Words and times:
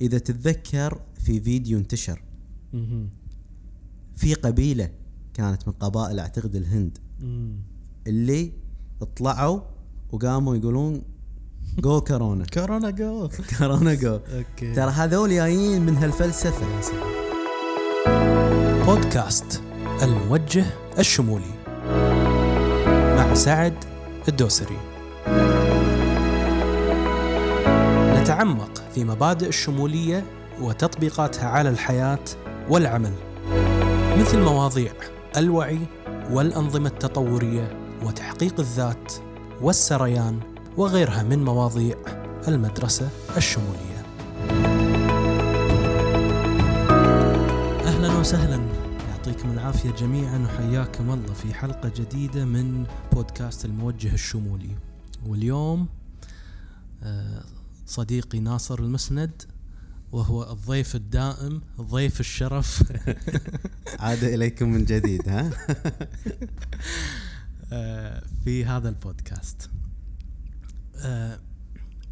إذا 0.00 0.18
تتذكر 0.18 1.00
في 1.24 1.40
فيديو 1.40 1.78
انتشر. 1.78 2.22
في 4.16 4.34
قبيلة 4.34 4.90
كانت 5.34 5.68
من 5.68 5.72
قبائل 5.72 6.18
أعتقد 6.18 6.56
الهند. 6.56 6.98
اللي 8.06 8.52
طلعوا 9.16 9.60
وقاموا 10.12 10.56
يقولون 10.56 11.02
go 11.78 12.00
corona 12.08 12.44
corona 12.44 12.90
go 12.90 13.28
corona 13.58 13.94
go 13.94 14.14
okay. 14.14 14.74
ترى 14.74 14.90
هذول 14.90 15.30
جايين 15.30 15.86
من 15.86 15.96
هالفلسفة. 15.96 16.76
يا 16.76 16.80
سلام. 16.82 17.08
بودكاست 18.86 19.62
الموجه 20.02 20.64
الشمولي 20.98 21.58
مع 23.16 23.34
سعد 23.34 23.84
الدوسري. 24.28 24.78
نتعمق 28.20 28.77
في 28.98 29.04
مبادئ 29.04 29.48
الشمولية 29.48 30.24
وتطبيقاتها 30.60 31.48
على 31.48 31.68
الحياة 31.68 32.24
والعمل. 32.68 33.12
مثل 34.18 34.38
مواضيع 34.38 34.92
الوعي 35.36 35.78
والأنظمة 36.30 36.88
التطورية 36.88 37.78
وتحقيق 38.02 38.60
الذات 38.60 39.12
والسريان 39.60 40.40
وغيرها 40.76 41.22
من 41.22 41.44
مواضيع 41.44 41.96
المدرسة 42.48 43.08
الشمولية. 43.36 44.02
أهلا 47.86 48.18
وسهلا. 48.18 48.60
يعطيكم 49.10 49.50
العافية 49.50 49.90
جميعا 49.90 50.38
وحياكم 50.44 51.10
الله 51.10 51.32
في 51.32 51.54
حلقة 51.54 51.92
جديدة 51.96 52.44
من 52.44 52.84
بودكاست 53.12 53.64
الموجه 53.64 54.14
الشمولي. 54.14 54.76
واليوم 55.26 55.86
آه، 57.02 57.42
صديقي 57.88 58.40
ناصر 58.40 58.78
المسند 58.78 59.42
وهو 60.12 60.52
الضيف 60.52 60.96
الدائم 60.96 61.62
ضيف 61.80 62.20
الشرف. 62.20 62.82
عاد 64.00 64.24
إليكم 64.24 64.68
من 64.68 64.84
جديد 64.84 65.28
ها؟ 65.28 65.50
آه، 67.72 68.22
في 68.44 68.64
هذا 68.64 68.88
البودكاست. 68.88 69.70
آه، 70.96 71.38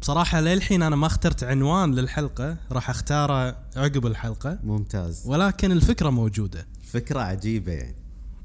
بصراحة 0.01 0.41
للحين 0.41 0.83
أنا 0.83 0.95
ما 0.95 1.07
اخترت 1.07 1.43
عنوان 1.43 1.95
للحلقة 1.95 2.57
راح 2.71 2.89
أختاره 2.89 3.55
عقب 3.75 4.05
الحلقة. 4.05 4.59
ممتاز. 4.63 5.23
ولكن 5.25 5.71
الفكرة 5.71 6.09
موجودة. 6.09 6.67
فكرة 6.83 7.19
عجيبة 7.19 7.71
يعني. 7.71 7.95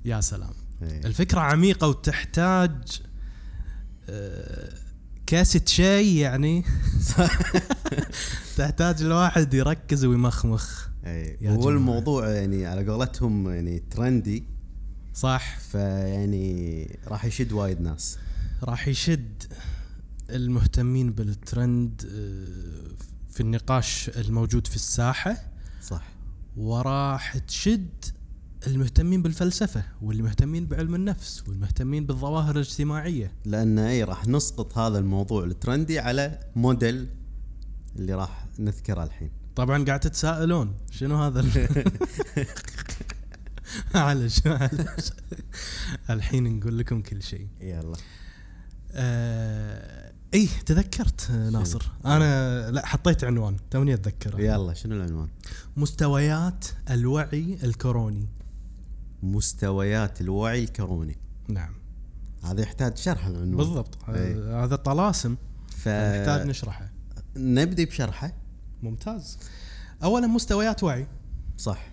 يا 0.05 0.21
سلام. 0.21 0.55
إيه. 0.83 1.07
الفكرة 1.07 1.41
عميقة 1.41 1.89
وتحتاج 1.89 3.03
آه، 4.09 4.82
كاسة 5.27 5.61
شاي 5.67 6.17
يعني. 6.19 6.65
تحتاج 8.57 9.03
الواحد 9.03 9.55
يركز 9.55 10.05
ويمخمخ. 10.05 10.89
اي 11.07 11.39
يا 11.41 11.51
هو 11.51 11.57
جماعة. 11.61 11.69
الموضوع 11.77 12.29
يعني 12.29 12.67
على 12.67 12.89
قولتهم 12.91 13.49
يعني 13.51 13.79
ترندي. 13.91 14.45
صح. 15.15 15.59
فيعني 15.59 16.99
راح 17.09 17.25
يشد 17.25 17.53
وايد 17.53 17.81
ناس. 17.81 18.19
راح 18.63 18.89
يشد 18.89 19.43
المهتمين 20.31 21.13
بالترند 21.13 22.03
آه، 22.15 23.33
في 23.33 23.41
النقاش 23.41 24.11
الموجود 24.17 24.67
في 24.67 24.77
الساحة. 24.77 25.37
صح. 25.83 26.03
وراح 26.57 27.39
تشد 27.39 28.05
المهتمين 28.67 29.23
بالفلسفة 29.23 29.85
والمهتمين 30.03 30.67
بعلم 30.67 30.95
النفس 30.95 31.45
والمهتمين 31.49 32.07
بالظواهر 32.07 32.55
الاجتماعية. 32.55 33.33
لأن 33.45 33.79
اي 33.79 34.05
راح 34.05 34.29
نسقط 34.29 34.79
هذا 34.79 34.99
الموضوع 34.99 35.45
الترندي 35.45 35.99
على 35.99 36.39
موديل 36.57 37.09
اللي 37.97 38.15
راح 38.15 38.47
نذكره 38.59 39.05
الحين. 39.05 39.31
طبعا 39.57 39.85
قاعد 39.85 40.01
تتساءلون 40.01 40.75
شنو 40.91 41.23
هذا؟ 41.23 41.45
معلش 43.95 44.47
معلش. 44.47 45.11
الحين 46.11 46.59
نقول 46.59 46.79
لكم 46.79 47.03
كل 47.03 47.23
شيء. 47.23 47.49
يلا. 47.61 47.97
آه 48.93 50.13
اي 50.35 50.49
تذكرت 50.67 51.31
آه، 51.31 51.51
ناصر؟ 51.51 51.91
أنا 52.05 52.71
لا 52.71 52.87
حطيت 52.87 53.25
عنوان 53.25 53.57
توني 53.71 53.95
أتذكره. 53.95 54.41
يلا 54.41 54.75
شنو 54.75 54.95
العنوان؟ 54.97 55.29
مستويات 55.77 56.65
الوعي 56.91 57.59
الكوروني 57.65 58.29
مستويات 59.23 60.21
الوعي 60.21 60.65
الكوروني 60.65 61.17
نعم. 61.49 61.75
هذا 62.45 62.63
يحتاج 62.63 62.97
شرح 62.97 63.27
العنوان 63.27 63.57
بالضبط. 63.57 64.09
إي. 64.09 64.35
آه، 64.35 64.65
هذا 64.65 64.77
طلاسم. 64.77 65.37
نحتاج 65.87 66.41
فنبدي 66.41 66.51
نشرحه. 66.51 66.91
بشرحه. 67.85 68.33
ممتاز. 68.83 69.39
اولا 70.03 70.27
مستويات 70.27 70.83
وعي. 70.83 71.07
صح. 71.59 71.91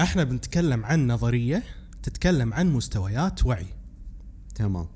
إحنا 0.00 0.24
بنتكلم 0.24 0.84
عن 0.84 1.06
نظرية 1.06 1.62
تتكلم 2.02 2.54
عن 2.54 2.72
مستويات 2.72 3.46
وعي. 3.46 3.66
تمام. 4.54 4.88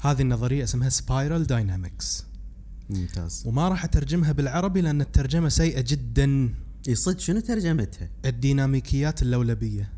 هذه 0.00 0.22
النظرية 0.22 0.64
اسمها 0.64 0.88
Spiral 0.88 1.46
Dynamics 1.46 2.26
ممتاز. 2.90 3.42
وما 3.46 3.68
راح 3.68 3.84
أترجمها 3.84 4.32
بالعربي 4.32 4.80
لأن 4.80 5.00
الترجمة 5.00 5.48
سيئة 5.48 5.80
جدا. 5.80 6.54
إي 6.88 6.94
صدق 6.94 7.18
شنو 7.18 7.40
ترجمتها؟ 7.40 8.10
الديناميكيات 8.24 9.22
اللولبية. 9.22 9.92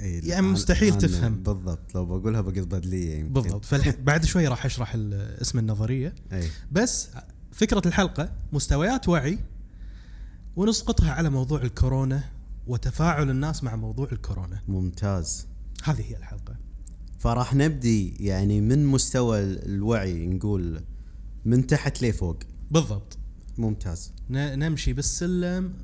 يعني 0.00 0.46
مستحيل 0.46 0.98
تفهم. 0.98 1.42
بالضبط 1.42 1.94
لو 1.94 2.06
بقولها 2.06 2.40
بقصد 2.40 2.86
لي 2.86 3.18
يمكن. 3.18 3.32
بالضبط. 3.32 3.74
بعد 4.06 4.24
شوي 4.24 4.48
راح 4.48 4.64
أشرح 4.64 4.92
اسم 5.40 5.58
النظرية. 5.58 6.14
إي. 6.32 6.48
بس 6.72 7.08
فكرة 7.52 7.82
الحلقة 7.86 8.32
مستويات 8.52 9.08
وعي 9.08 9.38
ونسقطها 10.56 11.12
على 11.12 11.30
موضوع 11.30 11.62
الكورونا 11.62 12.24
وتفاعل 12.66 13.30
الناس 13.30 13.64
مع 13.64 13.76
موضوع 13.76 14.08
الكورونا. 14.12 14.60
ممتاز. 14.68 15.46
هذه 15.84 16.02
هي 16.10 16.16
الحلقة. 16.16 16.56
فراح 17.18 17.54
نبدي 17.54 18.14
يعني 18.26 18.60
من 18.60 18.86
مستوى 18.86 19.40
الوعي 19.40 20.26
نقول 20.26 20.82
من 21.44 21.66
تحت 21.66 22.02
لفوق. 22.02 22.38
بالضبط. 22.70 23.18
ممتاز. 23.58 24.12
نمشي 24.30 24.92
بالسلم 24.92 25.74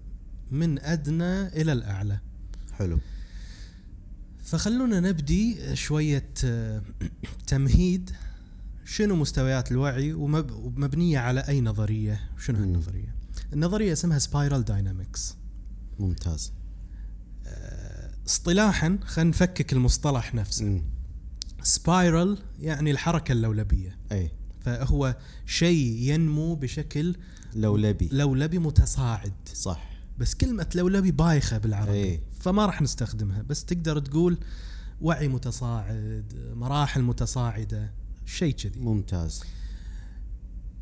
من 0.51 0.79
أدنى 0.79 1.47
إلى 1.47 1.73
الأعلى. 1.73 2.19
حلو. 2.73 2.99
فخلونا 4.45 5.01
نبدي 5.01 5.77
شوية 5.77 6.31
آه، 6.45 6.83
تمهيد. 7.47 8.11
شنو 8.85 9.17
مستويات 9.17 9.73
الوعي 9.73 10.13
ومب... 10.13 10.51
ومبنية 10.51 11.19
على 11.19 11.41
أي 11.41 11.61
نظرية؟ 11.61 12.31
شنو. 12.39 12.59
هالنظرية؟ 12.59 13.15
النظريه 13.53 13.93
اسمها 13.93 14.19
Spiral 14.19 14.65
Dynamics 14.65 15.37
ممتاز. 15.99 16.53
اصطلاحا 18.27 18.99
خلينا 19.05 19.31
نفكك 19.31 19.73
المصطلح 19.73 20.35
نفسه. 20.35 20.83
Spiral 21.63 22.39
يعني 22.61 22.91
الحركة 22.91 23.33
اللولبية. 23.33 23.99
أي. 24.13 24.31
فهو 24.61 25.17
شيء 25.47 25.97
ينمو 26.01 26.55
بشكل 26.55 27.17
لولبي. 27.55 28.09
لولبي 28.13 28.59
متصاعد. 28.59 29.33
صح. 29.55 29.91
بس 30.19 30.35
كلمة 30.35 30.67
لولبي 30.75 31.11
بايخة 31.11 31.59
بالعربي. 31.59 31.93
إيه. 31.93 32.21
فما 32.41 32.67
راح 32.67 32.83
نستخدمها. 32.83 33.43
بس 33.43 33.65
تقدر 33.65 33.99
تقول 33.99 34.39
وعي 35.01 35.29
متصاعد 35.29 36.53
مراحل 36.55 37.03
متصاعدة 37.03 37.93
شيء 38.27 38.53
كذي. 38.53 38.81
ممتاز. 38.81 39.43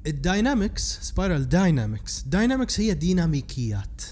ال 0.07 0.17
Dynamics 0.17 0.99
Spiral 1.03 1.49
Dynamics 1.49 2.23
Dynamics 2.23 2.81
هي 2.81 2.95
ديناميكيات. 2.95 4.03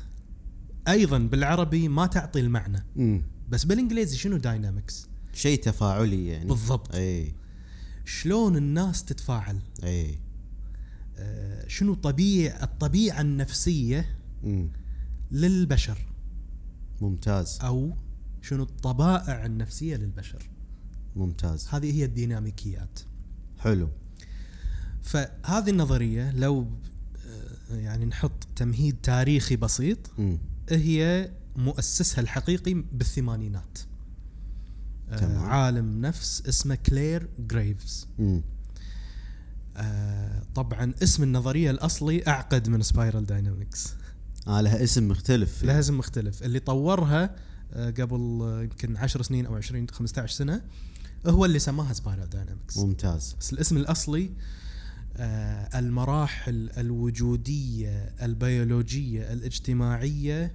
أيضا 0.89 1.19
بالعربي 1.19 1.89
ما 1.89 2.07
تعطي 2.07 2.41
المعنى. 2.41 2.85
مم. 2.97 3.23
بس 3.49 3.65
بالإنجليزي 3.65 4.17
شنو 4.17 4.37
Dynamics 4.37 5.07
شيء 5.33 5.63
تفاعلي 5.63 6.27
يعني. 6.27 6.49
بالضبط. 6.49 6.95
اي 6.95 7.35
شلون 8.05 8.57
الناس 8.57 9.05
تتفاعل؟ 9.05 9.59
اي 9.85 10.19
شنو 11.67 11.95
طبيع 11.95 12.63
الطبيعة 12.63 13.21
النفسية 13.21 14.19
مم. 14.43 14.69
للبشر 15.33 15.99
ممتاز 17.01 17.59
أو 17.63 17.97
شنو 18.43 18.63
الطبائع 18.63 19.47
النفسية 19.47 19.97
للبشر 19.97 20.51
ممتاز 21.17 21.69
هذه 21.69 21.95
هي 21.99 22.05
الديناميكيات 22.05 23.01
حلو 23.59 23.89
فهذه 25.03 25.71
النظرية 25.71 26.31
لو 26.31 26.67
آه، 27.71 27.75
يعني 27.77 28.05
نحط 28.05 28.47
تمهيد 28.57 28.97
تاريخي 29.03 29.57
بسيط 29.57 29.99
مم. 30.19 30.39
هي 30.71 31.31
مؤسسها 31.57 32.21
الحقيقي 32.21 32.75
بالثمانينات 32.75 33.79
آه، 35.11 35.17
تمام. 35.17 35.43
عالم 35.43 36.01
نفس 36.01 36.43
اسمه 36.49 36.75
كلير 36.75 37.29
جريفز 37.39 38.09
مم. 38.19 38.43
آه، 39.77 40.43
طبعا 40.55 40.95
اسم 41.03 41.23
النظرية 41.23 41.71
الأصلي 41.71 42.27
أعقد 42.29 42.69
من 42.69 42.83
سبايرال 42.83 43.27
داينامكس 43.27 43.95
آه 44.47 44.61
لها 44.61 44.85
اسم 44.85 45.09
مختلف. 45.09 45.65
لها 45.65 45.81
اسم 45.81 45.99
مختلف. 45.99 46.43
اللي 46.43 46.59
طورها 46.59 47.37
آه، 47.73 47.91
قبل 47.91 48.39
آه، 48.43 48.63
يمكن 48.63 48.97
10 48.97 49.23
سنين 49.23 49.47
أو 49.47 49.57
20 49.57 49.89
15 49.89 50.35
سنة 50.35 50.63
هو 51.27 51.45
اللي 51.45 51.59
سماها 51.59 51.93
Spiral 51.93 52.31
Dynamics 52.31 52.77
ممتاز. 52.79 53.37
بس 53.41 53.53
الاسم 53.53 53.77
الأصلي 53.77 54.31
آه، 55.17 55.79
المراحل 55.79 56.71
الوجودية 56.79 58.15
البيولوجية 58.23 59.33
الاجتماعية 59.33 60.55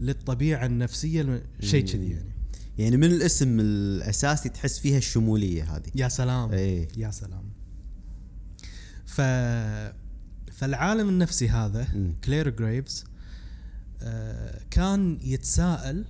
للطبيعة 0.00 0.66
النفسية 0.66 1.42
شيء 1.60 1.86
كذي 1.86 2.10
يعني. 2.10 2.32
يعني 2.78 2.96
من 2.96 3.04
الاسم 3.04 3.60
الأساسي 3.60 4.48
تحس 4.48 4.78
فيها 4.78 4.98
الشمولية 4.98 5.76
هذه. 5.76 5.90
يا 5.94 6.08
سلام. 6.08 6.52
اي 6.52 6.88
يا 6.96 7.10
سلام. 7.10 7.44
ف 9.10 9.20
فالعالم 10.52 11.08
النفسي 11.08 11.48
هذا 11.48 11.88
مم. 11.94 12.14
كلير 12.24 12.48
جريفز 12.48 13.04
آه، 14.02 14.60
كان 14.70 15.18
يتساءل 15.22 16.04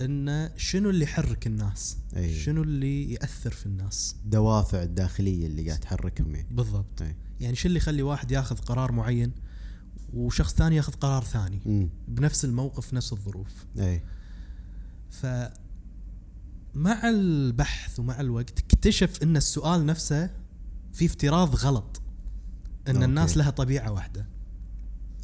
إنه 0.00 0.56
شنو 0.56 0.90
اللي 0.90 1.04
يحرك 1.04 1.46
الناس؟ 1.46 1.96
أي. 2.16 2.34
شنو 2.34 2.62
اللي 2.62 3.12
يأثر 3.12 3.50
في 3.50 3.66
الناس؟ 3.66 4.16
الدوافع 4.24 4.82
الداخلية 4.82 5.46
اللي 5.46 5.66
قاعد 5.66 5.80
تحركهم 5.80 6.34
يعني 6.34 6.48
بالضبط 6.50 7.02
أي. 7.02 7.16
يعني 7.40 7.56
شو 7.56 7.68
اللي 7.68 7.78
يخلي 7.78 8.02
واحد 8.02 8.30
ياخذ 8.30 8.56
قرار 8.56 8.92
معين 8.92 9.32
وشخص 10.14 10.54
ثاني 10.54 10.76
ياخذ 10.76 10.92
قرار 10.92 11.24
ثاني 11.24 11.60
امم 11.66 11.88
بنفس 12.08 12.44
الموقف 12.44 12.94
نفس 12.94 13.12
الظروف 13.12 13.66
أي 13.78 14.02
ف 15.10 15.26
مع 16.74 17.08
البحث 17.08 18.00
ومع 18.00 18.20
الوقت 18.20 18.58
اكتشف 18.58 19.22
إن 19.22 19.36
السؤال 19.36 19.86
نفسه 19.86 20.30
في 20.92 21.06
افتراض 21.06 21.54
غلط 21.56 22.02
إن 22.88 22.94
okay. 22.94 23.04
الناس 23.04 23.36
لها 23.36 23.50
طبيعة 23.50 23.92
واحدة. 23.92 24.26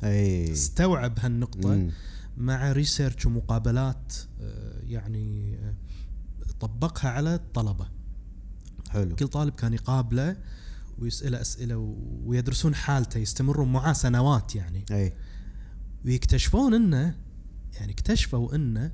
أي. 0.04 0.52
استوعب 0.52 1.18
هالنقطة 1.18 1.68
مم. 1.68 1.90
مع 2.36 2.72
research 2.72 3.26
ومقابلات 3.26 4.12
آه، 4.40 4.80
يعني 4.86 5.54
آه، 5.54 5.74
طبقها 6.60 7.10
على 7.10 7.34
الطلبة. 7.34 7.88
حلو. 8.90 9.16
كل 9.16 9.28
طالب 9.28 9.54
كان 9.54 9.72
يقابله 9.74 10.36
ويسأله 10.98 11.40
أسئلة 11.40 11.96
ويدرسون 12.24 12.74
حالته 12.74 13.18
يستمرون 13.18 13.72
معاه 13.72 13.92
سنوات 13.92 14.54
يعني. 14.54 14.84
أي. 14.90 15.12
ويكتشفون 16.04 16.74
إنه 16.74 17.14
يعني 17.74 17.92
اكتشفوا 17.92 18.54
إنه 18.54 18.92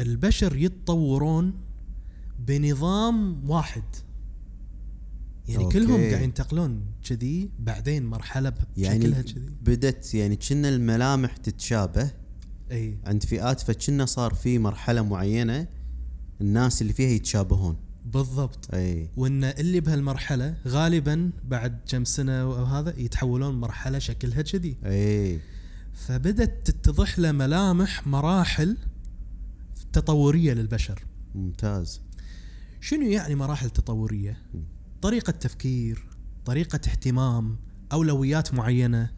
البشر 0.00 0.56
يتطورون 0.56 1.54
بنظام 2.38 3.50
واحد. 3.50 3.82
يعني 5.48 5.64
أوكي. 5.64 5.78
كلهم 5.78 6.00
قاعد 6.10 6.22
ينتقلون 6.22 6.86
كذي 7.08 7.50
بعدين 7.58 8.06
مرحلة 8.06 8.52
يعني 8.76 8.98
بشكلها 8.98 9.22
كذي. 9.22 9.50
بدت 9.62 10.14
يعني 10.14 10.36
كنا 10.36 10.68
الملامح 10.68 11.36
تتشابه 11.36 12.10
إي. 12.70 12.98
عند 13.04 13.24
فئات 13.24 13.60
فكنا 13.60 14.06
صار 14.06 14.34
في 14.34 14.58
مرحلة 14.58 15.02
معينة 15.02 15.68
الناس 16.40 16.82
اللي 16.82 16.92
فيها 16.92 17.10
يتشابهون. 17.10 17.76
بالضبط. 18.04 18.74
إي. 18.74 19.10
وإن 19.16 19.44
اللي 19.44 19.80
بهالمرحلة 19.80 20.56
غالبا 20.66 21.30
بعد 21.44 21.80
كم 21.88 22.04
سنة 22.04 22.32
أو 22.32 22.64
هذا 22.64 23.00
يتحولون 23.00 23.54
مرحلة 23.54 23.98
شكلها 23.98 24.42
كذي. 24.42 24.76
إي. 24.84 25.40
فبدت 25.92 26.70
تتضح 26.70 27.18
له 27.18 27.32
ملامح 27.32 28.06
مراحل 28.06 28.76
تطورية 29.92 30.52
للبشر. 30.52 31.04
ممتاز. 31.34 32.00
شنو 32.80 33.06
يعني 33.06 33.34
مراحل 33.34 33.70
تطورية؟ 33.70 34.38
م. 34.96 35.00
طريقة 35.02 35.30
تفكير 35.30 36.06
طريقة 36.44 36.76
اهتمام 36.76 37.56
أولويات 37.92 38.54
معينة 38.54 39.10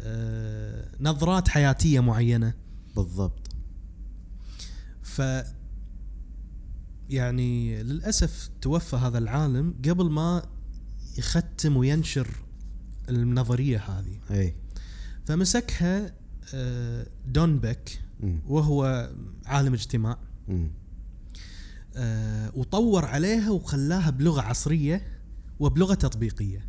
آه، 0.00 0.88
نظرات 1.00 1.48
حياتية 1.48 2.00
معينة 2.00 2.54
بالضبط 2.96 3.48
ف 5.02 5.22
يعني 7.08 7.82
للأسف 7.82 8.50
توفى 8.60 8.96
هذا 8.96 9.18
العالم 9.18 9.74
قبل 9.88 10.10
ما 10.10 10.42
يختم 11.18 11.76
وينشر 11.76 12.28
النظرية 13.08 13.78
هذه 13.78 14.18
إي 14.30 14.54
فمسكها 15.26 16.14
آه، 16.54 17.06
دون 17.26 17.58
بيك. 17.58 18.00
وهو 18.48 19.10
عالم 19.46 19.74
اجتماع 19.74 20.18
مم. 20.48 20.70
آه، 21.96 22.52
وطور 22.54 23.04
عليها 23.04 23.50
وخلاها 23.50 24.10
بلغة 24.10 24.40
عصرية 24.40 25.02
وبلغة 25.60 25.94
تطبيقية. 25.94 26.66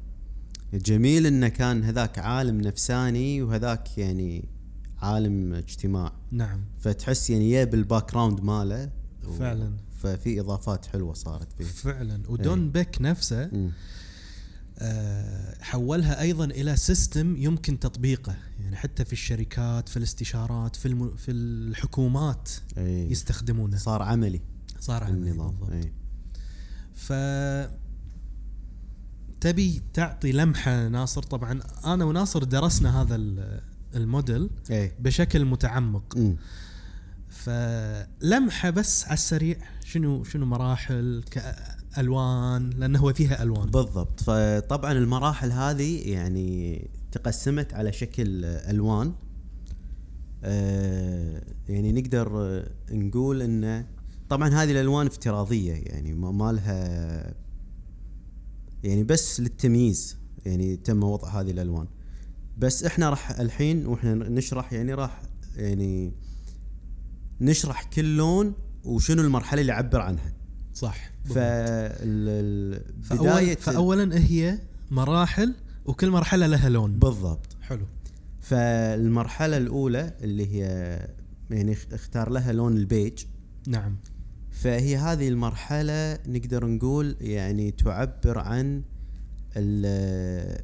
جميل 0.74 1.26
إنه 1.26 1.48
كان 1.48 1.84
هذاك 1.84 2.20
عالم 2.20 2.62
نفساني 2.62 3.42
وهذاك 3.42 3.98
يعني 3.98 4.46
عالم 5.02 5.54
اجتماع. 5.54 6.14
نعم. 6.32 6.62
فتحس 6.80 7.30
يعني 7.30 7.52
يا 7.52 7.64
بال 7.64 8.12
background 8.12 8.42
ماله 8.42 8.92
فعلا. 9.40 9.74
ففي 9.98 10.40
إضافات 10.40 10.86
حلوة 10.86 11.14
صارت 11.14 11.54
فيه. 11.54 11.64
فعلا. 11.64 12.22
ودون 12.30 12.64
إيه. 12.64 12.72
بيك 12.72 13.02
نفسه. 13.02 13.72
آه، 14.80 15.56
حولها 15.62 16.22
أيضا 16.22 16.46
إلى 16.46 16.76
system 16.76 17.36
يمكن 17.38 17.80
تطبيقه. 17.80 18.36
يعني 18.60 18.76
حتى 18.76 19.06
في 19.06 19.14
الشركات 19.14 19.90
في 19.90 19.98
الاستشارات 19.98 20.76
في 20.76 20.86
الم... 20.86 21.16
في 21.16 21.32
الحكومات 21.32 22.50
اي 22.78 23.12
يستخدمونه. 23.12 23.78
صار 23.78 24.02
عملي. 24.02 24.42
صار 24.82 25.04
عملي 25.04 25.32
النظام. 25.32 25.58
اي 25.72 25.94
ف 26.94 27.14
تبي 29.42 29.82
تعطي 29.94 30.32
لمحة 30.32 30.88
ناصر؟ 30.88 31.24
طبعا 31.24 31.60
أنا 31.86 32.06
وناصر 32.06 32.44
درسنا 32.44 33.02
هذا 33.02 33.16
ال- 33.16 33.62
الموديل 33.96 34.50
اي 34.72 34.92
بشكل 35.00 35.46
متعمق. 35.46 36.18
مم. 36.18 36.36
فلمحه 37.30 38.70
بس 38.70 39.06
على 39.06 39.14
السريع 39.14 39.58
شنو 39.86 40.24
شنو 40.24 40.46
مراحل؟ 40.46 41.24
كالوان 41.32 42.70
لأنه 42.70 43.00
هو 43.00 43.14
فيها 43.14 43.44
ألوان. 43.44 43.70
بالضبط. 43.70 44.20
فطبعا 44.24 44.92
المراحل 44.92 45.52
هذه 45.52 46.10
يعني 46.12 46.90
تقسمت 47.12 47.74
على 47.74 47.94
شكل 47.94 48.46
ألوان. 48.46 49.14
آه، 50.44 51.44
يعني 51.70 51.92
نقدر 51.92 52.64
نقول 52.92 53.42
إنه 53.42 53.88
طبعا 54.32 54.50
هذه 54.50 54.72
الألوان 54.72 55.08
افتراضية 55.08 55.74
يعني 55.74 56.14
ما 56.14 56.52
لها 56.52 57.34
يعني 58.84 59.04
بس 59.04 59.40
للتمييز 59.40 60.18
يعني 60.46 60.76
تم 60.76 61.04
وضع 61.04 61.42
هذه 61.42 61.52
الألوان. 61.52 61.88
بس 62.58 62.84
إحنا 62.84 63.10
راح 63.10 63.40
الحين 63.40 63.86
وإحنا 63.86 64.14
نشرح 64.14 64.74
يعني 64.74 64.94
راح 64.94 65.22
يعني 65.56 66.14
نشرح 67.42 67.84
كل 67.84 68.18
لون 68.18 68.54
وشنو 68.84 69.22
المرحلة 69.22 69.62
اللي 69.62 69.72
يعبر 69.72 70.02
عنها. 70.02 70.34
صح. 70.74 71.12
فبدايه 71.26 72.80
فأول 73.02 73.56
فاولا 73.56 74.18
هي 74.18 74.60
مراحل 74.92 75.56
وكل 75.86 76.10
مرحلة 76.10 76.48
لها 76.48 76.70
لون. 76.70 77.00
بالضبط. 77.00 77.48
حلو. 77.62 77.86
فالمرحلة 78.42 79.58
الأولى 79.58 80.14
اللي 80.22 80.48
هي 80.56 80.64
يعني 81.50 81.74
اخ- 81.74 81.88
اختار 81.94 82.30
لها 82.30 82.54
لون 82.54 82.78
البيج. 82.78 83.24
نعم. 83.68 83.96
فهي 84.52 84.98
هذه 84.98 85.28
المرحلة 85.28 86.20
نقدر 86.28 86.66
نقول 86.68 87.16
يعني 87.22 87.72
تعبر 87.72 88.40
عن 88.40 88.84
ال- 89.58 90.62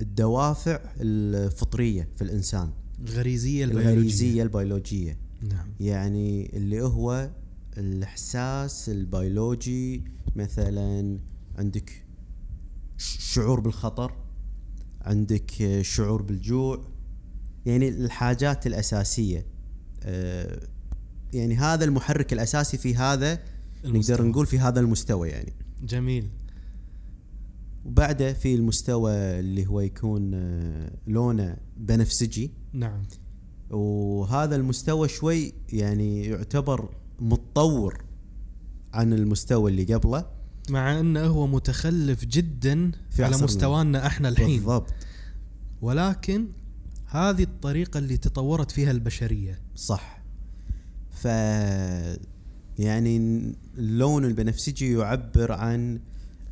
الدوافع 0.00 0.80
الفطرية 1.00 2.08
في 2.16 2.22
الإنسان. 2.22 2.70
الغريزية 3.00 3.64
البيولوجية. 3.64 3.92
الغريزية 3.92 4.42
البيولوجية. 4.42 5.18
نعم. 5.48 5.66
يعني 5.80 6.56
اللي 6.56 6.82
هو 6.82 7.30
الإحساس 7.78 8.88
البيولوجي 8.88 10.02
مثلا 10.36 11.18
عندك 11.58 12.04
شعور 12.98 13.60
بالخطر 13.60 14.12
عندك 15.00 15.78
شعور 15.82 16.22
بالجوع 16.22 16.84
يعني 17.66 17.88
الحاجات 17.88 18.66
الأساسية 18.66 19.46
آه، 20.02 20.60
يعني 21.32 21.56
هذا 21.56 21.84
المحرك 21.84 22.32
الأساسي 22.32 22.78
في 22.78 22.96
هذا 22.96 23.38
المستوى. 23.84 24.16
نقدر 24.16 24.28
نقول 24.28 24.46
في 24.46 24.58
هذا 24.58 24.80
المستوى 24.80 25.28
يعني. 25.28 25.52
جميل. 25.82 26.28
وبعده 27.84 28.32
في 28.32 28.54
المستوى 28.54 29.12
اللي 29.12 29.66
هو 29.66 29.80
يكون 29.80 30.30
آه، 30.34 30.90
لونه 31.06 31.56
بنفسجي. 31.76 32.50
نعم. 32.72 33.02
وهذا 33.70 34.56
المستوى 34.56 35.08
شوي 35.08 35.52
يعني 35.72 36.24
يعتبر 36.24 36.88
متطور 37.20 38.04
عن 38.92 39.12
المستوى 39.12 39.70
اللي 39.70 39.94
قبله. 39.94 40.26
مع 40.70 41.00
أنه 41.00 41.26
هو 41.26 41.46
متخلف 41.46 42.24
جدا 42.24 42.90
في 43.10 43.24
على. 43.24 43.36
مستوانا 43.36 44.06
إحنا 44.06 44.28
الحين. 44.28 44.56
بالضبط. 44.56 44.94
ولكن 45.82 46.48
هذه 47.06 47.42
الطريقة 47.42 47.98
اللي 47.98 48.16
تطورت 48.16 48.70
فيها 48.70 48.90
البشرية. 48.90 49.58
صح. 49.76 50.15
ف 51.26 51.28
يعني 52.78 53.16
اللون 53.78 54.24
البنفسجي 54.24 54.92
يعبر 54.92 55.52
عن 55.52 56.00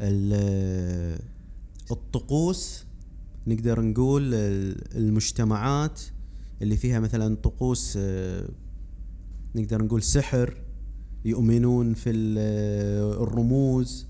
ال- 0.00 1.19
الطقوس 1.90 2.85
نقدر 3.47 3.81
نقول 3.81 4.35
ال- 4.35 4.97
المجتمعات 4.97 6.00
اللي 6.62 6.76
فيها 6.76 7.00
مثلا 7.00 7.37
طقوس 7.37 7.95
آه، 8.00 8.49
نقدر 9.54 9.83
نقول 9.83 10.02
سحر 10.02 10.62
يؤمنون 11.25 11.95
في 11.95 12.11
ال- 12.11 13.23
الرموز 13.23 14.07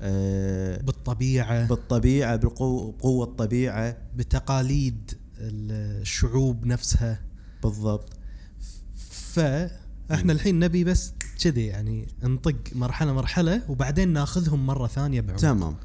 آه 0.00 0.82
بالطبيعة. 0.82 1.68
بالطبيعة 1.68 2.36
بالقوه 2.36 2.92
بقوه 2.92 3.24
الطبيعة. 3.26 3.96
بتقاليد 4.16 5.10
الشعوب 5.40 6.66
نفسها. 6.66 7.22
بالضبط. 7.62 8.12
فاحنا 10.08 10.32
الحين 10.32 10.58
نبي 10.58 10.84
بس 10.84 11.12
كذي 11.44 11.66
يعني 11.66 12.06
نطق 12.22 12.56
مرحلة 12.74 13.12
مرحلة 13.12 13.62
وبعدين 13.70 14.08
ناخذهم 14.08 14.66
مرة 14.66 14.86
ثانية 14.86 15.20
بعمق. 15.20 15.40
تمام. 15.40 15.76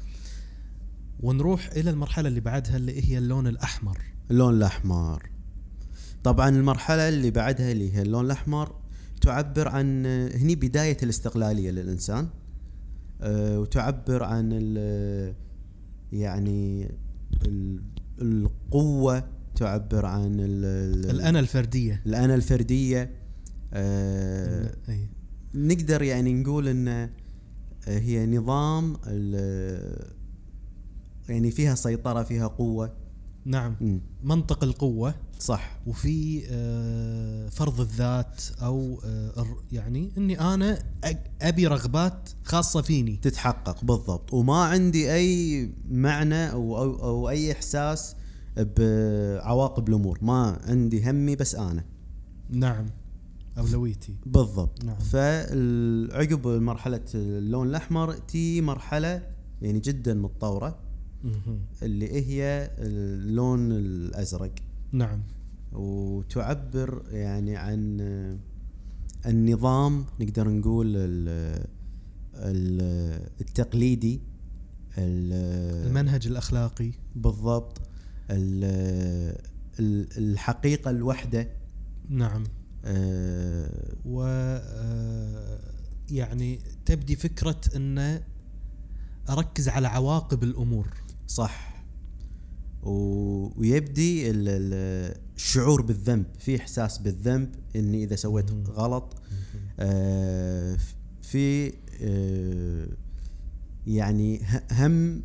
ونروح 1.20 1.70
إلى 1.76 1.90
المرحلة 1.90 2.28
اللي 2.28 2.40
بعدها 2.40 2.76
اللي 2.76 3.10
هي 3.10 3.18
اللون 3.18 3.46
الأحمر. 3.46 3.98
اللون 4.30 4.54
الأحمر. 4.54 5.28
طبعا 6.24 6.48
المرحلة 6.48 7.08
اللي 7.08 7.30
بعدها 7.30 7.72
اللي 7.72 7.96
هي 7.96 8.02
اللون 8.02 8.24
الأحمر 8.24 8.74
تعبر 9.20 9.68
عن 9.68 10.06
هني 10.34 10.54
بداية 10.54 10.96
الاستقلالية 11.02 11.70
للإنسان 11.70 12.28
أه 13.20 13.60
وتعبر 13.60 14.22
عن 14.22 14.48
ال 14.52 15.34
يعني 16.12 16.90
ال 17.44 17.80
القوة 18.22 19.24
تعبر 19.56 20.06
عن 20.06 20.36
ال- 20.40 21.10
الأنا 21.10 21.40
الفردية. 21.40 22.02
الأنا 22.06 22.34
الفردية. 22.34 23.10
أه 23.72 24.74
أي. 24.88 25.08
نقدر 25.54 26.02
يعني 26.02 26.34
نقول 26.34 26.68
إن 26.68 27.10
هي 27.86 28.26
نظام 28.26 28.96
يعني 31.28 31.50
فيها 31.50 31.74
سيطرة 31.74 32.22
فيها 32.22 32.46
قوة. 32.46 32.92
نعم. 33.44 33.76
مم. 33.80 34.00
منطق 34.22 34.64
القوة. 34.64 35.14
صح. 35.38 35.78
وفي 35.86 36.42
آه، 36.50 37.48
فرض 37.48 37.80
الذات 37.80 38.42
أو 38.62 39.00
آه، 39.04 39.46
يعني 39.72 40.10
إني 40.18 40.40
أنا 40.40 40.78
أبي 41.42 41.66
رغبات 41.66 42.28
خاصة 42.44 42.82
فيني. 42.82 43.16
تتحقق 43.16 43.84
بالضبط. 43.84 44.34
وما 44.34 44.64
عندي 44.64 45.14
أي 45.14 45.70
معنى 45.90 46.52
أو 46.52 46.78
أو, 46.78 47.02
أو 47.02 47.28
أي 47.28 47.52
إحساس 47.52 48.16
بعواقب 48.56 49.88
الأمور. 49.88 50.18
ما 50.22 50.60
عندي 50.68 51.10
همي 51.10 51.36
بس 51.36 51.54
أنا. 51.54 51.84
نعم. 52.50 52.86
أولويتي. 53.58 54.14
بالضبط. 54.26 54.84
نعم. 54.84 54.96
فعقب 54.98 56.46
مرحلة 56.46 57.04
اللون 57.14 57.68
الأحمر 57.68 58.12
تي 58.12 58.60
مرحلة 58.60 59.22
يعني 59.62 59.80
جدا 59.80 60.14
متطورة. 60.14 60.78
اللي 61.82 62.12
هي 62.12 62.70
اللون 62.78 63.72
الأزرق. 63.72 64.54
نعم. 64.92 65.20
وتعبر 65.72 67.02
يعني 67.10 67.56
عن 67.56 68.00
النظام 69.26 70.04
نقدر 70.20 70.48
نقول 70.48 70.86
ال- 70.96 71.66
ال- 72.34 73.28
التقليدي 73.40 74.20
ال- 74.98 75.86
المنهج 75.86 76.26
الأخلاقي. 76.26 76.90
بالضبط. 77.16 77.80
ال- 78.30 79.36
ال- 79.80 80.08
الحقيقة 80.18 80.90
الوحدة. 80.90 81.48
نعم. 82.08 82.44
آه، 82.84 83.94
و 84.04 84.22
آه، 84.24 85.58
يعني 86.10 86.60
تبدي 86.86 87.16
فكرة 87.16 87.60
إن 87.76 88.20
أركز 89.30 89.68
على 89.68 89.88
عواقب 89.88 90.42
الأمور. 90.42 90.88
صح. 91.26 91.84
ويبدي 92.82 94.30
ال- 94.30 94.48
ال- 94.48 95.16
الشعور 95.36 95.82
بالذنب 95.82 96.26
في 96.38 96.56
إحساس 96.56 96.98
بالذنب 96.98 97.54
إني 97.76 98.04
إذا 98.04 98.16
سويت. 98.16 98.50
غلط. 98.68 99.14
آه، 99.80 100.76
في 101.22 101.72
آه، 102.02 102.88
يعني 103.86 104.40
هم 104.72 105.22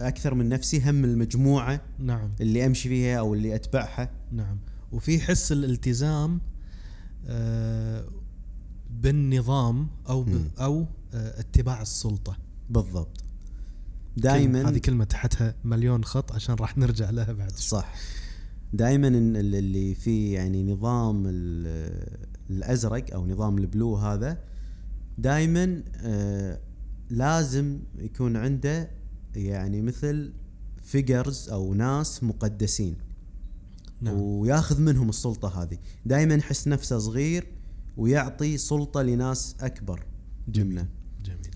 أكثر 0.00 0.34
من 0.34 0.48
نفسي 0.48 0.90
هم 0.90 1.04
المجموعة 1.04 1.80
نعم. 1.98 2.30
اللي 2.40 2.66
أمشي 2.66 2.88
فيها 2.88 3.18
أو 3.18 3.34
اللي 3.34 3.54
أتبعها. 3.54 4.10
نعم. 4.32 4.58
وفي 4.92 5.20
حس 5.20 5.52
الالتزام 5.52 6.40
بالنظام 8.90 9.88
أو 10.08 10.22
ب 10.22 10.28
مم. 10.28 10.50
أو 10.60 10.86
آه، 11.14 11.40
اتباع 11.40 11.82
السلطة 11.82 12.36
بالضبط 12.70 13.24
دائما 14.16 14.68
هذه 14.68 14.78
كلمة 14.78 15.04
تحتها 15.04 15.54
مليون 15.64 16.04
خط 16.04 16.32
عشان 16.32 16.54
راح 16.54 16.78
نرجع 16.78 17.10
لها 17.10 17.32
بعد. 17.32 17.50
صح 17.52 17.94
دائما 18.72 19.08
اللي 19.08 19.94
فيه 19.94 20.34
يعني 20.34 20.72
نظام 20.72 21.22
ال- 21.26 22.18
الأزرق 22.50 23.14
أو 23.14 23.26
نظام 23.26 23.58
البلو 23.58 23.96
هذا 23.96 24.38
دائما 25.18 25.82
آه 25.96 26.60
لازم 27.10 27.78
يكون 27.98 28.36
عنده 28.36 28.90
يعني 29.36 29.82
مثل 29.82 30.32
فيجرز 30.82 31.48
أو 31.48 31.74
ناس 31.74 32.24
مقدسين 32.24 32.96
نعم. 34.00 34.14
وياخذ 34.20 34.80
منهم 34.80 35.08
السلطة 35.08 35.62
هذه. 35.62 35.78
دائما 36.06 36.34
يحس 36.34 36.68
نفسه 36.68 36.98
صغير 36.98 37.46
ويعطي 37.96 38.56
سلطة 38.56 39.02
لناس 39.02 39.56
أكبر. 39.60 40.06
جميل. 40.48 40.68
منه 40.68 40.88
جميل. 41.24 41.50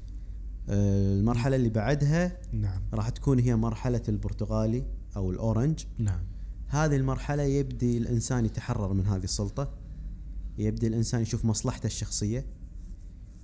آه 0.68 1.14
المرحلة 1.14 1.56
اللي 1.56 1.68
بعدها 1.68 2.38
نعم. 2.52 2.82
راح 2.94 3.08
تكون 3.08 3.38
هي 3.38 3.56
مرحلة 3.56 4.02
البرتغالي 4.08 4.84
أو 5.16 5.30
الأورنج. 5.30 5.84
نعم. 5.98 6.20
هذه 6.68 6.96
المرحلة 6.96 7.42
يبدي 7.42 7.98
الإنسان 7.98 8.44
يتحرر 8.46 8.92
من 8.92 9.06
هذه 9.06 9.24
السلطة. 9.24 9.74
يبدي 10.58 10.86
الإنسان 10.86 11.22
يشوف 11.22 11.44
مصلحته 11.44 11.86
الشخصية. 11.86 12.46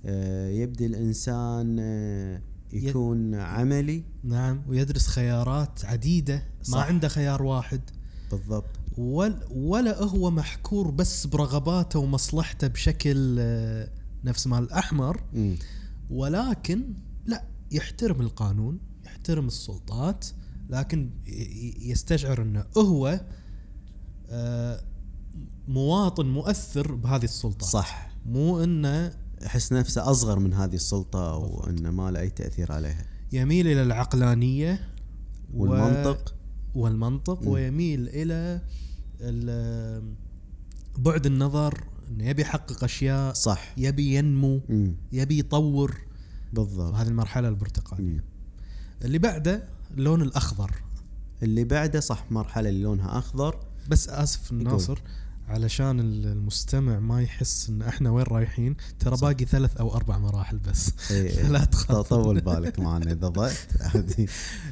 آه، 0.05 0.49
يبدي 0.49 0.85
الإنسان 0.85 1.77
آه، 1.79 2.41
يكون 2.73 3.35
عملي. 3.35 4.03
نعم 4.23 4.61
ويدرس 4.67 5.07
خيارات 5.07 5.85
عديدة. 5.85 6.35
ما 6.35 6.63
صح. 6.63 6.87
عنده 6.87 7.07
خيار 7.07 7.43
واحد. 7.43 7.81
بالضبط. 8.31 8.80
ولا 8.97 10.03
هو 10.03 10.31
محكور 10.31 10.91
بس 10.91 11.25
برغباته 11.25 11.99
ومصلحته 11.99 12.67
بشكل 12.67 13.35
آه، 13.39 13.89
نفس 14.23 14.47
مال 14.47 14.63
الأحمر. 14.63 15.23
ولكن 16.09 16.93
لا 17.25 17.43
يحترم 17.71 18.21
القانون 18.21 18.79
يحترم 19.05 19.47
السلطات 19.47 20.25
لكن 20.69 21.09
يستشعر 21.81 22.41
أنه 22.41 22.65
هو 22.77 23.21
آه، 24.29 24.83
مواطن 25.67 26.25
مؤثر 26.25 26.95
بهذه 26.95 27.23
السلطات 27.23 27.69
صح 27.69 28.11
مو 28.25 28.63
إنه 28.63 29.13
يحس 29.41 29.73
نفسه 29.73 30.11
أصغر 30.11 30.39
من 30.39 30.53
هذه 30.53 30.69
بالضبط. 30.69 31.15
أنه 31.67 31.91
ما 31.91 32.11
له 32.11 32.19
أي 32.19 32.29
تأثير 32.29 32.71
عليها 32.71 33.05
يميل 33.31 33.67
إلى 33.67 33.83
العقلانية 33.83 34.89
والمنطق 35.53 36.35
والمنطق. 36.75 37.39
ويميل 37.47 38.07
إلى 38.09 38.61
ال- 39.21 40.03
بعد 40.97 41.25
النظر 41.25 41.83
إنه 42.11 42.25
يبي 42.29 42.41
يحقق 42.41 42.83
أشياء 42.83 43.33
صح. 43.33 43.73
يبي 43.77 44.15
ينمو 44.15 44.61
مم. 44.69 44.95
يبي 45.11 45.39
يطور. 45.39 45.97
بالضبط. 46.53 46.93
هذه 46.93 47.07
المرحلة 47.07 47.47
البرتقالية. 47.47 48.03
مم. 48.13 48.23
اللي 49.05 49.17
بعده 49.17 49.63
اللون 49.97 50.21
الأخضر. 50.21 50.71
اللي 51.43 51.63
بعده 51.63 51.99
صح 51.99 52.31
مرحلة 52.31 52.69
اللي 52.69 52.83
لونها 52.83 53.17
أخضر. 53.17 53.55
بس 53.89 54.09
آسف 54.09 54.51
ناصر 54.53 54.99
علشان 55.47 55.99
المستمع 55.99 56.99
ما 56.99 57.21
يحس 57.21 57.69
إن 57.69 57.81
إحنا 57.81 58.09
وين 58.11 58.25
رايحين 58.25 58.75
ترى. 58.99 59.17
باقي 59.21 59.45
ثلاث 59.45 59.77
أو 59.77 59.95
أربع 59.95 60.17
مراحل 60.17 60.57
بس. 60.57 61.11
إيه، 61.11 61.29
إيه. 61.39 61.47
لا 61.47 61.65
تخاف. 61.65 62.07
طول 62.07 62.41
بالك 62.41 62.79
معنا 62.79 63.11
إذا 63.11 63.27
ضعت. 63.27 63.57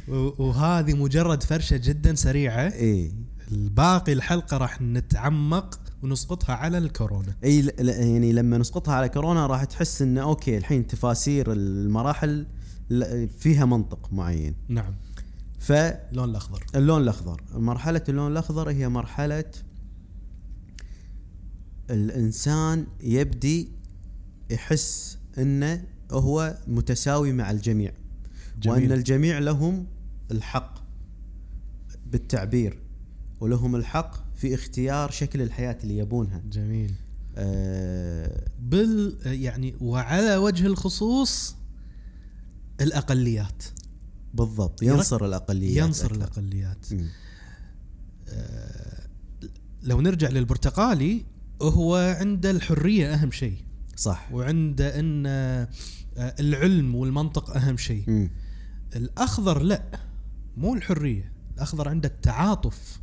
وهذه 0.39 0.93
مجرد 0.93 1.43
فرشة 1.43 1.77
جدا 1.77 2.15
سريعة. 2.15 2.71
إيه. 2.73 3.11
الباقي 3.51 4.13
الحلقة 4.13 4.57
راح 4.57 4.81
نتعمق 4.81 5.79
ونسقطها 6.03 6.55
على 6.55 6.77
الكورونا. 6.77 7.35
إي 7.43 7.71
يعني 7.79 8.31
لما 8.31 8.57
نسقطها 8.57 8.93
على 8.93 9.09
كورونا 9.09 9.47
راح 9.47 9.63
تحس 9.63 10.01
انه 10.01 10.21
أوكي 10.21 10.57
الحين 10.57 10.87
تفاسير 10.87 11.51
المراحل 11.51 12.45
فيها 13.39 13.65
منطق 13.65 14.13
معين. 14.13 14.55
نعم. 14.67 14.93
فاللون 15.59 16.01
اللون 16.15 16.29
الأخضر. 16.29 16.63
الأخضر. 16.75 17.41
مرحلة 17.53 18.01
اللون 18.09 18.31
الأخضر 18.31 18.69
هي 18.69 18.89
مرحلة 18.89 19.45
الإنسان 21.89 22.87
يبدي 23.01 23.71
يحس 24.49 25.17
إنه 25.37 25.83
هو 26.11 26.57
متساوي 26.67 27.33
مع 27.33 27.51
الجميع 27.51 27.91
وأن 28.65 28.79
جميل 28.79 28.93
الجميع 28.93 29.39
لهم 29.39 29.87
الحق 30.31 30.79
بالتعبير 32.05 32.79
ولهم 33.39 33.75
الحق 33.75 34.35
في 34.35 34.53
اختيار 34.53 35.11
شكل 35.11 35.41
الحياة 35.41 35.77
اللي 35.83 35.97
يبونها. 35.97 36.41
جميل. 36.51 36.93
آه 37.35 38.47
بال 38.59 39.17
يعني 39.25 39.75
وعلى 39.81 40.37
وجه 40.37 40.67
الخصوص 40.67 41.55
الأقليات. 42.81 43.63
بالضبط 44.33 44.83
ينصر 44.83 45.25
الأقليات 45.25 45.77
ينصر 45.87 46.05
أكثر. 46.05 46.15
الأقليات. 46.15 46.93
مم. 46.93 47.07
لو 49.83 50.01
نرجع 50.01 50.29
للبرتقالي 50.29 51.25
هو 51.61 52.15
عنده 52.19 52.51
الحرية 52.51 53.13
أهم 53.13 53.31
شيء. 53.31 53.57
صح. 53.95 54.29
وعنده 54.31 54.99
أن 54.99 55.25
آه، 55.25 55.67
العلم 56.17 56.95
والمنطق 56.95 57.57
أهم 57.57 57.77
شيء. 57.77 58.29
الأخضر 58.95 59.59
لا 59.59 59.83
مو 60.57 60.73
الحرية. 60.73 61.31
الأخضر 61.55 61.89
عنده 61.89 62.09
التعاطف 62.09 62.99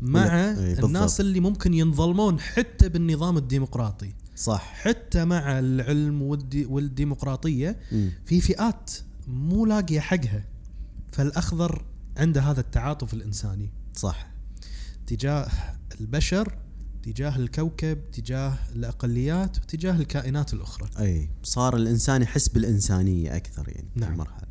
مع 0.00 0.24
لا، 0.24 0.50
إي، 0.50 0.54
بالضبط. 0.54 0.84
الناس 0.84 1.20
اللي 1.20 1.40
ممكن 1.40 1.74
ينظلمون 1.74 2.40
حتى 2.40 2.88
بالنظام 2.88 3.36
الديمقراطي. 3.36 4.12
صح. 4.36 4.72
حتى 4.74 5.24
مع 5.24 5.58
العلم 5.58 6.22
والدي 6.22 6.64
والديمقراطية. 6.66 7.80
في 8.24 8.40
فئات 8.40 8.90
مو 9.28 9.66
لاقية 9.66 10.00
حقها. 10.00 10.44
فالأخضر 11.12 11.84
عنده 12.16 12.40
هذا 12.40 12.60
التعاطف 12.60 13.14
الإنساني. 13.14 13.70
صح. 13.94 14.28
تجاه 15.06 15.48
البشر 16.00 16.58
تجاه 17.06 17.36
الكوكب 17.36 17.98
تجاه 18.12 18.58
الأقليات 18.76 19.58
وتجاه 19.58 19.96
الكائنات 19.96 20.54
الأخرى 20.54 20.88
أي 21.00 21.28
صار 21.42 21.76
الإنسان 21.76 22.22
يحس 22.22 22.48
بالإنسانية 22.48 23.36
أكثر 23.36 23.68
يعني 23.68 23.88
في 23.94 24.00
نعم. 24.00 24.12
المرحلة 24.12 24.46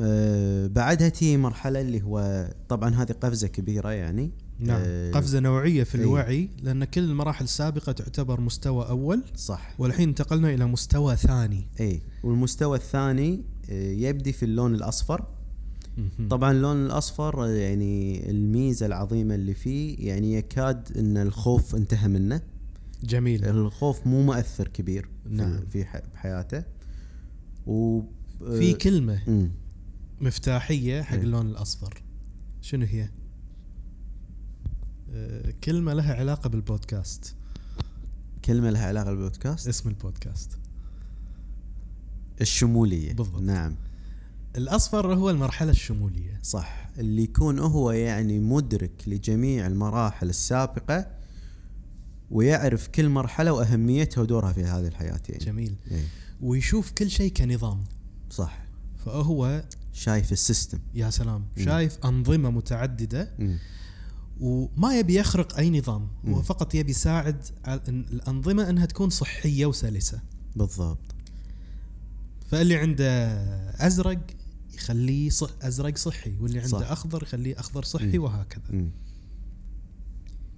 آه 0.00 0.66
بعدها 0.66 1.08
تي 1.08 1.36
مرحلة 1.36 1.80
اللي 1.80 2.02
هو 2.02 2.48
طبعا 2.68 2.94
هذه 2.94 3.12
قفزة 3.12 3.48
كبيرة 3.48 3.90
يعني 3.90 4.30
نعم 4.58 4.80
آه، 4.84 5.12
قفزة 5.12 5.40
نوعية 5.40 5.84
في. 5.84 5.94
الوعي 5.94 6.48
لأن 6.62 6.84
كل 6.84 7.00
المراحل 7.00 7.44
السابقة 7.44 7.92
تعتبر 7.92 8.40
مستوى 8.40 8.88
أول 8.88 9.22
صح 9.36 9.74
والحين 9.78 10.08
انتقلنا 10.08 10.54
إلى 10.54 10.66
مستوى 10.66 11.16
ثاني 11.16 11.68
أي 11.80 12.02
والمستوى 12.22 12.78
الثاني 12.78 13.44
آه، 13.70 13.92
يبدي 13.92 14.32
في 14.32 14.44
اللون 14.44 14.74
الأصفر 14.74 15.20
مهم. 15.20 15.41
طبعا 16.30 16.52
اللون 16.52 16.86
الأصفر 16.86 17.44
آه، 17.44 17.48
يعني 17.48 18.30
الميزة 18.30 18.86
العظيمة 18.86 19.34
اللي 19.34 19.54
فيه 19.54 20.08
يعني 20.08 20.34
يكاد 20.34 20.98
إن 20.98 21.16
الخوف 21.16 21.74
انتهى 21.74 22.08
منه 22.08 22.40
جميل 23.04 23.44
الخوف 23.44 24.06
مو 24.06 24.22
مؤثر 24.22 24.68
كبير 24.68 25.08
نعم. 25.30 25.60
في 25.66 25.84
ح- 25.84 26.02
بحياته 26.14 26.64
و 27.66 28.00
آه، 28.42 28.58
في 28.58 28.72
كلمة 28.74 29.22
مم. 29.26 29.50
مفتاحية 30.20 31.02
حق. 31.02 31.16
اللون 31.16 31.46
الأصفر 31.46 32.02
شنو 32.60 32.86
هي؟ 32.86 33.08
آه، 35.12 35.54
كلمة 35.64 35.92
لها 35.94 36.14
علاقة 36.14 36.48
بالبودكاست 36.48 37.34
كلمة 38.44 38.70
لها 38.70 38.86
علاقة 38.86 39.10
بالبودكاست 39.10 39.68
اسم 39.68 39.88
البودكاست 39.88 40.58
الشمولية 42.40 43.12
بالضبط. 43.12 43.42
نعم 43.42 43.74
الأصفر 44.56 45.14
هو 45.14 45.30
المرحلة 45.30 45.70
الشمولية. 45.70 46.40
صح. 46.42 46.88
اللي 46.98 47.22
يكون 47.22 47.58
هو 47.58 47.90
يعني 47.90 48.38
مدرك 48.38 49.02
لجميع 49.06 49.66
المراحل 49.66 50.28
السابقة 50.28 51.06
ويعرف 52.30 52.88
كل 52.88 53.08
مرحلة 53.08 53.52
وأهميتها 53.52 54.22
ودورها 54.22 54.52
في 54.52 54.64
هذه 54.64 54.86
الحياة 54.86 55.20
يعني. 55.28 55.44
جميل. 55.44 55.74
إيه. 55.90 56.04
ويشوف 56.40 56.90
كل 56.90 57.10
شيء 57.10 57.32
كنظام. 57.32 57.84
صح. 58.30 58.58
فهو 59.04 59.64
شايف 59.92 60.32
السيستم. 60.32 60.78
يا 60.94 61.10
سلام. 61.10 61.44
مم. 61.56 61.64
شايف 61.64 61.98
أنظمة 62.04 62.50
متعددة 62.50 63.30
مم. 63.38 63.58
وما 64.40 64.98
يبي 64.98 65.14
يخرق 65.14 65.58
أي 65.58 65.78
نظام. 65.78 66.08
هو. 66.28 66.42
فقط 66.42 66.74
يبي 66.74 66.90
يساعد 66.90 67.44
الأنظمة 67.88 68.70
إنها 68.70 68.86
تكون 68.86 69.10
صحية 69.10 69.66
وسلسة. 69.66 70.20
بالضبط. 70.56 71.14
فاللي 72.46 72.76
عنده 72.76 73.32
أزرق 73.86 74.18
يخليه 74.82 75.30
صح 75.30 75.50
أزرق 75.62 75.96
صحي 75.96 76.32
واللي 76.40 76.58
عنده 76.58 76.78
صح. 76.78 76.90
أخضر 76.90 77.22
يخليه 77.22 77.60
أخضر 77.60 77.82
صحي 77.82 78.18
مم. 78.18 78.24
وهكذا 78.24 78.62
مم. 78.70 78.90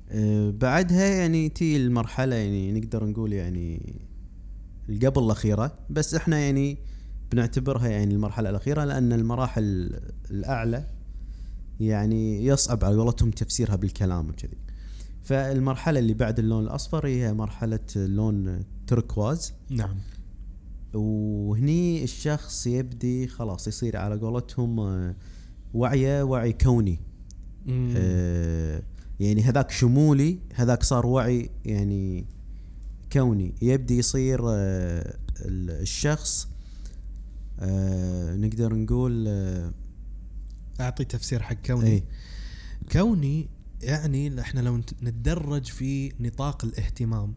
آه، 0.08 0.50
بعدها 0.50 1.04
يعني 1.04 1.48
تي 1.48 1.76
المرحلة 1.76 2.36
يعني 2.36 2.80
نقدر 2.80 3.04
نقول 3.04 3.32
يعني 3.32 3.94
القبل 4.88 5.24
الأخيرة 5.24 5.78
بس 5.90 6.14
إحنا 6.14 6.38
يعني 6.38 6.78
بنعتبرها 7.32 7.88
يعني 7.88 8.14
المرحلة 8.14 8.50
الأخيرة 8.50 8.84
لأن 8.84 9.12
المراحل 9.12 10.00
الأعلى 10.30 10.86
يعني 11.80 12.46
يصعب 12.46 12.84
على 12.84 12.96
قولتهم 12.96 13.30
تفسيرها 13.30 13.76
بالكلام 13.76 14.28
وكذي 14.28 14.58
فالمرحلة 15.22 15.98
اللي 15.98 16.14
بعد 16.14 16.38
اللون 16.38 16.64
الأصفر 16.64 17.06
هي 17.06 17.32
مرحلة 17.32 17.86
اللون 17.96 18.64
تركواز 18.86 19.52
نعم 19.70 19.96
وهني 20.94 22.04
الشخص 22.04 22.66
يبدي 22.66 23.26
خلاص 23.28 23.68
يصير 23.68 23.96
على 23.96 24.16
قولتهم 24.18 24.80
آه، 24.80 25.14
وعيه 25.74 26.22
وعي 26.22 26.52
كوني. 26.52 27.00
آه، 27.96 28.82
يعني 29.20 29.42
هذاك 29.42 29.70
شمولي 29.70 30.38
هذاك 30.54 30.82
صار 30.82 31.06
وعي 31.06 31.50
يعني 31.64 32.26
كوني. 33.12 33.54
يبدي 33.62 33.98
يصير 33.98 34.40
آه، 34.48 35.16
ال- 35.40 35.70
الشخص 35.82 36.48
آه، 37.60 38.36
نقدر 38.36 38.74
نقول 38.74 39.24
آه، 39.28 39.72
أعطي 40.80 41.04
تفسير 41.04 41.42
حق 41.42 41.66
كوني. 41.66 41.90
اي 41.90 42.04
كوني 42.92 43.48
يعني 43.82 44.40
إحنا 44.40 44.60
لو 44.60 44.76
نت- 44.76 45.02
نتدرج 45.02 45.64
في 45.66 46.12
نطاق 46.20 46.64
الاهتمام. 46.64 47.34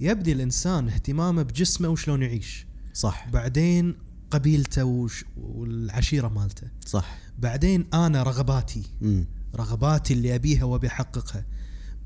يبدي 0.00 0.32
الإنسان 0.32 0.88
اهتمامه 0.88 1.42
بجسمه 1.42 1.88
وشلون 1.88 2.22
يعيش. 2.22 2.66
صح 2.94 3.28
بعدين 3.32 3.94
قبيلته 4.30 4.84
وش 4.84 5.24
والعشيرة 5.36 6.28
مالته 6.28 6.66
صح 6.86 7.18
بعدين 7.38 7.86
أنا 7.94 8.22
رغباتي 8.22 8.82
مم. 9.00 9.24
رغباتي 9.56 10.14
اللي 10.14 10.34
أبيها 10.34 10.64
وأبي 10.64 10.86
أحققها 10.86 11.44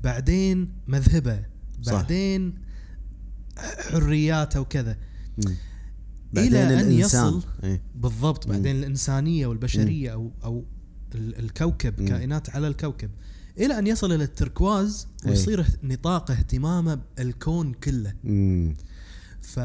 بعدين 0.03 0.69
مذهبه 0.87 1.45
صح. 1.83 1.91
بعدين 1.93 2.53
حرياته 3.91 4.61
وكذا. 4.61 4.97
إلى 5.39 5.55
بعدين 6.33 6.55
أن 6.55 6.71
الإنسان. 6.79 7.27
يصل 7.27 7.43
إيه. 7.63 7.81
بالضبط. 7.95 8.47
بعدين 8.47 8.75
الإنسانية 8.75 9.47
والبشرية 9.47 10.13
أو 10.13 10.31
أو 10.43 10.65
ال- 11.15 11.39
الكوكب 11.39 12.01
مم. 12.01 12.07
كائنات 12.07 12.49
على 12.49 12.67
الكوكب 12.67 13.09
إلى 13.57 13.79
أن 13.79 13.87
يصل 13.87 14.11
إلى 14.11 14.23
التركواز 14.23 15.07
إيه. 15.25 15.29
ويصير 15.31 15.61
اهت- 15.61 15.83
نطاق 15.83 16.31
اهتمامه 16.31 16.99
بالكون 17.17 17.73
كله 17.73 18.13
مم. 18.23 18.75
ف... 19.41 19.59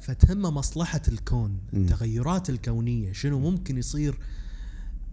فتهمه 0.00 0.50
مصلحة 0.50 1.02
الكون. 1.08 1.58
التغيرات 1.74 2.50
الكونية 2.50 3.12
شنو 3.12 3.38
ممكن 3.38 3.78
يصير 3.78 4.18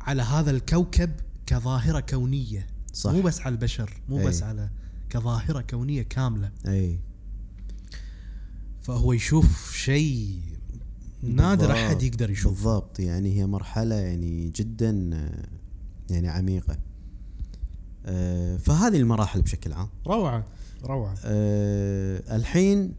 على 0.01 0.21
هذا 0.21 0.51
الكوكب 0.51 1.11
كظاهرة 1.45 1.99
كونية 1.99 2.67
صح. 2.93 3.11
مو 3.11 3.21
بس 3.21 3.41
على 3.41 3.53
البشر 3.53 4.01
مو 4.09 4.19
إيه. 4.19 4.25
بس 4.25 4.43
على 4.43 4.69
كظاهرة 5.09 5.61
كونية 5.61 6.01
كاملة 6.01 6.51
أي 6.67 6.99
فهو 8.81 9.13
يشوف 9.13 9.73
شيء 9.75 10.39
نادر 11.23 11.67
بالضبط. 11.67 11.77
احد 11.77 12.03
يقدر 12.03 12.29
يشوفه 12.29 12.55
بالضبط 12.55 12.99
يعني 12.99 13.39
هي 13.39 13.45
مرحلة 13.45 13.95
يعني 13.95 14.49
جدا 14.49 15.11
يعني 16.09 16.27
عميقة 16.27 16.77
آه، 18.05 18.57
فهذه 18.57 18.97
المراحل 18.97 19.41
بشكل 19.41 19.73
عام 19.73 19.89
روعة 20.07 20.43
روعة 20.83 21.15
آه، 21.25 22.35
الحين 22.35 22.93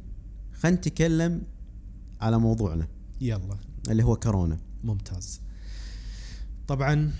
خلينا 0.56 0.76
نتكلم 0.76 1.42
على 2.20 2.38
موضوعنا 2.38 2.88
يلا 3.20 3.56
اللي 3.90 4.02
هو 4.02 4.16
كورونا 4.16 4.58
ممتاز 4.84 5.40
طبعا 6.68 7.12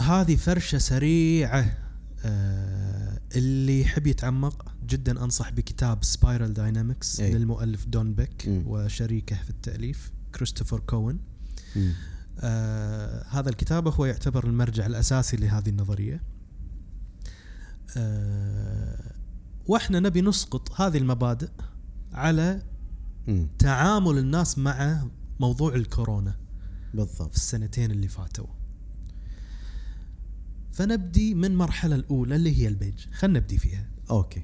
هذه 0.00 0.36
فرشة 0.36 0.78
سريعة 0.78 1.78
آه 2.24 3.20
اللي 3.36 3.80
يحب 3.80 4.06
يتعمق 4.06 4.72
جدا 4.86 5.24
أنصح 5.24 5.50
بكتاب 5.50 6.04
Spiral 6.04 6.52
Dynamics 6.52 7.20
أي. 7.20 7.32
للمؤلف 7.32 7.86
دون 7.86 8.14
بيك 8.14 8.48
مم. 8.48 8.62
وشريكه 8.66 9.36
في 9.36 9.50
التأليف 9.50 10.12
كريستوفر 10.34 10.80
كوين. 10.80 11.18
آه 12.40 13.26
هذا 13.30 13.48
الكتاب 13.48 13.88
هو 13.88 14.04
يعتبر 14.04 14.44
المرجع 14.46 14.86
الأساسي 14.86 15.36
لهذه 15.36 15.68
النظرية 15.68 16.22
آه 17.96 19.12
وإحنا 19.66 20.00
نبي 20.00 20.20
نسقط 20.20 20.80
هذه 20.80 20.98
المبادئ 20.98 21.48
على 22.16 22.62
مم. 23.26 23.48
تعامل 23.58 24.18
الناس 24.18 24.58
مع 24.58 25.06
موضوع 25.40 25.74
الكورونا 25.74 26.30
في 26.92 26.96
بالضبط 26.96 27.34
السنتين 27.34 27.90
اللي 27.90 28.08
فاتوا. 28.08 28.46
فنبدي 30.72 31.34
من 31.34 31.44
المرحلة 31.44 31.94
الأولى 31.96 32.36
اللي 32.36 32.62
هي 32.62 32.68
البيج. 32.68 32.94
خلينا 33.12 33.38
نبدي 33.38 33.58
فيها. 33.58 33.86
okay. 34.10 34.42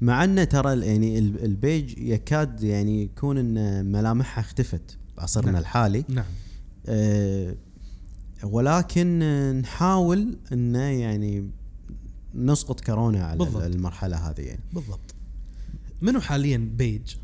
مع 0.00 0.24
أن 0.24 0.48
ترى 0.48 0.86
يعني 0.86 1.18
ال- 1.18 1.44
البيج 1.44 1.98
يكاد 1.98 2.62
يعني 2.62 3.02
يكون 3.02 3.38
إن 3.38 3.86
ملامحها 3.92 4.40
اختفت 4.44 4.96
بعصرنا 5.16 5.50
نعم. 5.52 5.60
الحالي. 5.60 6.04
نعم. 6.08 6.24
آه، 6.86 7.54
ولكن 8.42 9.18
نحاول 9.62 10.36
انه 10.52 10.78
يعني 10.78 11.50
نسقط 12.34 12.80
كورونا 12.80 13.24
على 13.24 13.38
بالضبط. 13.38 13.62
المرحلة 13.62 14.16
هذه 14.30 14.40
يعني. 14.40 14.60
بالضبط. 14.72 15.09
منو 16.02 16.20
حاليا 16.20 16.58
بيج؟ 16.76 17.14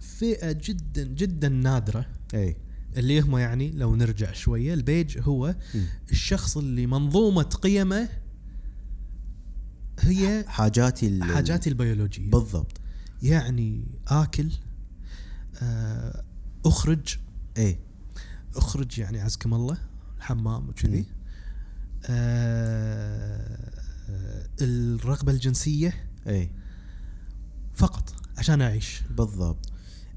فئة 0.00 0.52
جدا 0.52 1.04
جدا 1.04 1.48
نادرة. 1.48 2.06
إي. 2.34 2.56
اللي 2.96 3.20
هم 3.20 3.36
يعني 3.36 3.70
لو 3.70 3.94
نرجع 3.96 4.32
شوية 4.32 4.74
البيج 4.74 5.18
هو 5.22 5.56
مم. 5.74 5.84
الشخص 6.10 6.56
اللي 6.56 6.86
منظومة 6.86 7.42
قيمه 7.42 8.08
هي 10.00 10.44
حاجاتي 10.48 11.24
حاجاتي 11.24 11.70
البيولوجية. 11.70 12.30
بالضبط. 12.30 12.80
يعني 13.22 13.84
آكل 14.08 14.50
آه، 15.62 16.24
أخرج. 16.66 17.18
إي. 17.58 17.78
أخرج 18.56 18.98
يعني 18.98 19.20
عزكم 19.20 19.54
الله 19.54 19.78
الحمام. 20.16 20.68
وكذي. 20.68 21.06
آه، 22.06 23.70
آه، 24.08 24.48
الرغبة 24.60 25.32
الجنسية. 25.32 25.94
إي. 26.26 26.50
فقط 27.76 28.14
عشان 28.38 28.62
أعيش. 28.62 29.02
بالضبط. 29.16 29.68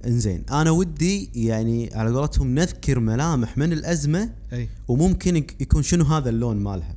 إنزين 0.06 0.43
أنا 0.52 0.72
ودي 0.72 1.30
يعني 1.48 1.89
على 1.93 2.10
قولتهم 2.15 2.56
نذكر 2.56 3.00
ملامح 3.00 3.58
من 3.58 3.74
الأزمة 3.74 4.34
أي. 4.54 4.69
وممكن 4.88 5.36
يك- 5.36 5.62
يكون 5.62 5.84
شنو 5.84 6.04
هذا 6.06 6.30
اللون 6.30 6.58
مالها. 6.58 6.95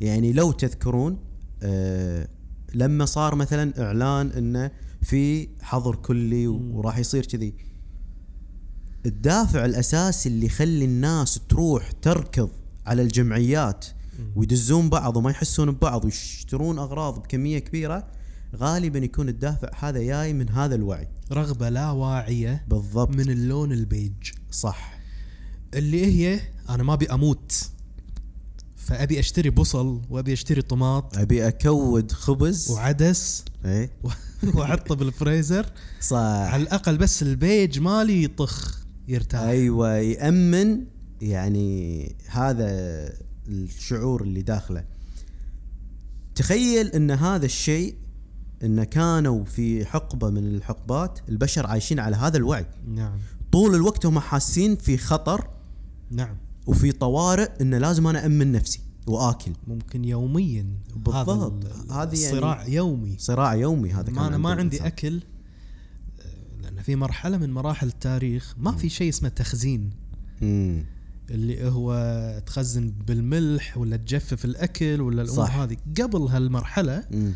يعني 0.00 0.32
لو 0.32 0.52
تذكرون 0.52 1.18
آه 1.62 2.28
لما 2.74 3.04
صار 3.04 3.34
مثلا 3.34 3.82
إعلان 3.86 4.30
إنه 4.30 4.70
في 5.02 5.48
حظر 5.60 5.96
كلي. 5.96 6.46
وراح 6.46 6.98
يصير 6.98 7.26
كذي. 7.26 7.54
الدافع 9.06 9.64
الأساسي 9.64 10.28
اللي 10.28 10.46
يخلي 10.46 10.84
الناس 10.84 11.40
تروح 11.48 11.90
تركض 11.92 12.50
على 12.86 13.02
الجمعيات 13.02 13.86
ويدزون 14.36 14.88
بعض 14.88 15.16
وما 15.16 15.30
يحسون 15.30 15.70
ببعض 15.70 16.04
ويشترون 16.04 16.78
أغراض 16.78 17.22
بكمية 17.22 17.58
كبيرة 17.58 18.06
غالبا 18.56 18.98
يكون 18.98 19.28
الدافع 19.28 19.70
هذا 19.78 20.02
جاي 20.02 20.32
من 20.32 20.48
هذا 20.48 20.74
الوعي. 20.74 21.08
رغبة 21.32 21.68
لا 21.68 21.90
واعية 21.90 22.64
بالضبط. 22.68 23.16
من 23.16 23.30
اللون 23.30 23.72
البيج. 23.72 24.12
صح. 24.50 24.98
اللي 25.74 26.06
هي 26.06 26.40
أنا 26.68 26.82
ما 26.82 26.92
أبي 26.92 27.06
أموت 27.06 27.70
فأبي 28.76 29.18
أشتري 29.18 29.50
بصل 29.50 30.02
وأبي 30.10 30.32
أشتري 30.32 30.62
طماط 30.62 31.18
أبي 31.18 31.48
أكود 31.48 32.12
خبز. 32.12 32.70
وعدس 32.70 33.44
إيه. 33.64 33.90
وأحطه 34.54 34.94
بالفريزر. 34.94 35.66
صح. 36.00 36.16
على 36.16 36.62
الأقل 36.62 36.98
بس 36.98 37.22
البيج 37.22 37.80
مالي 37.80 38.22
يطخ 38.22 38.86
يرتاح. 39.08 39.40
أيوه 39.40 39.96
يأمن 39.96 40.84
يعني 41.20 42.16
هذا 42.26 42.68
الشعور 43.48 44.22
اللي 44.22 44.42
داخله. 44.42 44.84
تخيل 46.34 46.86
إن 46.86 47.10
هذا 47.10 47.46
الشيء 47.46 47.94
إن 48.64 48.84
كانوا 48.84 49.44
في 49.44 49.86
حقبة 49.86 50.30
من 50.30 50.46
الحقبات 50.46 51.18
البشر 51.28 51.66
عايشين 51.66 52.00
على 52.00 52.16
هذا 52.16 52.36
الوعي 52.36 52.66
نعم 52.88 53.18
طول 53.52 53.74
الوقت 53.74 54.06
هم 54.06 54.18
حاسين 54.18 54.76
في 54.76 54.96
خطر 54.96 55.48
نعم 56.10 56.36
وفي 56.66 56.92
طوارئ 56.92 57.50
إن 57.60 57.74
لازم 57.74 58.06
أنا 58.06 58.26
أمن 58.26 58.52
نفسي 58.52 58.80
وآكل 59.06 59.52
ممكن 59.66 60.04
يوميا 60.04 60.66
بالضبط. 60.96 61.66
هذه 61.66 61.92
يعني 61.92 62.12
الصراع 62.12 62.66
يومي 62.66 63.16
صراع 63.18 63.54
يومي 63.54 63.92
هذا 63.92 64.10
ما 64.10 64.26
أنا 64.26 64.38
ما 64.38 64.50
عند 64.50 64.60
عندي 64.60 64.76
الإنسان. 64.76 64.92
أكل 64.92 65.20
آه، 66.20 66.62
لأن 66.62 66.82
في 66.82 66.96
مرحلة 66.96 67.38
من 67.38 67.52
مراحل 67.52 67.86
التاريخ 67.86 68.54
ما 68.58 68.72
في 68.72 68.88
شيء 68.88 69.08
اسمه 69.08 69.28
تخزين 69.28 69.90
مم. 70.42 70.84
اللي 71.30 71.68
هو 71.68 72.42
تخزن 72.46 72.92
بالملح 73.06 73.78
ولا 73.78 73.96
تجفف 73.96 74.44
الأكل 74.44 75.00
ولا 75.00 75.22
الأمور. 75.22 75.44
هذه 75.44 75.76
قبل 76.00 76.22
هالمرحلة 76.22 77.04
مم. 77.10 77.32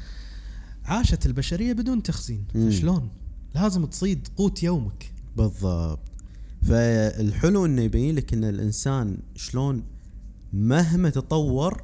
عاشت 0.84 1.26
البشرية 1.26 1.72
بدون 1.72 2.02
تخزين. 2.02 2.44
فشلون؟ 2.54 3.08
لازم 3.54 3.84
تصيد 3.84 4.28
قوت 4.36 4.62
يومك. 4.62 5.12
بالضبط. 5.36 6.00
فالحلو 6.62 7.66
إنه 7.66 7.82
يبين 7.82 8.14
لك 8.14 8.34
إن 8.34 8.44
الإنسان 8.44 9.18
شلون 9.36 9.84
مهما 10.52 11.10
تطور 11.10 11.82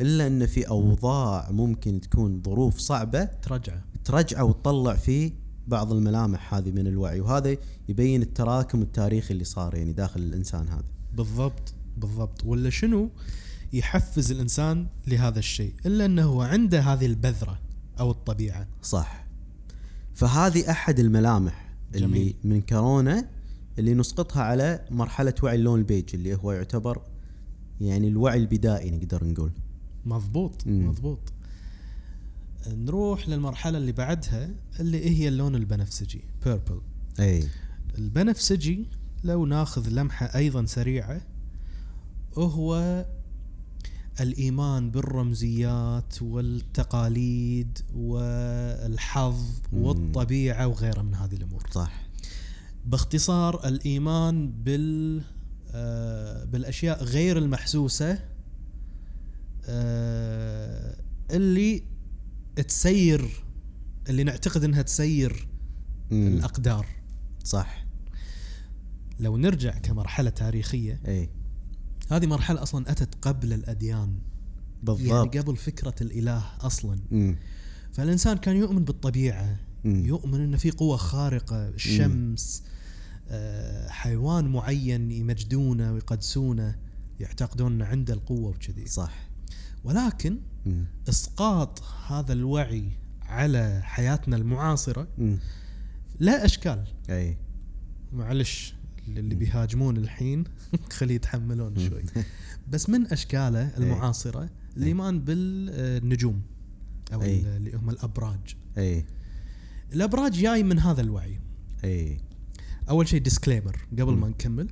إلا 0.00 0.26
إن 0.26 0.46
في 0.46 0.68
أوضاع 0.68 1.50
ممكن 1.50 2.00
تكون 2.00 2.42
ظروف 2.42 2.78
صعبة 2.78 3.24
ترجعه 3.24 3.84
ترجعه 4.04 4.44
وتطلع 4.44 4.94
فيه 4.94 5.32
بعض 5.66 5.92
الملامح 5.92 6.54
هذه 6.54 6.70
من 6.70 6.86
الوعي. 6.86 7.20
وهذا 7.20 7.56
يبين 7.88 8.22
التراكم 8.22 8.82
التاريخي 8.82 9.34
اللي 9.34 9.44
صار 9.44 9.74
يعني 9.74 9.92
داخل 9.92 10.20
الإنسان 10.20 10.68
هذا. 10.68 10.84
بالضبط 11.14 11.74
بالضبط. 11.96 12.44
ولا 12.44 12.70
شنو 12.70 13.10
يحفز 13.72 14.30
الإنسان 14.30 14.86
لهذا 15.06 15.38
الشيء؟ 15.38 15.74
إلا 15.86 16.04
إنه 16.04 16.24
هو 16.24 16.42
عنده 16.42 16.80
هذه 16.80 17.06
البذرة. 17.06 17.58
أو 18.00 18.10
الطبيعة. 18.10 18.66
صح. 18.82 19.26
فهذه 20.14 20.70
أحد 20.70 20.98
الملامح 20.98 21.74
اللي 21.94 22.06
جميل. 22.06 22.36
من 22.44 22.60
كورونا 22.60 23.28
اللي 23.78 23.94
نسقطها 23.94 24.42
على 24.42 24.86
مرحلة 24.90 25.34
وعي 25.42 25.56
اللون 25.56 25.78
البيج 25.78 26.04
اللي 26.14 26.34
هو 26.34 26.52
يعتبر 26.52 27.02
يعني 27.80 28.08
الوعي 28.08 28.38
البدائي 28.38 28.90
نقدر 28.90 29.24
نقول. 29.24 29.52
مضبوط 30.04 30.66
مم. 30.66 30.88
مضبوط. 30.88 31.32
نروح 32.68 33.28
للمرحلة 33.28 33.78
اللي 33.78 33.92
بعدها 33.92 34.50
اللي 34.80 35.10
هي 35.10 35.28
اللون 35.28 35.54
البنفسجي 35.54 36.24
بيربل 36.44 36.80
أي. 37.20 37.44
البنفسجي 37.98 38.86
لو 39.24 39.46
ناخذ 39.46 39.88
لمحة 39.88 40.26
أيضا 40.26 40.64
سريعة 40.64 41.20
وهو 42.36 43.04
الإيمان 44.20 44.90
بالرمزيات 44.90 46.22
والتقاليد 46.22 47.78
والحظ. 47.94 49.44
والطبيعة 49.72 50.66
وغيرها 50.66 51.02
من 51.02 51.14
هذه 51.14 51.34
الأمور. 51.34 51.66
صح. 51.70 52.06
باختصار 52.86 53.68
الإيمان 53.68 54.52
بال 54.52 55.22
آه، 55.70 56.44
بالأشياء 56.44 57.04
غير 57.04 57.38
المحسوسة 57.38 58.18
آه، 59.68 60.96
اللي 61.30 61.82
تسير 62.68 63.44
اللي 64.08 64.24
نعتقد 64.24 64.64
إنها 64.64 64.82
تسير 64.82 65.48
مم. 66.10 66.26
الأقدار. 66.26 66.86
صح. 67.44 67.86
لو 69.20 69.36
نرجع 69.36 69.78
كمرحلة 69.78 70.30
تاريخية 70.30 71.00
اي 71.06 71.30
هذه 72.10 72.26
مرحلة 72.26 72.62
أصلا 72.62 72.90
أتت 72.90 73.14
قبل 73.22 73.52
الأديان. 73.52 73.98
يعني 73.98 74.98
بالضبط. 74.98 75.36
قبل 75.36 75.56
فكرة 75.56 75.94
الإله 76.00 76.42
أصلا. 76.60 76.98
مم. 77.10 77.36
فالإنسان 77.92 78.36
كان 78.36 78.56
يؤمن 78.56 78.84
بالطبيعة. 78.84 79.56
مم. 79.84 80.04
يؤمن 80.06 80.40
إن 80.40 80.56
في 80.56 80.70
قوة 80.70 80.96
خارقة 80.96 81.68
الشمس 81.68 82.62
آه، 83.28 83.88
حيوان 83.88 84.48
معين 84.48 85.10
يمجدونه 85.10 85.92
ويقدسونه 85.92 86.76
يعتقدون 87.20 87.72
ان 87.72 87.82
عنده 87.82 88.14
القوة 88.14 88.48
وكذي. 88.50 88.86
صح. 88.86 89.28
ولكن 89.84 90.38
مم. 90.66 90.84
إسقاط 91.08 91.82
هذا 92.06 92.32
الوعي 92.32 92.88
على 93.22 93.80
حياتنا 93.82 94.36
المعاصرة 94.36 95.08
مم. 95.18 95.38
لا 96.20 96.44
أشكال. 96.44 96.84
أي. 97.10 97.36
معلش. 98.12 98.74
اللي 99.08 99.34
بيهاجمون 99.34 99.96
الحين 99.96 100.44
خليه 100.98 101.14
يتحملون 101.14 101.88
شوي. 101.88 102.02
بس 102.68 102.88
من 102.90 103.06
أشكاله 103.06 103.76
المعاصرة 103.78 104.50
الإيمان 104.76 105.20
بالنجوم 105.20 106.42
أو 107.12 107.22
أي. 107.22 107.56
اللي 107.56 107.76
هم 107.76 107.90
الأبراج. 107.90 108.56
اي 108.78 109.04
الأبراج 109.92 110.32
جاي 110.32 110.62
من 110.62 110.78
هذا 110.78 111.00
الوعي. 111.00 111.40
اي 111.84 112.20
أول 112.88 113.08
شيء 113.08 113.20
disclaimer 113.20 113.86
قبل 113.92 114.12
مم. 114.12 114.20
ما 114.20 114.28
نكمل. 114.28 114.68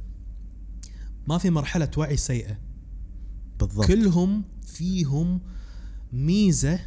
ما 1.29 1.39
في 1.39 1.51
مرحلة 1.51 1.91
وعي 1.97 2.17
سيئة. 2.17 2.59
بالضبط. 3.61 3.87
كلهم 3.87 4.45
فيهم 4.67 5.41
ميزة 6.13 6.81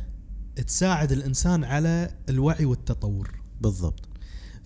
تساعد 0.67 1.11
الإنسان 1.11 1.63
على 1.63 2.15
الوعي 2.29 2.65
والتطور. 2.65 3.39
بالضبط. 3.61 4.06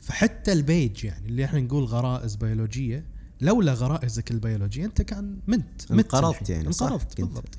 فحتى 0.01 0.53
البيج 0.53 1.03
يعني 1.05 1.27
اللي 1.27 1.45
إحنا 1.45 1.59
نقول 1.59 1.83
غرائز 1.83 2.35
بيولوجية 2.35 3.05
لولا 3.41 3.73
غرائزك 3.73 4.31
البيولوجيه 4.31 4.85
أنت 4.85 5.01
كان 5.01 5.37
مت 5.47 5.87
انقرضت. 5.91 6.49
يعني، 6.49 6.67
انقرضت. 6.67 7.21
بالضبط 7.21 7.57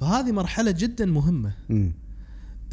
فهذه 0.00 0.32
مرحلة 0.32 0.70
جدا 0.70 1.06
مهمة 1.06 1.54
مم. 1.68 1.92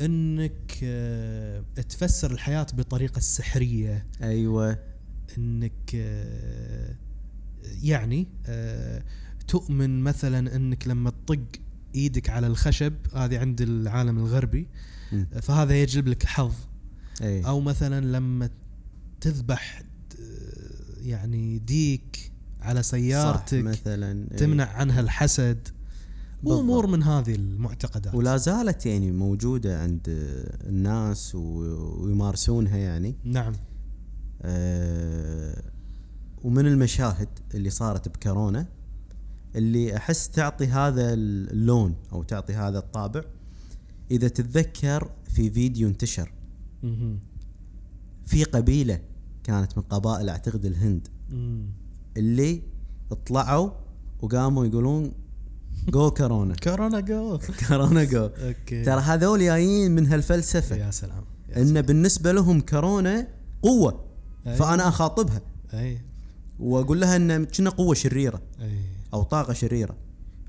إنك 0.02 0.80
آه، 0.84 1.64
تفسر 1.90 2.32
الحياة 2.32 2.68
بطريقة 2.74 3.20
سحرية 3.20 4.06
أيوه 4.22 4.80
إنك 5.38 5.96
آه، 5.96 6.96
يعني 7.84 8.28
آه، 8.46 9.04
تؤمن 9.48 10.04
مثلا 10.04 10.56
إنك 10.56 10.88
لما 10.88 11.10
تطق 11.10 11.40
إيدك 11.96 12.30
على 12.30 12.48
الخشب 12.48 12.94
هذه 13.16 13.40
عند 13.40 13.62
العالم 13.62 14.18
الغربي 14.18 14.68
مم. 15.12 15.28
فهذا 15.42 15.82
يجلب 15.82 16.08
لك 16.08 16.26
حظ 16.26 16.54
اي 17.22 17.46
أو 17.46 17.60
مثلا 17.62 18.06
لما 18.06 18.50
تذبح 19.22 19.84
آه، 20.20 21.02
يعني 21.02 21.58
ديك 21.60 22.32
على 22.62 22.84
صح 22.84 22.90
سيارتك 22.92 23.64
مثلا 23.64 24.28
إي. 24.32 24.38
تمنع 24.38 24.66
عنها 24.66 25.00
الحسد 25.00 25.68
بالضبط. 26.44 26.60
امور 26.60 26.88
من 26.88 27.04
هذه 27.04 27.36
المعتقدات 27.36 28.16
ولا 28.16 28.38
زالت 28.38 28.86
يعني 28.86 29.12
موجودة 29.12 29.82
عند 29.82 30.02
الناس 30.68 31.36
ويمارسونها 31.36 32.78
يعني 32.78 33.16
نعم 33.24 33.54
آه، 34.42 35.64
ومن 36.44 36.66
المشاهد 36.66 37.30
اللي 37.54 37.70
صارت 37.70 38.10
بكورونا 38.10 38.66
اللي 39.56 39.98
أحس 39.98 40.30
تعطي 40.30 40.68
هذا 40.68 41.14
اللون 41.14 41.96
أو 42.14 42.24
تعطي 42.24 42.54
هذا 42.54 42.80
الطابع 42.80 43.24
إذا 44.12 44.28
تتذكر 44.28 45.12
في 45.30 45.50
فيديو 45.50 45.88
انتشر. 45.88 46.32
في 48.26 48.44
قبيلة 48.44 49.00
كانت 49.44 49.78
من 49.78 49.84
قبائل 49.84 50.30
أعتقد 50.30 50.66
الهند. 50.66 51.08
اللي 52.18 52.62
طلعوا 53.26 53.72
وقاموا 54.22 54.66
يقولون 54.66 55.12
go 55.90 56.12
كورونا 56.12 56.56
كورونا 56.56 57.00
go 57.00 57.40
كورونا 57.68 58.04
go 58.04 58.26
okay. 58.26 58.84
ترى 58.84 59.02
هذول 59.02 59.40
جايين 59.40 59.92
من 59.92 60.08
هالفلسفة. 60.08 60.76
يا 60.76 60.92
سلام 60.92 61.24
إن 61.58 61.82
بالنسبة 61.82 62.32
لهم 62.32 62.62
كورونا 62.62 63.28
قوة 63.62 64.06
أي. 64.48 64.56
فأنا 64.56 64.88
أخاطبها. 64.88 65.42
أي. 65.74 66.02
وأقول 66.60 67.02
لها 67.02 67.16
إن 67.16 67.46
كنا 67.46 67.70
قوة 67.70 67.94
شريرة 67.94 68.42
أي. 68.62 68.80
أو 69.14 69.24
طاقة 69.24 69.54
شريرة. 69.54 69.96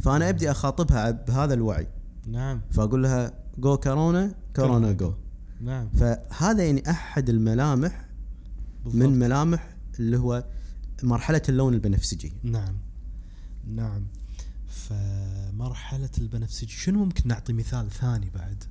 فأنا 0.00 0.28
أبدي 0.28 0.50
أخاطبها 0.50 1.11
بهذا 1.11 1.55
الوعي. 1.55 1.88
نعم. 2.26 2.61
فأقول 2.70 3.02
لها 3.02 3.33
جو 3.59 3.76
كورونا 3.76 4.35
كورونا 4.57 4.92
جو 4.92 5.12
نعم. 5.61 5.88
فهذا 5.88 6.64
يعني 6.64 6.90
أحد 6.90 7.28
الملامح 7.28 8.09
بالضبط. 8.85 9.03
من 9.03 9.18
ملامح 9.18 9.77
اللي 9.99 10.18
هو 10.18 10.45
مرحلة 11.03 11.42
اللون 11.49 11.75
البنفسجي. 11.75 12.33
نعم. 12.42 12.77
نعم. 13.66 14.07
فمرحلة 14.68 16.11
البنفسجي 16.18 16.73
شنو 16.73 17.05
ممكن 17.05 17.29
نعطي 17.29 17.53
مثال 17.53 17.90
ثاني 17.90 18.31
بعد؟ 18.31 18.64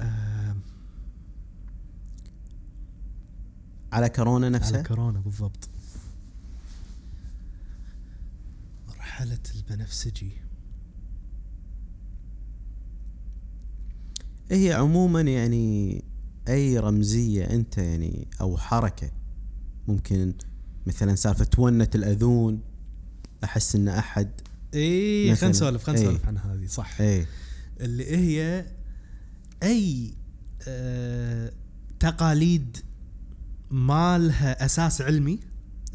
آم، 0.00 0.60
على 3.92 4.08
كورونا 4.08 4.48
نفسها؟ 4.48 4.76
على 4.78 4.88
كورونا 4.88 5.20
بالضبط. 5.20 5.68
مرحلة 8.88 9.38
البنفسجي. 9.54 10.32
هي 14.50 14.72
عموما 14.72 15.20
يعني 15.20 16.04
أي 16.48 16.78
رمزية 16.78 17.44
أنت 17.44 17.78
يعني 17.78 18.28
أو 18.40 18.56
حركة 18.56 19.10
ممكن 19.88 20.34
مثلا 20.86 21.14
سالفة 21.14 21.48
ونة 21.58 21.88
الأذون 21.94 22.60
أحس 23.44 23.74
إن 23.76 23.88
أحد 23.88 24.30
اي. 24.74 25.36
خلينا 25.36 25.50
نسولف 25.50 25.82
خلينا 25.84 26.00
إيه. 26.02 26.08
نسولف 26.08 26.26
عن 26.26 26.38
هذه 26.38 26.66
صح. 26.66 27.00
اي 27.00 27.26
اللي 27.80 28.16
هي 28.16 28.66
أي 29.62 30.14
آه 30.68 31.52
تقاليد 32.00 32.76
ما 33.70 34.18
لها 34.18 34.64
أساس 34.64 35.02
علمي 35.02 35.38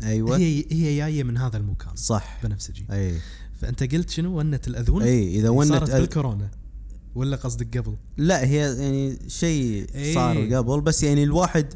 أيوه. 0.04 0.38
هي 0.38 0.66
هي 0.72 0.98
جاية 0.98 1.24
من 1.24 1.38
هذا 1.38 1.58
المكان. 1.58 1.96
صح. 1.96 2.40
بنفسجي. 2.44 2.86
اي 2.92 3.20
فأنت 3.62 3.84
قلت 3.84 4.10
شنو؟ 4.10 4.38
ونة 4.38 4.62
الأذون. 4.68 5.02
اي 5.04 5.36
إذا 5.40 5.50
ونت 5.50 5.70
صارت 5.70 5.90
أذ- 5.90 5.94
بالكورونا. 5.94 6.52
ولا 7.16 7.36
قصدك 7.36 7.78
قبل 7.78 7.96
لا 8.18 8.46
هي 8.46 8.56
يعني 8.56 9.20
شيء 9.28 9.88
إيه. 9.96 10.14
صار 10.14 10.56
قبل 10.56 10.82
بس 10.82 11.04
يعني 11.04 11.24
الواحد 11.24 11.74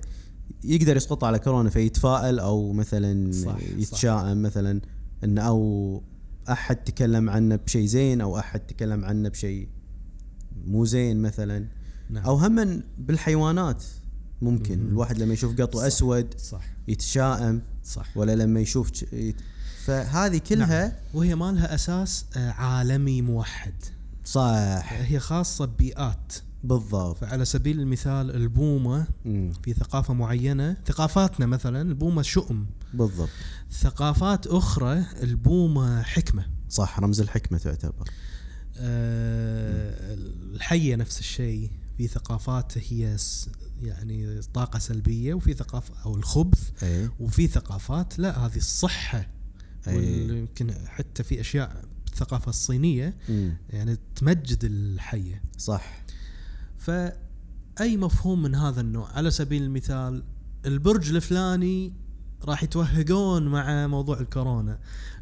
يقدر 0.63 0.97
يسقط 0.97 1.23
على 1.23 1.39
كورونا 1.39 1.69
فيتفائل 1.69 2.39
أو 2.39 2.73
مثلا 2.73 3.31
صح، 3.31 3.57
يتشائم 3.77 4.41
مثلا 4.41 4.81
إن 5.23 5.37
أو 5.37 6.03
أحد 6.49 6.75
تكلم 6.75 7.29
عنه 7.29 7.55
بشيء 7.55 7.85
زين 7.85 8.21
أو 8.21 8.39
أحد 8.39 8.59
تكلم 8.59 9.05
عنه 9.05 9.29
بشيء 9.29 9.67
مو 10.65 10.85
زين 10.85 11.21
مثلا 11.21 11.67
نعم 12.09 12.23
أو 12.23 12.35
هم 12.35 12.83
بالحيوانات 12.97 13.83
ممكن 14.41 14.79
مم. 14.79 14.87
الواحد 14.87 15.19
لما 15.19 15.33
يشوف 15.33 15.61
قطو 15.61 15.79
صح. 15.79 15.85
أسود 15.85 16.39
صح 16.39 16.65
يتشائم 16.87 17.61
صح 17.83 18.17
ولا 18.17 18.35
لما 18.35 18.59
يشوف 18.59 18.93
ش-. 18.93 19.05
فهذه 19.85 20.37
كلها 20.37 20.87
نعم. 20.87 20.97
وهي 21.13 21.35
ما 21.35 21.51
لها 21.51 21.75
أساس 21.75 22.25
آه، 22.37 22.51
عالمي 22.51 23.21
موحد 23.21 23.73
صح 24.25 24.93
هي 24.93 25.19
خاصة 25.19 25.65
ببيئات. 25.65 26.33
بالضبط. 26.63 27.17
فعلى 27.17 27.45
سبيل 27.45 27.79
المثال 27.79 28.35
البومة 28.35 29.07
مم. 29.25 29.53
في 29.63 29.73
ثقافة 29.73 30.13
معينة 30.13 30.77
ثقافاتنا 30.85 31.45
مثلا 31.45 31.81
البومة 31.81 32.21
شؤم. 32.21 32.65
بالضبط. 32.93 33.29
ثقافات 33.71 34.47
أخرى 34.47 35.05
البومة 35.23 36.01
حكمة. 36.01 36.45
صح 36.69 36.99
رمز 36.99 37.21
الحكمة 37.21 37.57
تعتبر. 37.57 38.09
أه 38.77 40.15
الحية 40.53 40.95
نفس 40.95 41.19
الشيء. 41.19 41.71
في 41.97 42.07
ثقافات 42.07 42.77
هي 42.77 43.17
يعني 43.81 44.41
طاقة 44.41 44.79
سلبية 44.79 45.33
وفي 45.33 45.53
ثقافه 45.53 45.93
أو 46.05 46.15
الخبث. 46.15 46.83
اي 46.83 47.09
وفي 47.19 47.47
ثقافات 47.47 48.19
لا 48.19 48.45
هذه 48.45 48.57
الصحة. 48.57 49.27
أي. 49.87 49.97
ويمكن 50.31 50.73
حتى 50.87 51.23
في 51.23 51.41
أشياء 51.41 51.85
بالثقافه 52.13 52.49
الصينية 52.49 53.15
مم. 53.29 53.57
يعني 53.69 53.97
تمجد 54.15 54.59
الحية. 54.63 55.43
صح. 55.57 56.03
فأي 56.77 57.97
مفهوم 57.97 58.41
من 58.41 58.55
هذا 58.55 58.81
النوع؟ 58.81 59.11
على 59.11 59.31
سبيل 59.31 59.63
المثال 59.63 60.23
البرج 60.65 61.15
الفلاني 61.15 61.93
راح 62.43 62.63
يتوهقون 62.63 63.47
مع 63.47 63.87
موضوع 63.87 64.19
الكورونا. 64.19 64.79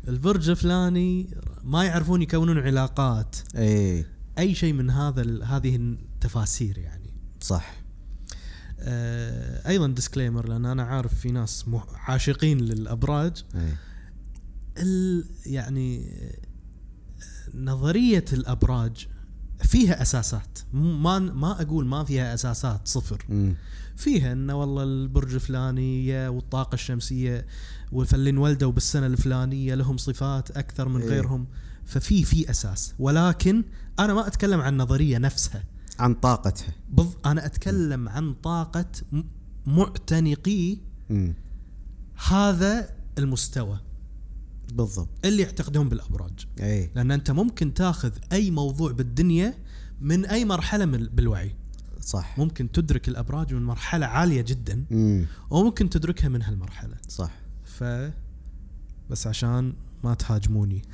البرج 0.08 0.50
الفلاني 0.50 1.38
ما 1.64 1.84
يعرفون 1.84 2.22
يكونون 2.22 2.58
علاقات. 2.58 3.36
اي 3.56 4.06
أي 4.38 4.56
شيء 4.56 4.74
من 4.74 4.90
هذا 4.90 5.44
هذه 5.44 5.76
التفاسير 5.76 6.78
يعني. 6.78 7.14
صح. 7.42 7.82
آه، 8.80 9.70
أيضا 9.70 9.88
disclaimer 9.88 10.48
لأن 10.48 10.66
أنا 10.66 10.84
عارف 10.84 11.14
في 11.20 11.32
ناس 11.32 11.66
عاشقين 11.94 12.62
للأبراج. 12.62 13.44
اي 13.56 13.74
ال 14.78 15.26
يعني 15.46 16.12
نظرية 17.56 18.26
الأبراج 18.34 19.08
فيها 19.64 20.02
أساسات. 20.02 20.60
مو- 20.74 20.98
ما 20.98 21.20
ما 21.20 21.62
أقول 21.62 21.86
ما 21.86 22.04
فيها 22.04 22.34
أساسات 22.34 22.88
صفر. 22.88 23.26
مم. 23.30 23.56
فيها 23.96 24.32
انه 24.34 24.56
والله 24.56 24.84
البرج 24.84 25.34
الفلاني 25.34 26.28
والطاقة 26.28 26.74
الشمسية 26.76 27.46
واللي 27.92 28.30
انولدوا 28.30 28.72
بالسنه 28.72 29.06
الفلانية 29.06 29.76
لهم 29.76 29.98
صفات 29.98 30.52
أكثر 30.52 30.90
من 30.90 31.02
إيه. 31.02 31.10
غيرهم. 31.10 31.48
ففي 31.86 32.24
في 32.24 32.50
أساس. 32.50 32.94
ولكن 33.00 33.64
أنا 34.00 34.14
ما 34.14 34.28
أتكلم 34.28 34.62
عن 34.62 34.74
النظريه 34.74 35.18
نفسها. 35.18 35.64
عن 36.00 36.14
طاقتها. 36.14 36.74
بض 36.90 37.14
أنا 37.26 37.46
أتكلم 37.46 38.10
عن 38.10 38.34
طاقة 38.34 38.86
م- 39.12 39.22
معتنقي 39.66 40.78
مم. 41.10 41.34
هذا 42.30 42.90
المستوى. 43.18 43.80
بالضبط. 44.76 45.10
اللي 45.26 45.44
يعتقدون 45.44 45.90
بالأبراج. 45.90 46.48
إي. 46.60 46.90
لأن 46.96 47.12
أنت 47.12 47.32
ممكن 47.32 47.74
تاخذ 47.74 48.12
أي 48.32 48.52
موضوع 48.52 48.92
بالدنيا 48.92 49.54
من 50.02 50.26
أي 50.26 50.46
مرحلة 50.46 50.86
من 50.86 51.06
بالوعي. 51.06 51.56
صح. 52.02 52.40
ممكن 52.40 52.72
تدرك 52.72 53.08
الأبراج 53.08 53.54
من 53.54 53.64
مرحلة 53.64 54.06
عالية 54.06 54.42
جدا. 54.42 54.86
مم. 54.92 55.26
وممكن 55.50 55.90
تدركها 55.90 56.30
من 56.30 56.42
هالمرحلة. 56.42 56.96
صح. 57.08 57.32
ف 57.66 57.84
بس 59.10 59.28
عشان 59.28 59.74
ما 60.04 60.14
تهاجموني. 60.14 60.82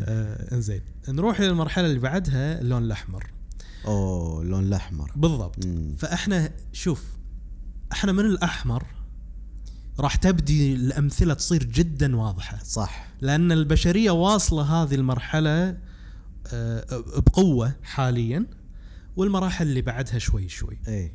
آه 0.00 0.54
إنزين. 0.54 0.80
نروح 1.08 1.40
إلى 1.40 1.48
المرحلة 1.48 1.86
اللي 1.86 1.98
بعدها 1.98 2.60
اللون 2.60 2.82
الأحمر. 2.82 3.26
أوه 3.86 4.42
اللون 4.42 4.64
الأحمر. 4.64 5.12
بالضبط. 5.16 5.66
مم. 5.66 5.94
فإحنا 5.98 6.50
شوف 6.72 7.04
إحنا 7.92 8.12
من 8.12 8.24
الأحمر 8.24 8.86
راح 10.00 10.16
تبدي 10.16 10.74
الأمثلة 10.74 11.34
تصير 11.34 11.64
جدا 11.64 12.16
واضحة. 12.16 12.58
صح. 12.64 13.06
لأن 13.20 13.52
البشرية 13.52 14.10
واصلة 14.10 14.62
هذه 14.62 14.94
المرحلة 14.94 15.78
آه، 16.52 17.04
بقوة 17.16 17.74
حاليا 17.82 18.46
والمراحل 19.16 19.66
اللي 19.66 19.82
بعدها 19.82 20.18
شوي 20.18 20.48
شوي. 20.48 20.78
إي. 20.88 21.12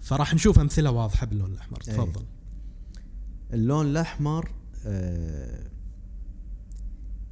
فراح 0.00 0.34
نشوف 0.34 0.58
أمثلة 0.58 0.90
واضحة 0.90 1.26
باللون 1.26 1.52
الأحمر. 1.52 1.78
أي. 1.88 1.92
تفضل. 1.92 2.24
اللون 3.52 3.86
الأحمر 3.86 4.50
آه 4.86 5.70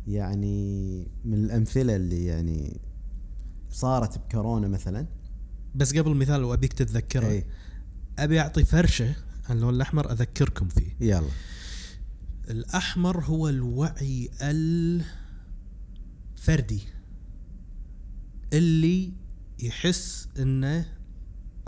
يعني 0.06 1.08
من 1.24 1.44
الأمثلة 1.44 1.96
اللي 1.96 2.24
يعني 2.24 2.80
صارت 3.70 4.18
بكورونا 4.18 4.68
مثلا. 4.68 5.06
بس 5.74 5.96
قبل 5.96 6.14
مثال 6.14 6.44
وابيك 6.44 6.72
تتذكره. 6.72 7.26
إي. 7.26 7.46
أبي 8.18 8.40
أعطي 8.40 8.64
فرشة 8.64 9.14
اللون 9.50 9.74
الأحمر 9.74 10.12
أذكركم 10.12 10.68
فيه. 10.68 10.96
يلا. 11.00 11.28
الأحمر 12.50 13.24
هو 13.24 13.48
الوعي 13.48 14.30
الفردي 16.42 16.82
اللي 18.52 19.12
يحس 19.58 20.28
إنه 20.38 20.86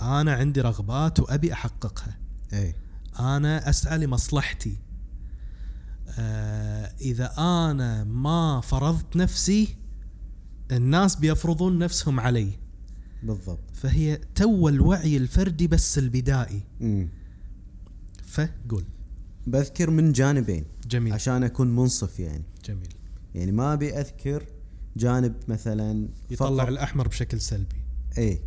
أنا 0.01 0.33
عندي 0.33 0.61
رغبات 0.61 1.21
وأبي 1.21 1.53
أحققها. 1.53 2.19
اي 2.53 2.75
أنا 3.21 3.71
أسعى 3.71 3.99
لمصلحتي. 3.99 4.79
آه 6.19 6.95
إذا 7.01 7.35
أنا 7.39 8.05
ما 8.05 8.61
فرضت 8.61 9.17
نفسي 9.17 9.77
الناس 10.73 11.17
بيفرضون 11.17 11.79
نفسهم 11.79 12.21
علي. 12.21 12.59
بالضبط. 13.23 13.77
فهي 13.77 14.17
تو 14.17 14.69
الوعي 14.69 15.17
الفردي 15.17 15.67
بس 15.67 15.99
البدائي. 15.99 16.63
مم. 16.81 17.09
فقول 18.37 18.85
بذكر 19.47 19.91
من 19.91 20.13
جانبين. 20.13 20.65
جميل. 20.89 21.13
عشان 21.13 21.43
أكون 21.45 21.77
منصف 21.77 22.21
يعني. 22.21 22.45
جميل. 22.65 22.89
يعني 23.35 23.53
ما 23.53 23.73
أبي 23.73 24.01
أذكر 24.01 24.45
جانب 24.97 25.35
مثلا 25.49 26.09
يطلع 26.31 26.49
فقط- 26.65 26.69
الأحمر 26.69 27.09
بشكل 27.09 27.41
سلبي. 27.41 27.77
اي. 28.19 28.41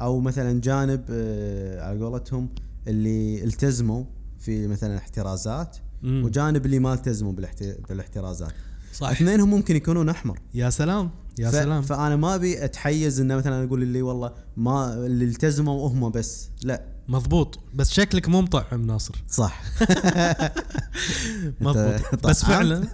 أو 0.00 0.20
مثلا 0.20 0.60
جانب 0.60 1.04
آه، 1.10 1.82
على 1.88 2.04
قولتهم 2.04 2.48
اللي 2.88 3.44
التزموا 3.44 4.04
في 4.38 4.66
مثلا 4.66 4.96
احترازات 4.98 5.76
مم. 6.02 6.24
وجانب 6.24 6.66
اللي 6.66 6.78
ما 6.78 6.94
التزموا 6.94 7.32
بالاحت- 7.32 7.88
بالاحترازات. 7.88 8.52
صح 8.94 9.08
اثنينهم 9.08 9.50
ممكن 9.50 9.76
يكونون 9.76 10.08
أحمر. 10.08 10.38
يا 10.54 10.70
سلام. 10.70 11.10
يا 11.38 11.50
ف- 11.50 11.52
سلام. 11.54 11.82
فأنا 11.82 12.16
ما 12.16 12.34
أبي 12.34 12.64
أتحيز 12.64 13.20
إنه 13.20 13.36
مثلا 13.36 13.64
أقول 13.64 13.82
اللي 13.82 14.02
والله 14.02 14.32
ما 14.56 14.94
اللي 15.06 15.24
التزموا 15.24 15.88
هم 15.88 16.10
بس. 16.10 16.48
لا. 16.62 16.82
مضبوط. 17.08 17.60
بس 17.74 17.92
شكلك 17.92 18.28
مو 18.28 18.40
مطعم 18.40 18.86
ناصر. 18.86 19.14
صح. 19.28 19.62
مضبوط. 21.60 22.26
بس؟ 22.26 22.44
فعلا 22.44 22.88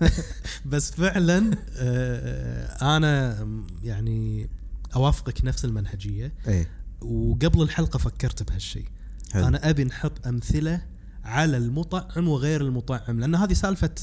بس 0.64 0.90
فعلا 0.90 1.50
آه، 1.76 2.96
أنا 2.96 3.46
يعني 3.82 4.50
أوافقك 4.96 5.44
نفس 5.44 5.64
المنهجية. 5.64 6.32
إيه. 6.48 6.68
وقبل 7.00 7.62
الحلقة 7.62 7.98
فكرت 7.98 8.42
بهالشيء. 8.42 8.86
أنا 9.34 9.70
أبي 9.70 9.84
نحط 9.84 10.26
أمثلة 10.26 10.80
على 11.24 11.56
المطعم 11.56 12.28
وغير 12.28 12.60
المطعم 12.60 13.20
لأن 13.20 13.34
هذه 13.34 13.52
سالفة 13.52 13.94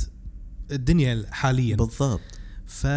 الدنيا 0.72 1.26
حاليا. 1.32 1.76
بالضبط. 1.76 2.22
ف 2.66 2.88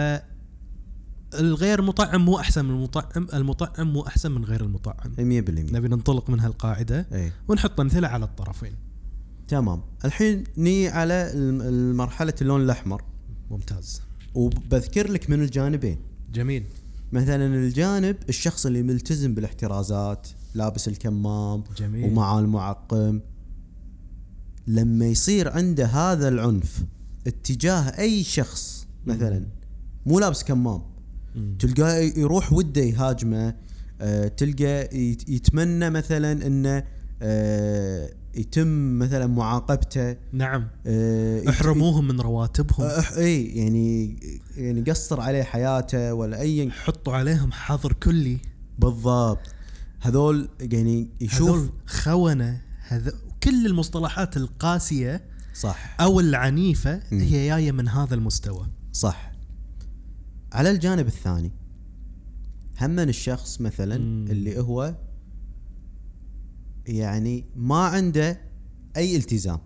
الغير 1.40 1.82
مطعم 1.82 2.24
مو 2.24 2.38
أحسن 2.38 2.64
من 2.64 2.70
المطعم 2.70 3.26
المطعم 3.34 3.92
مو 3.92 4.06
أحسن 4.06 4.32
من 4.32 4.44
غير 4.44 4.60
المطعم. 4.60 5.12
100% 5.16 5.18
نبي 5.72 5.88
ننطلق 5.88 6.30
من 6.30 6.40
هالقاعده 6.40 7.06
إيه 7.12 7.32
ونحط 7.48 7.80
أمثلة 7.80 8.08
على 8.08 8.24
الطرفين. 8.24 8.74
تمام. 9.48 9.82
الحين 10.04 10.44
ني 10.56 10.88
على 10.88 11.30
المرحلة 11.34 12.34
اللون 12.40 12.60
الأحمر. 12.60 13.02
ممتاز. 13.50 14.02
وبذكر 14.34 15.10
لك 15.10 15.30
من 15.30 15.42
الجانبين. 15.42 15.98
جميل. 16.32 16.64
مثلا 17.12 17.46
الجانب 17.46 18.16
الشخص 18.28 18.66
اللي 18.66 18.82
ملتزم 18.82 19.34
بالاحترازات 19.34 20.28
لابس 20.54 20.88
الكمام 20.88 21.64
جميل. 21.76 22.04
ومعاه 22.04 22.40
المعقم. 22.40 23.20
لما 24.66 25.06
يصير 25.06 25.48
عنده 25.48 25.86
هذا 25.86 26.28
العنف 26.28 26.84
اتجاه 27.26 27.98
أي 27.98 28.22
شخص 28.22 28.86
مثلا 29.06 29.46
مو 30.06 30.20
لابس 30.20 30.44
كمام. 30.44 30.82
تلقاه 31.58 31.96
يروح 31.98 32.52
وده 32.52 32.80
يهاجمه 32.82 33.54
آه، 34.00 34.28
تلقى 34.28 34.80
يت- 34.96 35.28
يتمنى 35.28 35.90
مثلا 35.90 36.46
إنه 36.46 36.84
آه، 37.22 38.10
يتم 38.34 38.98
مثلا 38.98 39.26
معاقبته. 39.26 40.16
نعم. 40.32 40.68
يت- 40.86 41.48
احرموهم 41.48 42.08
من 42.08 42.20
رواتبهم. 42.20 42.86
أح 42.86 43.12
إي 43.12 43.44
يعني 43.46 44.16
يعني 44.56 44.80
قصر 44.82 45.20
عليه 45.20 45.42
حياته 45.42 46.14
ولا 46.14 46.40
اي 46.40 46.70
حطوا 46.70 47.12
عليهم 47.14 47.52
حظر 47.52 47.92
كلي. 47.92 48.38
بالضبط. 48.78 49.38
هذول 50.00 50.48
يعني 50.60 51.08
يشوف 51.20 51.48
هذول 51.50 51.70
خونة 51.86 52.62
هذ... 52.88 53.10
كل 53.42 53.66
المصطلحات 53.66 54.36
القاسية 54.36 55.24
صح. 55.54 55.96
أو 56.00 56.20
العنيفة. 56.20 57.00
هي 57.12 57.48
جاية 57.48 57.72
من 57.72 57.88
هذا 57.88 58.14
المستوى. 58.14 58.66
صح. 58.92 59.33
على 60.54 60.70
الجانب 60.70 61.06
الثاني. 61.06 61.52
هم 62.80 62.98
الشخص 62.98 63.60
مثلا 63.60 63.98
مم. 63.98 64.26
اللي 64.30 64.60
هو 64.60 64.96
يعني 66.86 67.44
ما 67.56 67.76
عنده 67.76 68.40
أي 68.96 69.16
التزام. 69.16 69.58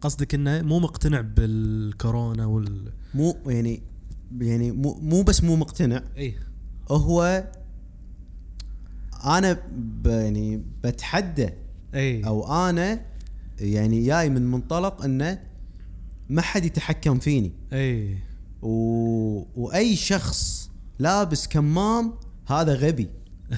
قصدك 0.00 0.34
إنه 0.34 0.62
مو 0.62 0.78
مقتنع 0.78 1.20
بالكورونا 1.20 2.46
وال 2.46 2.92
مو 3.14 3.36
يعني 3.46 3.82
يعني 4.40 4.72
مو 4.72 4.94
مو 4.94 5.22
بس 5.22 5.44
مو 5.44 5.56
مقتنع. 5.56 6.02
اي 6.16 6.34
هو 6.90 7.48
أنا 9.24 9.52
ب 9.76 10.06
يعني 10.06 10.62
بتحدى 10.84 11.50
اي 11.94 12.26
أو 12.26 12.68
أنا 12.68 13.00
يعني 13.60 14.06
جاي 14.06 14.28
من 14.28 14.50
منطلق 14.50 15.04
إنه 15.04 15.42
ما 16.28 16.42
حد 16.42 16.64
يتحكم 16.64 17.18
فيني. 17.18 17.52
اي 17.72 18.18
و... 18.62 18.72
وأي 19.56 19.96
شخص 19.96 20.70
لابس 20.98 21.48
كمام 21.48 22.14
هذا 22.46 22.74
غبي. 22.74 23.08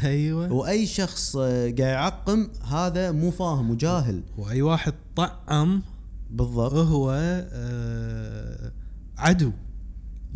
أيوه. 0.04 0.52
وأي 0.52 0.86
شخص 0.86 1.36
آه، 1.36 1.64
قاعد 1.64 1.78
يعقم 1.78 2.48
هذا 2.64 3.12
مو 3.12 3.30
فاهم 3.30 3.70
وجاهل. 3.70 4.22
وأي 4.38 4.62
واحد 4.62 4.94
طعم 5.16 5.82
بالضبط. 6.30 6.72
هو 6.72 7.12
آه 7.52 8.72
عدو. 9.18 9.52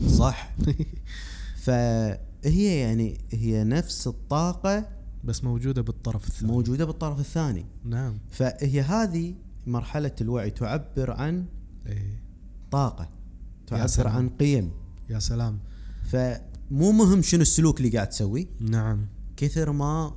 صح. 0.08 0.52
فهي 1.64 2.80
يعني 2.80 3.18
هي 3.32 3.64
نفس 3.64 4.06
الطاقة 4.06 4.88
بس 5.24 5.44
موجودة 5.44 5.82
بالطرف 5.82 6.28
الثاني. 6.28 6.52
موجودة 6.52 6.84
بالطرف 6.84 7.20
الثاني. 7.20 7.66
نعم. 7.84 8.18
فهي 8.30 8.80
هذه 8.80 9.34
مرحلة 9.66 10.12
الوعي 10.20 10.50
تعبر 10.50 11.10
عن 11.10 11.44
اي 11.86 12.18
طاقة. 12.70 13.08
سلام. 13.86 14.16
عن 14.16 14.28
قيم. 14.28 14.70
يا 15.10 15.18
سلام. 15.18 15.58
فمو 16.04 16.92
مهم 16.92 17.22
شنو 17.22 17.42
السلوك 17.42 17.78
اللي 17.80 17.90
قاعد 17.90 18.08
تسويه 18.08 18.46
نعم. 18.60 19.06
كثر 19.36 19.72
ما 19.72 20.14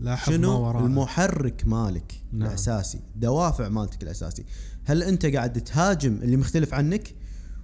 لاحظ 0.00 0.30
ما 0.32 0.36
شنو 0.36 0.60
وراءه. 0.60 0.86
المحرك 0.86 1.66
مالك 1.66 2.22
نعم. 2.32 2.48
الأساسي 2.48 3.00
دوافع 3.16 3.68
مالتك 3.68 4.02
الأساسي. 4.02 4.44
هل 4.84 5.02
أنت 5.02 5.26
قاعد 5.26 5.60
تهاجم 5.60 6.14
اللي 6.22 6.36
مختلف 6.36 6.74
عنك 6.74 7.14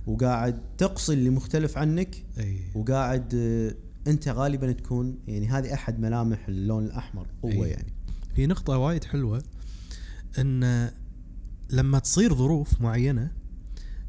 وقاعد 0.07 0.61
تقصي 0.79 1.12
اللي 1.12 1.31
مختلف 1.31 1.79
عنك 1.79 2.24
أي. 2.38 2.61
وقاعد 2.74 3.35
آه، 3.35 3.74
أنت 4.11 4.29
غالبا 4.29 4.72
تكون 4.72 5.18
يعني 5.29 5.48
هذه 5.48 5.74
أحد 5.74 6.00
ملامح 6.00 6.48
اللون 6.48 6.85
الأحمر 6.85 7.26
قوة 7.42 7.53
أي. 7.53 7.70
يعني. 7.70 7.92
في 8.37 8.46
نقطة 8.46 8.79
وايد 8.79 9.05
حلوة 9.05 9.42
إن 10.38 10.90
لما 11.70 11.98
تصير 11.98 12.35
ظروف 12.35 12.81
معينة 12.81 13.31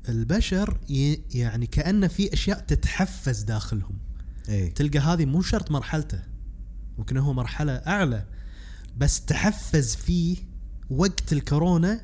البشر 0.09 0.77
يعني 1.33 1.67
كأن 1.67 2.07
في 2.07 2.33
أشياء 2.33 2.59
تتحفز 2.59 3.41
داخلهم. 3.41 3.97
اي 4.49 4.69
تلقى 4.69 4.99
هذه 4.99 5.25
مو 5.25 5.41
شرط 5.41 5.71
مرحلته 5.71 6.19
ممكن 6.97 7.17
هو 7.17 7.33
مرحلة 7.33 7.73
أعلى 7.73 8.25
بس 8.97 9.25
تحفز 9.25 9.95
فيه 9.95 10.37
وقت 10.89 11.33
الكورونا 11.33 12.01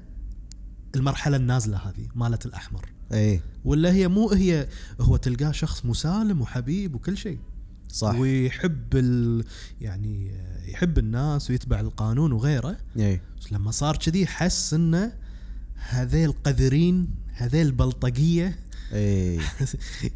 المرحلة 0.95 1.37
النازلة 1.37 1.77
هذه 1.77 2.07
مالت 2.15 2.45
الأحمر. 2.45 2.89
اي 3.13 3.41
ولا 3.65 3.91
هي 3.91 4.07
مو 4.07 4.29
هي 4.29 4.67
هو 5.01 5.17
تلقاه 5.17 5.51
شخص 5.51 5.85
مسالم 5.85 6.41
وحبيب 6.41 6.95
وكل 6.95 7.17
شيء. 7.17 7.39
صح. 7.89 8.15
ويحب 8.15 8.95
ال 8.95 9.43
يعني 9.81 10.41
يحب 10.67 10.97
الناس 10.97 11.49
ويتبع 11.49 11.79
القانون 11.79 12.31
وغيره. 12.31 12.77
اي 12.97 13.21
بس 13.39 13.53
لما 13.53 13.71
صار 13.71 13.97
كذي 13.97 14.27
حس 14.27 14.73
إنه 14.73 15.13
هذيل 15.75 16.31
قذرين 16.31 17.07
هذيل 17.37 17.71
بلطجية 17.71 18.59
اي 18.93 19.39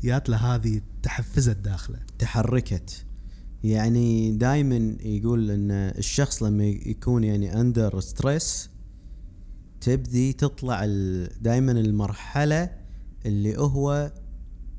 جات 0.03 0.29
له 0.29 0.38
هذه 0.38 0.81
تحفزت 1.03 1.57
داخله. 1.57 1.99
تحركت. 2.19 3.05
يعني 3.63 4.31
دائما 4.31 4.95
يقول 5.03 5.51
إن 5.51 5.71
الشخص 5.71 6.43
لما 6.43 6.65
يكون 6.65 7.23
يعني 7.23 7.62
under 7.62 8.00
stress 8.00 8.69
تبدي 9.81 10.34
تطلع 10.34 10.86
دائما 11.41 11.71
المرحلة 11.71 12.69
اللي 13.25 13.57
هو 13.57 14.12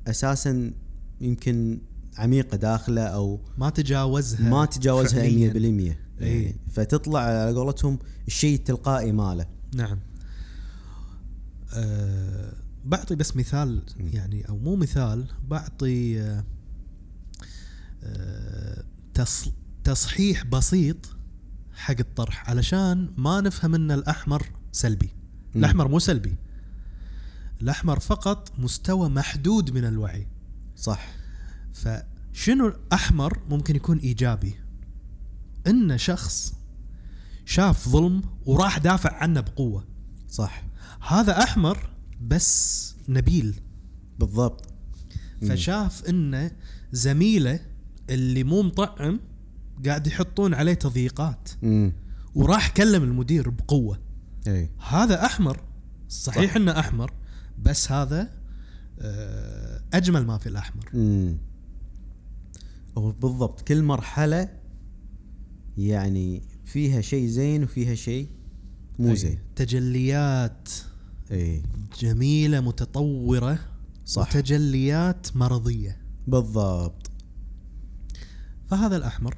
أساسا 0.06 0.72
يمكن 1.20 1.80
عميقة 2.18 2.56
داخله 2.56 3.02
أو 3.02 3.40
ما 3.58 3.70
تجاوزها 3.70 4.50
ما 4.50 4.64
تجاوزها 4.64 5.22
100% 5.22 5.22
فعلياً. 5.22 5.96
يعني 6.20 6.56
فتطلع 6.70 7.20
على 7.20 7.54
قولتهم 7.56 7.98
الشيء 8.26 8.54
التلقائي 8.54 9.12
ماله. 9.12 9.46
نعم. 9.74 9.98
أه 11.74 12.52
بعطي 12.84 13.14
بس 13.14 13.36
مثال 13.36 13.82
يعني 13.98 14.48
أو 14.48 14.58
مو 14.58 14.76
مثال 14.76 15.26
بعطي 15.48 16.20
أه 16.20 16.44
أه 18.02 18.84
تص 19.14 19.48
تصحيح 19.84 20.44
بسيط 20.44 20.96
حق 21.74 21.96
الطرح 22.00 22.50
علشان 22.50 23.12
ما 23.16 23.40
نفهم 23.40 23.74
إن 23.74 23.90
الأحمر 23.90 24.46
سلبي. 24.72 25.10
مم. 25.54 25.60
الأحمر 25.60 25.88
مو 25.88 25.98
سلبي. 25.98 26.36
الأحمر 27.62 28.00
فقط 28.00 28.52
مستوى 28.58 29.08
محدود 29.08 29.70
من 29.70 29.84
الوعي. 29.84 30.26
صح. 30.76 31.14
فشنو 31.72 32.68
الأحمر 32.68 33.38
ممكن 33.48 33.76
يكون 33.76 33.98
إيجابي؟ 33.98 34.54
إن 35.66 35.98
شخص 35.98 36.54
شاف 37.44 37.88
ظلم 37.88 38.22
وراح 38.46 38.78
دافع 38.78 39.14
عنه 39.14 39.40
بقوة. 39.40 39.84
صح. 40.28 40.62
هذا 41.08 41.42
أحمر 41.42 41.90
بس 42.20 42.94
نبيل 43.08 43.60
بالضبط. 44.18 44.68
مم. 45.42 45.48
فشاف 45.48 46.08
إنه 46.08 46.50
زميله 46.92 47.60
اللي 48.10 48.44
مو 48.44 48.62
مطعم 48.62 49.20
قاعد 49.86 50.06
يحطون 50.06 50.54
عليه 50.54 50.74
تضييقات. 50.74 51.48
وراح 52.34 52.68
كلم 52.68 53.02
المدير 53.02 53.50
بقوة. 53.50 53.98
إي. 54.46 54.70
هذا 54.88 55.24
أحمر 55.24 55.60
صحيح 56.08 56.50
صح. 56.50 56.56
إنه 56.56 56.78
أحمر 56.78 57.12
بس 57.58 57.92
هذا 57.92 58.30
آه، 59.00 59.82
أجمل 59.94 60.26
ما 60.26 60.38
في 60.38 60.48
الأحمر. 60.48 60.90
هو 62.98 63.12
بالضبط 63.12 63.60
كل 63.60 63.82
مرحلة 63.82 64.48
يعني 65.78 66.42
فيها 66.64 67.00
شيء 67.00 67.26
زين 67.26 67.64
وفيها 67.64 67.94
شيء 67.94 68.28
مو 68.98 69.10
أي. 69.10 69.16
زين. 69.16 69.38
تجليات 69.56 70.68
اي 71.32 71.62
جميلة 72.00 72.60
متطورة 72.60 73.58
صح. 74.04 74.28
وتجليات 74.28 75.36
مرضية. 75.36 76.02
بالضبط. 76.26 77.10
فهذا 78.66 78.96
الأحمر. 78.96 79.36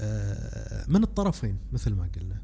آه، 0.00 0.84
من 0.88 1.02
الطرفين 1.02 1.58
مثل 1.72 1.94
ما 1.94 2.10
قلنا. 2.16 2.40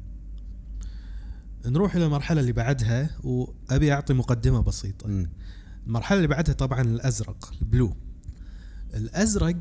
نروح 1.65 1.95
إلى 1.95 2.05
المرحلة 2.05 2.41
اللي 2.41 2.51
بعدها 2.51 3.09
وأبي 3.23 3.93
أعطي 3.93 4.13
مقدمة 4.13 4.61
بسيطة. 4.61 5.07
مم. 5.07 5.29
المرحلة 5.87 6.17
اللي 6.17 6.27
بعدها 6.27 6.53
طبعا 6.53 6.81
الأزرق 6.81 7.53
البلو. 7.61 7.95
الأزرق 8.93 9.57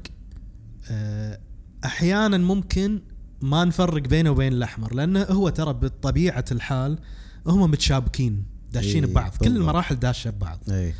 آه، 0.90 1.40
أحيانا 1.84 2.38
ممكن 2.38 3.00
ما 3.42 3.64
نفرق 3.64 4.08
بينه 4.08 4.30
وبين 4.30 4.52
الأحمر 4.52 4.94
لأنه 4.94 5.22
هو 5.22 5.48
ترى 5.48 5.72
بطبيعة 5.72 6.44
الحال 6.52 6.98
هم 7.46 7.70
متشابكين. 7.70 8.55
داشين 8.80 9.04
إيه، 9.04 9.10
ببعض 9.10 9.30
كل. 9.30 9.56
المراحل 9.56 9.96
داشة 9.96 10.30
ببعض. 10.30 10.70
اي 10.70 10.94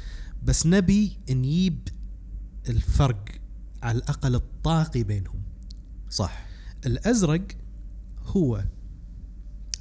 بس 0.44 0.66
نبي 0.66 1.18
نجيب 1.30 1.88
الفرق 2.68 3.24
على 3.82 3.98
الأقل 3.98 4.34
الطاقي 4.34 5.02
بينهم. 5.02 5.42
صح. 6.10 6.46
الأزرق 6.86 7.46
هو 8.26 8.64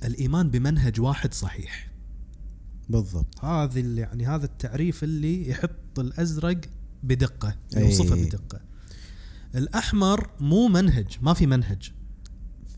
الإيمان 0.03 0.49
بمنهج 0.49 1.01
واحد 1.01 1.33
صحيح. 1.33 1.91
بالضبط. 2.89 3.45
هذه 3.45 3.79
اللي 3.79 4.01
يعني 4.01 4.27
هذا 4.27 4.45
التعريف 4.45 5.03
اللي 5.03 5.49
يحط 5.49 5.99
الأزرق 5.99 6.61
بدقة 7.03 7.55
أي. 7.77 7.81
يوصفه 7.81 8.15
بدقة. 8.15 8.61
الأحمر 9.55 10.29
مو 10.39 10.67
منهج 10.67 11.17
ما 11.21 11.33
في 11.33 11.47
منهج. 11.47 11.91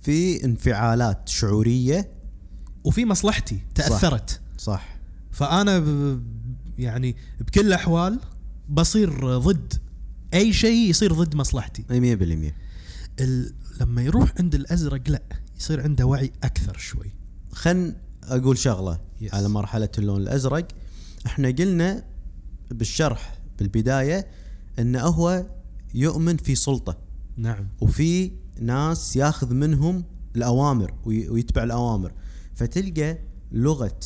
في 0.01 0.45
انفعالات 0.45 1.29
شعورية. 1.29 2.11
وفي 2.83 3.05
مصلحتي 3.05 3.59
تأثرت. 3.75 4.41
صح. 4.57 4.96
فأنا 5.37 5.79
ب- 5.79 6.23
يعني 6.77 7.15
بكل 7.39 7.67
الاحوال 7.67 8.19
بصير 8.69 9.37
ضد 9.37 9.73
أي 10.33 10.53
شيء 10.53 10.89
يصير 10.89 11.13
ضد 11.13 11.35
مصلحتي. 11.35 11.85
أي 11.91 11.99
100% 12.49 12.53
ال... 13.19 13.53
لما 13.81 14.01
يروح 14.01 14.33
عند 14.39 14.55
الأزرق 14.55 15.01
لا 15.09 15.21
يصير 15.59 15.83
عنده 15.83 16.05
وعي 16.05 16.31
أكثر 16.43 16.77
شوي. 16.77 17.11
خل 17.51 17.95
أقول 18.23 18.57
شغلة 18.57 18.99
Yes. 19.21 19.33
على 19.33 19.49
مرحلة 19.49 19.89
اللون 19.97 20.21
الأزرق. 20.21 20.67
إحنا 21.25 21.47
قلنا 21.49 22.03
بالشرح 22.71 23.39
بالبداية 23.59 24.27
انه 24.79 25.01
هو 25.01 25.45
يؤمن 25.93 26.37
في 26.37 26.55
سلطة. 26.55 26.97
نعم. 27.37 27.67
وفي 27.81 28.31
ناس 28.61 29.15
ياخذ 29.15 29.53
منهم 29.53 30.03
الأوامر 30.35 30.93
وي- 31.05 31.29
ويتبع 31.29 31.63
الأوامر. 31.63 32.13
فتلقى 32.55 33.19
لغة 33.51 33.99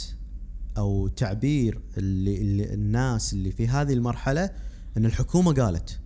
أو 0.78 1.08
تعبير 1.08 1.82
اللي, 1.98 2.38
اللي 2.42 2.74
الناس 2.74 3.34
اللي 3.34 3.52
في 3.52 3.68
هذه 3.68 3.94
المرحلة 3.94 4.50
إن 4.98 5.06
الحكومة 5.06 5.54
قالت. 5.54 6.00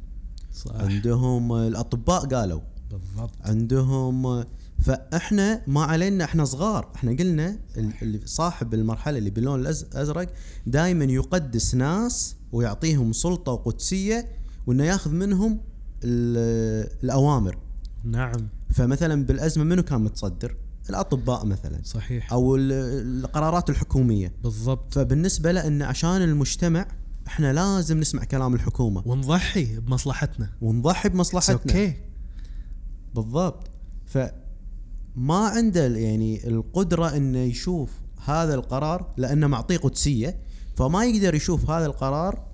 صح 0.53 0.75
عندهم 0.75 1.53
الأطباء 1.53 2.25
قالوا. 2.25 2.61
بالضبط. 2.91 3.31
عندهم 3.41 4.45
فإحنا 4.79 5.61
ما 5.67 5.83
علينا 5.83 6.23
إحنا 6.23 6.45
صغار. 6.45 6.91
إحنا 6.95 7.11
قلنا 7.11 7.59
ال- 7.77 7.91
اللي 8.01 8.19
صاحب 8.25 8.73
المرحلة 8.73 9.17
اللي 9.17 9.29
باللون 9.29 9.59
الأزرق 9.59 10.29
دائما 10.67 11.05
يقدس 11.05 11.75
ناس 11.75 12.35
ويعطيهم 12.51 13.13
سلطة 13.13 13.51
وقدسية 13.51 14.27
وإنه 14.67 14.83
ياخذ 14.83 15.11
منهم 15.11 15.59
ال- 16.03 16.89
الأوامر. 17.03 17.57
نعم. 18.03 18.47
فمثلا 18.73 19.25
بالأزمة 19.25 19.63
منو 19.63 19.83
كان 19.83 20.01
متصدر؟ 20.01 20.55
الأطباء 20.89 21.45
مثلا 21.45 21.79
صحيح. 21.83 22.33
أو 22.33 22.55
ال- 22.55 22.71
القرارات 23.25 23.69
الحكومية. 23.69 24.33
بالضبط. 24.43 24.93
فبالنسبة 24.93 25.51
له 25.51 25.67
إن 25.67 25.81
عشان 25.81 26.21
المجتمع 26.21 26.87
إحنا 27.27 27.53
لازم 27.53 27.99
نسمع 27.99 28.23
كلام 28.23 28.53
الحكومة. 28.53 29.03
ونضحي 29.05 29.79
بمصلحتنا. 29.79 30.49
ونضحي 30.61 31.09
بمصلحتنا. 31.09 31.53
أوكي 31.73 31.93
بالضبط. 33.15 33.67
فما 34.05 35.37
عنده 35.47 35.87
يعني 35.87 36.47
القدرة 36.47 37.15
إنه 37.17 37.39
يشوف 37.39 37.91
هذا 38.25 38.53
القرار 38.55 39.13
لأنه 39.17 39.47
معطيه 39.47 39.77
قدسية 39.77 40.37
فما 40.75 41.05
يقدر 41.05 41.35
يشوف 41.35 41.69
هذا 41.69 41.85
القرار 41.85 42.45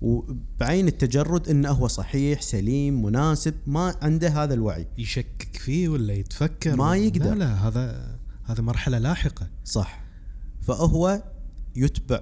وبعين 0.00 0.88
التجرد 0.88 1.48
انه 1.48 1.70
هو 1.70 1.88
صحيح 1.88 2.42
سليم 2.42 3.02
مناسب 3.02 3.54
ما 3.66 3.94
عنده 4.02 4.28
هذا 4.28 4.54
الوعي. 4.54 4.86
يشكك 4.98 5.56
فيه 5.56 5.88
ولا 5.88 6.12
يتفكر؟ 6.12 6.76
ما 6.76 6.96
يقدر. 6.96 7.30
لا 7.30 7.34
لا 7.34 7.68
هذا 7.68 8.18
هذا 8.44 8.62
مرحلة 8.62 8.98
لاحقة. 8.98 9.48
صح. 9.64 10.04
فهو 10.62 11.22
يتبع 11.76 12.20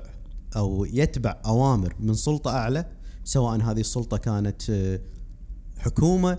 أو 0.57 0.85
يتبع 0.85 1.41
أوامر 1.47 1.95
من 2.01 2.15
سلطة 2.15 2.51
أعلى 2.51 2.87
سواء 3.25 3.61
هذه 3.61 3.81
السلطة 3.81 4.17
كانت 4.17 4.71
آه، 4.71 5.01
حكومة 5.79 6.39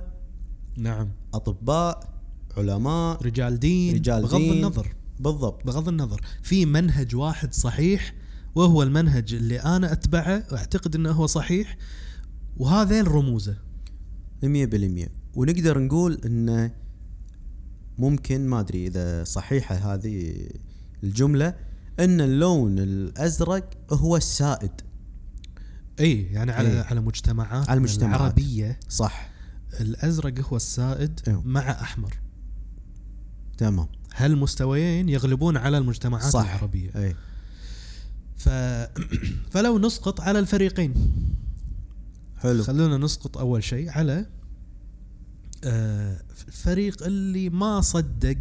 نعم. 0.78 1.10
أطباء 1.34 2.14
علماء 2.58 3.24
رجال 3.24 3.60
دين 3.60 3.96
رجال 3.96 4.22
بغض 4.22 4.38
دين. 4.38 4.54
النظر. 4.54 4.96
بالضبط. 5.20 5.66
بغض 5.66 5.88
النظر. 5.88 6.22
في 6.44 6.66
منهج 6.66 7.16
واحد 7.16 7.54
صحيح 7.54 8.14
وهو 8.58 8.84
المنهج 8.84 9.34
اللي 9.34 9.60
أنا 9.60 9.92
أتبعه 9.92 10.44
وأعتقد 10.52 10.96
إنه 10.96 11.12
هو 11.12 11.26
صحيح 11.26 11.78
وهذين 12.58 13.04
رموزه 13.04 13.58
مية 14.44 14.66
بالمية. 14.66 15.08
ونقدر 15.34 15.80
نقول 15.80 16.22
إنه 16.26 16.72
ممكن 17.98 18.48
ما 18.48 18.60
أدري 18.60 18.88
إذا 18.88 19.24
صحيحة 19.24 19.76
هذه 19.76 20.34
الجملة 21.04 21.56
إن 22.00 22.22
اللون 22.22 22.80
الأزرق 22.80 23.70
هو 23.92 24.18
السائد. 24.18 24.72
إي 26.00 26.24
يعني 26.24 26.52
على 26.52 26.70
إيه. 26.70 26.82
على 26.82 27.02
مجتمعات 27.02 27.70
على 27.70 27.78
المجتمعات. 27.78 28.22
العربية 28.22 28.80
صح. 28.90 29.30
الأزرق 29.82 30.40
هو 30.40 30.56
السائد 30.56 31.20
أيوه. 31.28 31.42
مع 31.48 31.72
أحمر. 31.72 32.14
تمام. 33.58 33.88
هالمستويين 34.16 35.10
يغلبون 35.10 35.58
على 35.58 35.78
المجتمعات 35.78 36.32
صح. 36.32 36.54
العربية. 36.54 36.90
إي. 36.96 37.16
ف... 38.38 38.50
فلو 39.52 39.80
نسقط 39.80 40.22
على 40.22 40.40
الفريقين. 40.40 40.94
حلو. 42.38 42.64
خلونا 42.64 42.98
نسقط 42.98 43.38
أول 43.38 43.64
شيء 43.64 43.90
على 43.90 44.26
آه، 45.64 46.22
الفريق 46.48 47.04
اللي 47.04 47.50
ما 47.50 47.82
صدق 47.82 48.38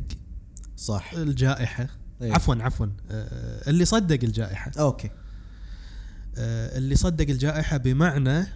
صح. 0.76 1.12
الجائحة. 1.12 1.86
إيه. 2.22 2.32
عفوا 2.32 2.55
عفوا. 2.55 2.86
آه، 3.11 3.70
اللي 3.70 3.84
صدق 3.84 4.18
الجائحة. 4.24 4.72
أوكي. 4.78 5.11
آه، 6.36 6.78
اللي 6.78 6.97
صدق 6.97 7.30
الجائحة 7.30 7.76
بمعنى 7.76 8.47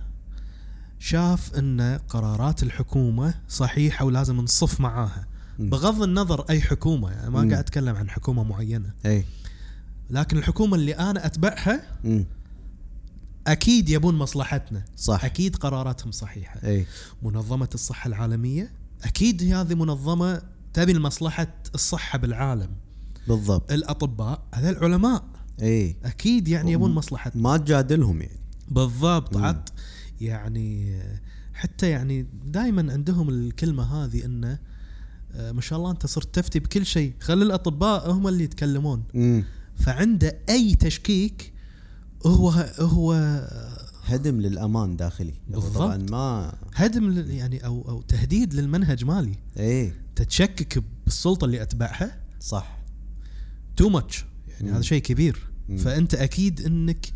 شاف 0.98 1.54
إن 1.54 2.00
قرارات 2.08 2.62
الحكومة 2.62 3.34
صحيحة 3.48 4.04
ولازم 4.04 4.36
نصف 4.36 4.80
معاها. 4.80 5.26
بغض 5.58 6.02
النظر 6.02 6.44
أي 6.50 6.60
حكومة 6.60 7.10
يعني 7.10 7.30
ما 7.30 7.42
مم. 7.42 7.50
قاعد 7.50 7.64
أتكلم 7.64 7.96
عن 7.96 8.10
حكومة 8.10 8.44
معينة. 8.44 8.90
اي 9.06 9.24
لكن 10.10 10.38
الحكومة 10.38 10.76
اللي 10.76 10.92
أنا 10.92 11.26
أتبعها 11.26 11.82
امم 12.04 12.26
أكيد 13.46 13.88
يبون 13.88 14.14
مصلحتنا. 14.14 14.84
صح. 14.96 15.24
أكيد 15.24 15.56
قراراتهم 15.56 16.10
صحيحة. 16.10 16.60
إي. 16.64 16.86
منظمة 17.22 17.68
الصحة 17.74 18.08
العالمية. 18.08 18.72
أكيد 19.04 19.42
هذه 19.52 19.74
منظمة 19.74 20.42
تبي 20.72 20.92
لمصلحة 20.92 21.54
الصحة 21.74 22.18
بالعالم. 22.18 22.70
بالضبط. 23.28 23.72
الأطباء 23.72 24.42
هذول 24.54 24.76
العلماء. 24.76 25.24
إي. 25.62 25.96
أكيد 26.04 26.48
يعني 26.48 26.72
يبون 26.72 26.90
مصلحتنا. 26.90 27.42
ما 27.42 27.56
تجادلهم 27.56 28.22
يعني. 28.22 28.40
بالضبط. 28.68 29.36
مم. 29.36 29.44
عط 29.44 29.72
يعني 30.20 31.00
حتى 31.54 31.90
يعني 31.90 32.26
دائما 32.44 32.92
عندهم 32.92 33.28
الكلمة 33.28 33.82
هذه 33.82 34.24
انه 34.24 34.58
آه، 35.32 35.52
ما 35.52 35.60
شاء 35.60 35.78
الله 35.78 35.90
أنت 35.90 36.06
صرت 36.06 36.34
تفتي 36.34 36.58
بكل 36.58 36.86
شيء. 36.86 37.14
خلي 37.20 37.44
الأطباء 37.44 38.10
هم 38.10 38.28
اللي 38.28 38.44
يتكلمون. 38.44 39.02
امم 39.14 39.44
فعنده 39.80 40.38
أي 40.48 40.74
تشكيك 40.74 41.52
هو 42.26 42.50
هو 42.78 43.12
هدم 44.04 44.40
للأمان 44.40 44.96
داخلي. 44.96 45.32
هو 45.32 45.60
بالضبط. 45.60 45.76
طبعا 45.76 45.96
ما 45.96 46.54
هدم 46.74 47.30
يعني 47.30 47.66
أو 47.66 47.88
أو 47.88 48.02
تهديد 48.02 48.54
للمنهج 48.54 49.04
مالي. 49.04 49.34
اي 49.58 49.92
تتشكك 50.16 50.84
بالسلطة 51.04 51.44
اللي 51.44 51.62
أتبعها؟ 51.62 52.20
صح. 52.40 52.78
تو 53.76 53.88
ماتش 53.88 54.24
يعني 54.48 54.68
مم. 54.68 54.74
هذا 54.74 54.82
شيء 54.82 55.02
كبير. 55.02 55.50
مم. 55.68 55.76
فأنت 55.76 56.14
أكيد 56.14 56.60
إنك 56.60 57.06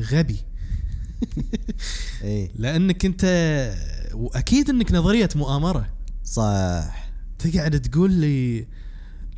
غبي. 0.00 0.38
اي 2.24 2.50
لأنك 2.54 3.04
انت 3.04 3.24
وأكيد 4.14 4.70
إنك 4.70 4.92
نظرية 4.92 5.28
مؤامرة. 5.36 5.88
صح. 6.24 7.12
تقعد 7.38 7.80
تقول 7.80 8.12
لي 8.12 8.66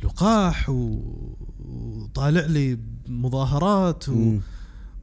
لقاح 0.03 0.69
و... 0.69 0.99
وطالع 1.59 2.45
لي 2.45 2.79
مظاهرات 3.07 4.09
و... 4.09 4.13
مم. 4.13 4.41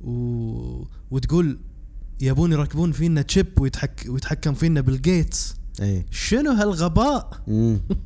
و... 0.01 0.85
وتقول 1.11 1.61
يبون 2.21 2.53
يركبون 2.53 2.93
فينا 2.93 3.23
chip 3.23 3.61
ويتحك... 3.61 4.07
ويتحكم 4.09 4.55
فينا 4.55 4.81
بيل 4.81 5.12
جيتس 5.12 5.55
اي 5.81 6.07
شنو 6.11 6.51
هالغباء. 6.51 7.43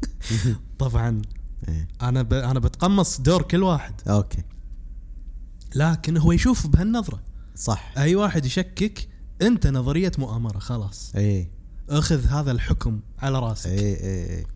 طبعا. 0.79 1.23
اي 1.69 1.89
أنا 2.03 2.23
ب... 2.23 2.33
أنا 2.33 2.61
بتقمص 2.61 3.21
دور 3.21 3.43
كل 3.43 3.63
واحد. 3.63 3.95
okay. 4.09 4.43
لكن 5.75 6.17
هو 6.17 6.33
يشوف 6.33 6.67
بهالنظرة. 6.67 7.23
صح. 7.55 7.93
أي 7.99 8.17
واحد 8.17 8.47
يشكك 8.47 9.09
أنت 9.43 9.67
نظرية 9.67 10.13
مؤامرة 10.19 10.59
خلاص. 10.59 11.13
اي 11.17 11.51
أخذ 11.89 12.27
هذا 12.27 12.51
الحكم 12.51 13.01
على 13.19 13.39
راسك. 13.39 13.71
اي 13.71 13.79
اي 13.79 14.39
اي 14.39 14.47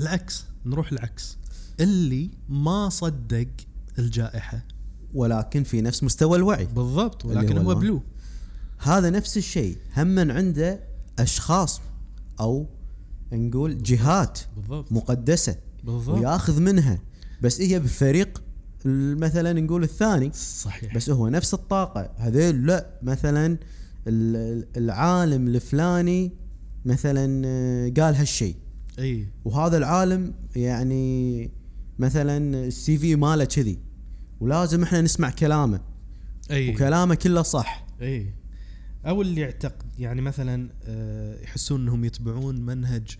العكس. 0.00 0.44
نروح 0.66 0.92
العكس. 0.92 1.36
اللي 1.80 2.30
ما 2.48 2.88
صدق 2.88 3.46
الجائحة. 3.98 4.64
ولكن 5.14 5.62
في 5.62 5.80
نفس 5.80 6.04
مستوى 6.04 6.38
الوعي. 6.38 6.64
بالضبط 6.64 7.24
ولكن 7.24 7.58
هو. 7.58 7.74
بلو. 7.74 8.02
هذا 8.78 9.10
نفس 9.10 9.36
الشيء. 9.36 9.76
هم 9.96 10.18
عنده 10.30 10.80
أشخاص 11.18 11.80
أو 12.40 12.66
نقول 13.32 13.82
جهات 13.82 14.38
بالضبط. 14.56 14.92
مقدسة 14.92 15.56
بالضبط. 15.84 16.18
وياخذ 16.18 16.60
منها. 16.60 16.98
بس 17.42 17.60
هي 17.60 17.80
بفريق 17.80 18.42
ال- 18.86 19.18
مثلا 19.20 19.52
نقول 19.52 19.82
الثاني. 19.82 20.30
صحيح. 20.34 20.94
بس 20.96 21.10
هو 21.10 21.28
نفس 21.28 21.54
الطاقة. 21.54 22.10
هذيل 22.16 22.66
لا 22.66 22.86
مثلا 23.02 23.58
ال- 24.06 24.66
العالم 24.76 25.48
الفلاني 25.48 26.32
مثلا 26.84 27.42
آه، 27.46 27.88
قال 28.00 28.14
هالشيء. 28.14 28.56
إي. 28.98 29.26
وهذا 29.44 29.76
العالم 29.76 30.34
يعني 30.56 31.50
مثلا 31.98 32.66
السي 32.66 32.98
في 32.98 33.16
ماله 33.16 33.44
كذي 33.44 33.78
ولازم 34.40 34.82
إحنا 34.82 35.00
نسمع 35.00 35.30
كلامه. 35.30 35.80
إي. 36.50 36.70
وكلامه 36.70 37.14
كله 37.14 37.42
صح. 37.42 37.86
إي. 38.02 38.34
أو 39.06 39.22
اللي 39.22 39.40
يعتقد 39.40 39.86
يعني 39.98 40.20
مثلا 40.20 40.70
آه، 40.84 41.42
يحسون 41.42 41.80
إنهم 41.80 42.04
يتبعون 42.04 42.60
منهج 42.60 43.16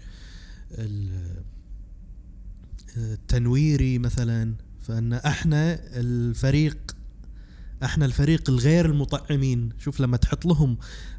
آه، 0.73 1.43
التنويري 2.97 3.99
مثلا 3.99 4.55
فإن 4.81 5.13
إحنا 5.13 5.81
الفريق 5.97 6.97
إحنا 7.85 8.05
الفريق 8.05 8.51
الغير 8.51 8.87
المطعمين 8.87 9.69
شوف 9.79 10.01
لما 10.01 10.17
تحط 10.17 10.47
لهم 10.47 10.79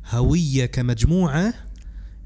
هوية 0.09 0.65
كمجموعة 0.65 1.53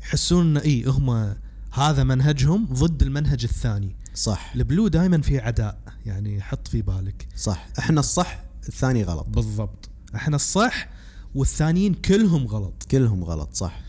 يحسون 0.02 0.58
إن 0.58 0.58
إي 0.58 0.84
هم 0.88 1.36
هذا 1.72 2.04
منهجهم 2.04 2.66
ضد 2.66 3.02
المنهج 3.02 3.44
الثاني. 3.44 3.96
صح. 4.14 4.52
البلو 4.56 4.88
دائما 4.88 5.22
في 5.22 5.40
عداء 5.40 5.82
يعني 6.06 6.42
حط 6.42 6.68
في 6.68 6.82
بالك. 6.82 7.28
صح. 7.36 7.68
إحنا 7.80 8.00
الصح 8.00 8.44
الثاني 8.68 9.04
غلط. 9.04 9.28
بالضبط. 9.30 9.90
إحنا 10.16 10.36
الصح 10.36 10.90
والثانيين 11.36 11.94
كلهم 11.94 12.48
غلط. 12.48 12.84
كلهم 12.92 13.24
غلط 13.24 13.54
صح. 13.54 13.82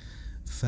ف... 0.47 0.67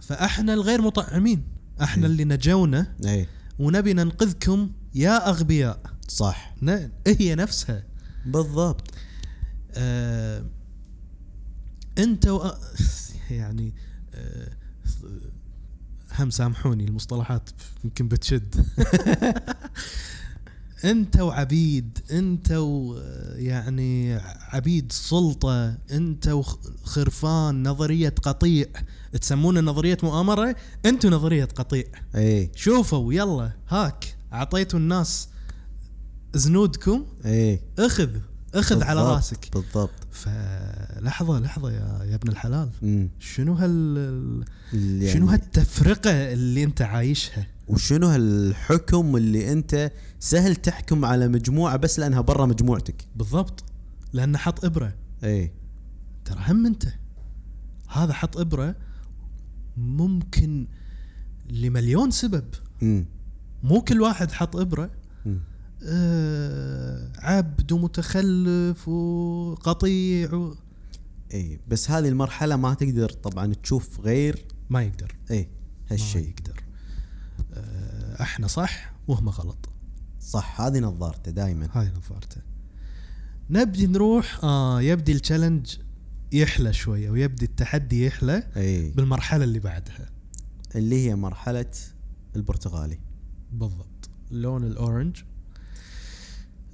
فإحنا 0.00 0.54
الغير 0.54 0.82
مطعمين. 0.82 1.44
إحنا 1.82 2.06
إيه. 2.06 2.12
اللي 2.12 2.24
نجونا 2.24 2.96
اي 3.06 3.28
ونبي 3.58 3.92
ننقذكم 3.92 4.70
يا 4.94 5.28
أغبياء. 5.28 5.80
صح. 6.08 6.54
ن... 6.62 6.90
هي 7.06 7.34
نفسها. 7.34 7.84
بالضبط. 8.26 8.90
آه... 9.74 10.44
أنت 11.98 12.26
و... 12.26 12.50
يعني 13.30 13.74
آه... 14.14 14.48
هم 16.18 16.30
سامحوني 16.30 16.84
المصطلحات 16.84 17.50
يمكن 17.84 18.08
بتشد. 18.08 18.54
أنت 20.84 21.20
وعبيد 21.20 21.98
أنت 22.10 22.50
يعني 23.36 24.14
عبيد 24.40 24.92
سلطة 24.92 25.78
أنت 25.90 26.28
وخرفان 26.28 27.68
نظرية 27.68 28.14
قطيع. 28.22 28.66
تسمونه 29.20 29.60
نظرية 29.60 29.98
مؤامرة؟ 30.02 30.56
أنتوا 30.86 31.10
نظرية 31.10 31.44
قطيع. 31.44 31.84
اي 32.14 32.50
شوفوا 32.56 33.12
يلا 33.12 33.52
هاك 33.68 34.16
أعطيتوا 34.32 34.78
الناس 34.78 35.28
زنودكم. 36.34 37.06
اي 37.24 37.60
أخذ. 37.78 38.10
أخذ 38.56 38.82
على 38.82 39.00
راسك. 39.00 39.48
بالضبط. 39.52 39.90
فلحظة 40.10 41.38
لحظة 41.38 41.70
يا 41.70 42.04
يا 42.04 42.14
ابن 42.14 42.28
الحلال. 42.28 42.70
امم 42.82 43.08
شنو 43.18 43.54
هال 43.54 44.44
يعني 44.72 45.12
شنو 45.12 45.26
هالتفرقة 45.26 46.32
اللي 46.32 46.64
أنت 46.64 46.82
عايشها؟ 46.82 47.46
وشنو 47.68 48.06
هالحكم 48.06 49.16
اللي 49.16 49.52
أنت 49.52 49.92
سهل 50.20 50.56
تحكم 50.56 51.04
على 51.04 51.28
مجموعة 51.28 51.76
بس 51.76 51.98
لأنها 51.98 52.20
برا 52.20 52.46
مجموعتك؟ 52.46 53.06
بالضبط. 53.16 53.64
لأنه 54.12 54.38
حط 54.38 54.64
إبرة. 54.64 54.94
اي 55.24 55.52
ترى 56.24 56.40
هم 56.48 56.66
أنت. 56.66 56.84
هذا 57.88 58.12
حط 58.12 58.36
إبرة 58.36 58.76
ممكن 59.76 60.66
لمليون 61.50 62.10
سبب. 62.10 62.44
امم 62.82 63.06
مو 63.62 63.80
كل 63.80 64.00
واحد 64.00 64.32
حط 64.32 64.56
إبرة. 64.56 64.90
عبد 67.18 67.72
ومتخلف 67.72 68.88
وقطيع 68.88 70.34
و... 70.34 70.54
إي 71.34 71.60
بس 71.68 71.90
هذه 71.90 72.08
المرحلة 72.08 72.56
ما 72.56 72.74
تقدر 72.74 73.08
طبعا 73.08 73.54
تشوف 73.54 74.00
غير 74.00 74.44
ما 74.70 74.82
يقدر. 74.82 75.16
إي 75.30 75.38
ما 75.38 75.48
هالشيء 75.90 76.28
يقدر. 76.28 76.62
آه 77.54 78.22
أحنا 78.22 78.46
صح 78.46 78.92
وهم 79.08 79.28
غلط. 79.28 79.68
صح 80.20 80.60
هذه 80.60 80.78
نظارته 80.78 81.30
دائما 81.30 81.68
هاي 81.72 81.92
نظارته. 81.96 82.40
نبدي 83.50 83.86
نروح 83.86 84.44
آه 84.44 84.82
يبدي 84.82 85.12
التشالنج 85.12 85.76
يحلى 86.32 86.72
شوية 86.72 87.10
ويبدي 87.10 87.44
التحدي 87.44 88.06
يحلى 88.06 88.42
إي. 88.56 88.90
بالمرحلة 88.90 89.44
اللي 89.44 89.58
بعدها. 89.58 90.10
اللي 90.74 91.06
هي 91.06 91.16
مرحلة 91.16 91.70
البرتغالي. 92.36 92.98
بالضبط. 93.52 94.10
اللون 94.30 94.64
الأورنج. 94.64 95.16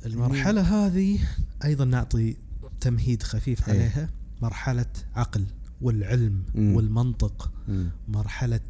المرحلة 0.07 0.61
هذه 0.61 1.19
أيضا 1.65 1.85
نعطي 1.85 2.37
تمهيد 2.81 3.23
خفيف 3.23 3.69
إيه. 3.69 3.75
عليها. 3.75 4.11
مرحلة 4.43 4.87
عقل 5.15 5.45
والعلم 5.81 6.43
مم. 6.55 6.77
والمنطق. 6.77 7.53
مم. 7.69 7.91
مرحلة 8.09 8.61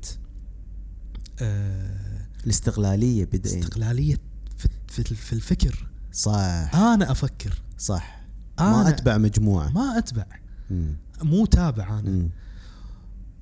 آه 1.41 2.27
الاستقلالية 2.45 3.25
بدأ 3.25 3.61
استقلالية 3.61 4.17
في, 4.59 4.69
في, 4.89 5.15
في 5.15 5.33
الفكر. 5.33 5.89
صح. 6.13 6.71
أنا 6.75 7.11
أفكر. 7.11 7.63
صح. 7.79 8.23
أنا 8.61 8.71
ما 8.71 8.89
أتبع 8.89 9.19
مجموعة. 9.19 9.69
ما 9.69 9.99
أتبع. 9.99 10.27
مم. 10.71 10.97
مو 11.23 11.47
تابع 11.47 11.99
أنا. 11.99 12.11
مم. 12.11 12.31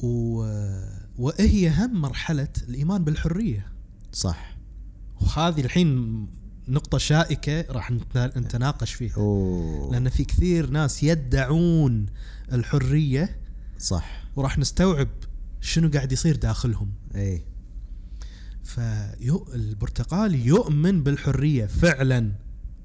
و... 0.02 0.38
وهي 1.18 1.70
هم 1.70 2.00
مرحلة 2.00 2.48
الإيمان 2.68 3.04
بالحرية. 3.04 3.66
صح. 4.12 4.56
وهذه 5.20 5.60
الحين 5.60 6.26
نقطة 6.70 6.98
شائكة 6.98 7.64
راح 7.72 7.90
نتنا- 7.90 8.38
نتناقش 8.38 8.92
فيها. 8.92 9.14
أوه. 9.16 9.92
لأن 9.92 10.08
في 10.08 10.24
كثير 10.24 10.70
ناس 10.70 11.02
يدعون 11.02 12.06
الحرية. 12.52 13.36
صح. 13.78 14.24
وراح 14.36 14.58
نستوعب 14.58 15.08
شنو 15.60 15.90
قاعد 15.90 16.12
يصير 16.12 16.36
داخلهم. 16.36 16.90
اي 17.14 17.42
فالبرتقالي 18.64 20.46
يؤمن 20.46 21.02
بالحرية 21.02 21.66
فعلا. 21.66 22.32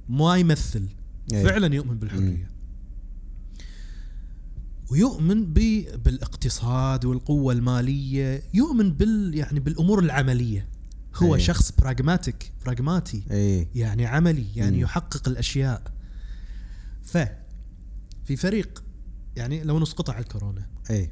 ما 0.09 0.38
يمثل. 0.38 0.88
إيه. 1.33 1.43
فعلا 1.43 1.75
يؤمن 1.75 1.97
بالحرية. 1.99 2.49
ويؤمن 4.91 5.45
ب- 5.53 6.03
بالاقتصاد 6.03 7.05
والقوة 7.05 7.53
المالية. 7.53 8.43
يؤمن 8.53 8.93
بال 8.93 9.31
يعني 9.36 9.59
بالأمور 9.59 9.99
العملية. 9.99 10.67
هو 11.16 11.36
إيه. 11.36 11.41
شخص 11.41 11.72
براغماتيك 11.72 12.51
براغماتي 12.66 13.24
اي 13.32 13.68
يعني 13.76 14.05
عملي 14.05 14.45
يعني 14.55 14.78
مم. 14.78 14.84
يحقق 14.84 15.28
الأشياء. 15.28 15.82
ف 17.03 17.18
في 18.26 18.36
فريق 18.36 18.84
يعني 19.36 19.63
لو 19.63 19.80
نسقطه 19.80 20.13
على 20.13 20.24
الكورونا. 20.24 20.68
اي 20.89 21.11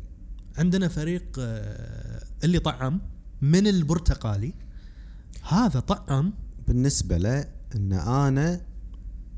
عندنا 0.57 0.87
فريق 0.87 1.23
آه، 1.39 2.23
اللي 2.43 2.59
طعم 2.59 3.01
من 3.41 3.67
البرتقالي. 3.67 4.53
هذا 5.49 5.79
طعم. 5.79 6.33
بالنسبة 6.67 7.17
له 7.17 7.45
إن 7.75 7.93
أنا 7.93 8.61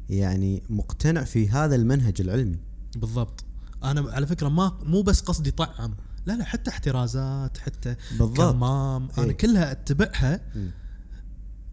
يعني 0.10 0.64
مقتنع 0.70 1.24
في 1.24 1.50
هذا 1.50 1.76
المنهج 1.76 2.22
العلمي. 2.22 2.60
بالضبط. 2.96 3.46
أنا 3.84 4.12
على 4.12 4.28
فكرة 4.28 4.50
ما 4.50 4.80
مو 4.84 5.02
بس 5.02 5.22
قصدي 5.22 5.52
طعم. 5.52 5.96
لا 6.26 6.34
لا 6.34 6.44
حتى 6.44 6.70
احترازات 6.70 7.58
حتى 7.58 7.96
بالضبط. 8.12 8.52
كمام. 8.52 9.08
أنا 9.18 9.28
إيه. 9.28 9.32
كلها 9.32 9.72
أتبعها 9.72 10.42
مم. 10.56 10.72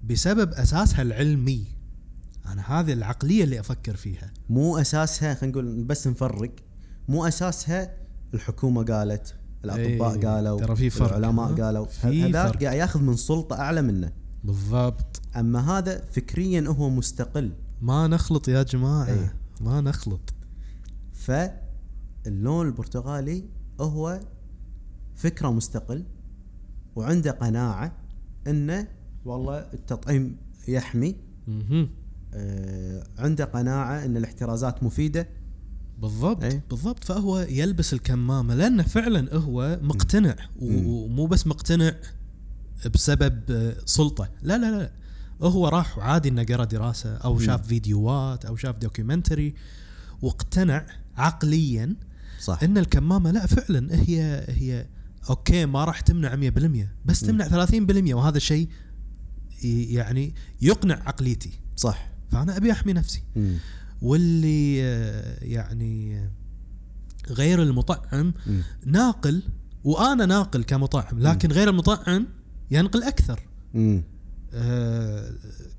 بسبب 0.04 0.52
أساسها 0.52 1.02
العلمي. 1.02 1.64
أنا 2.46 2.80
هذه 2.80 2.92
العقلية 2.92 3.44
اللي 3.44 3.60
أفكر 3.60 3.96
فيها. 3.96 4.32
مو 4.48 4.78
أساسها 4.78 5.34
خلينا 5.34 5.52
نقول 5.52 5.84
بس 5.84 6.06
نفرق. 6.06 6.50
مو 7.08 7.26
أساسها 7.26 7.96
الحكومة 8.34 8.84
قالت 8.84 9.34
الأطباء 9.64 10.14
إيه، 10.14 10.26
قالوا 10.28 10.60
ترى 10.60 10.76
في 10.76 10.90
فرق، 10.90 11.16
العلماء 11.16 11.52
ها؟ 11.52 11.64
قالوا. 11.64 11.86
هذا. 12.02 12.42
قاعد 12.42 12.62
ياخذ 12.62 13.00
من 13.00 13.16
سلطة 13.16 13.56
أعلى 13.56 13.82
منه. 13.82 14.12
بالضبط. 14.44 15.20
أما 15.36 15.78
هذا 15.78 16.04
فكريا 16.12 16.64
هو 16.68 16.90
مستقل. 16.90 17.52
ما 17.80 18.06
نخلط 18.06 18.48
يا 18.48 18.62
جماعة. 18.62 19.06
إيه. 19.06 19.34
ما 19.60 19.80
نخلط. 19.80 20.34
فاللون 21.12 22.66
البرتغالي 22.66 23.44
هو 23.80 24.20
فكرة 25.16 25.50
مستقل 25.50 26.04
وعنده 26.96 27.30
قناعة 27.30 27.96
انه 28.46 28.88
والله 29.24 29.58
التطعيم 29.58 30.36
يحمي. 30.68 31.16
آه، 32.34 33.04
عنده 33.18 33.44
قناعة 33.44 34.04
إن 34.04 34.16
الاحترازات 34.16 34.82
مفيدة. 34.82 35.28
بالضبط 35.98 36.44
إيه. 36.44 36.64
بالضبط. 36.70 37.04
فهو 37.04 37.38
يلبس 37.38 37.92
الكمامة 37.92 38.54
لأنه 38.54 38.82
فعلا 38.82 39.34
هو 39.34 39.78
مقتنع. 39.82 40.36
ومو 40.56 41.26
بس 41.26 41.46
مقتنع 41.46 41.94
بسبب 42.94 43.50
آه، 43.50 43.76
سلطة. 43.84 44.30
لا 44.42 44.58
لا 44.58 44.78
لا 44.78 44.92
هو 45.42 45.68
راح 45.68 45.98
عادي 45.98 46.28
إنه 46.28 46.44
قرأ 46.44 46.64
دراسة 46.64 47.16
أو 47.16 47.38
شاف 47.38 47.66
فيديوهات 47.66 48.44
أو 48.44 48.56
شاف 48.56 48.78
دوكيومنتري 48.78 49.54
واقتنع 50.22 50.86
عقليا 51.16 51.96
صح. 52.40 52.62
إن 52.62 52.78
الكمامة 52.78 53.30
لا 53.30 53.46
فعلا 53.46 53.88
هي 53.94 54.44
هي 54.48 54.86
أوكي 55.30 55.66
ما 55.66 55.84
راح 55.84 56.00
تمنع 56.00 56.50
100% 56.50 56.86
بس 57.04 57.20
تمنع 57.20 57.66
30% 57.66 58.14
وهذا 58.14 58.36
الشيء 58.36 58.68
يعني 59.64 60.34
يقنع 60.62 60.94
عقليتي 61.06 61.50
صح 61.76 62.10
فأنا 62.32 62.56
أبي 62.56 62.72
أحمي 62.72 62.92
نفسي 62.92 63.22
مم. 63.36 63.56
واللي 64.02 64.82
آه، 64.82 65.44
يعني 65.44 66.28
غير 67.30 67.62
المطعم 67.62 68.34
مم. 68.46 68.62
ناقل 68.86 69.42
وأنا 69.84 70.26
ناقل 70.26 70.62
كمطعم 70.64 71.18
لكن 71.18 71.52
غير 71.52 71.68
المطعم 71.70 72.26
ينقل 72.70 73.02
أكثر 73.02 73.40
مم. 73.74 74.02
آه، 74.54 75.32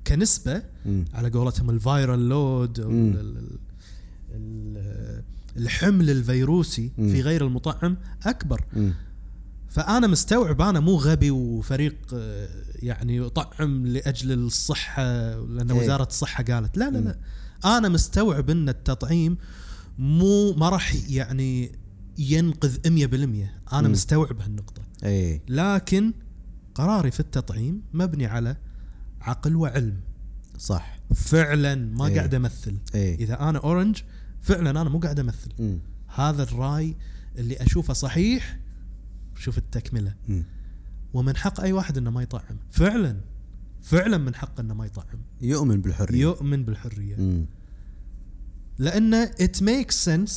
كنسبة 0.06 0.62
مم. 0.86 1.04
على 1.14 1.30
قولتهم 1.30 1.70
ال 1.70 1.80
viral 1.80 2.28
load 2.28 2.80
أو 2.80 2.90
مم. 2.90 3.12
ال- 3.12 3.18
ال- 3.38 3.58
ال- 4.34 5.22
الحمل 5.56 6.10
الفيروسي 6.10 6.92
مم. 6.98 7.08
في 7.08 7.20
غير 7.20 7.46
المطعم 7.46 7.96
أكبر 8.22 8.64
مم. 8.76 8.94
فأنا 9.74 10.06
مستوعب 10.06 10.60
أنا 10.60 10.80
مو 10.80 10.96
غبي 10.96 11.30
وفريق 11.30 11.96
آه، 12.14 12.48
يعني 12.82 13.16
يطعم 13.16 13.86
لأجل 13.86 14.32
الصحة 14.32 15.02
لأن 15.36 15.70
إيه. 15.70 15.80
وزارة 15.80 16.06
الصحة 16.06 16.44
قالت. 16.44 16.78
لا 16.78 16.90
لا 16.90 16.98
لا. 16.98 17.18
أنا 17.64 17.88
مستوعب 17.88 18.50
إن 18.50 18.68
التطعيم 18.68 19.38
مو 19.98 20.52
ما 20.52 20.68
راح 20.68 20.94
يعني 21.08 21.72
ينقذ 22.18 22.76
100% 22.76 23.50
أنا 23.72 23.88
مم. 23.88 23.92
مستوعب 23.92 24.40
هالنقطة. 24.40 24.82
اي 25.04 25.42
لكن 25.48 26.12
قراري 26.74 27.10
في 27.10 27.20
التطعيم 27.20 27.82
مبني 27.94 28.26
على 28.26 28.56
عقل 29.20 29.56
وعلم. 29.56 29.96
صح. 30.58 30.98
فعلا 31.14 31.74
ما 31.74 32.06
إيه. 32.06 32.14
قاعد 32.14 32.34
أمثل. 32.34 32.76
اي 32.94 33.14
إذا 33.14 33.40
أنا 33.40 33.58
أورنج 33.58 34.02
فعلا 34.42 34.70
أنا 34.70 34.84
مو 34.84 34.98
قاعد 34.98 35.20
أمثل. 35.20 35.50
مم. 35.58 35.78
هذا 36.14 36.42
الرأي 36.42 36.96
اللي 37.38 37.56
أشوفه 37.56 37.92
صحيح 37.92 38.63
شوف 39.36 39.58
التكملة. 39.58 40.14
مم. 40.28 40.44
ومن 41.14 41.36
حق 41.36 41.60
أي 41.60 41.72
واحد 41.72 41.98
إنه 41.98 42.10
ما 42.10 42.22
يطعم. 42.22 42.56
فعلا 42.70 43.20
فعلا 43.82 44.18
من 44.18 44.34
حقه 44.34 44.60
إنه 44.60 44.74
ما 44.74 44.86
يطعم. 44.86 45.18
يؤمن 45.40 45.80
بالحرية. 45.80 46.20
يؤمن 46.20 46.64
بالحرية. 46.64 47.16
مم. 47.16 47.46
لأنه 48.78 49.30
makes 49.60 49.94
sense 50.10 50.32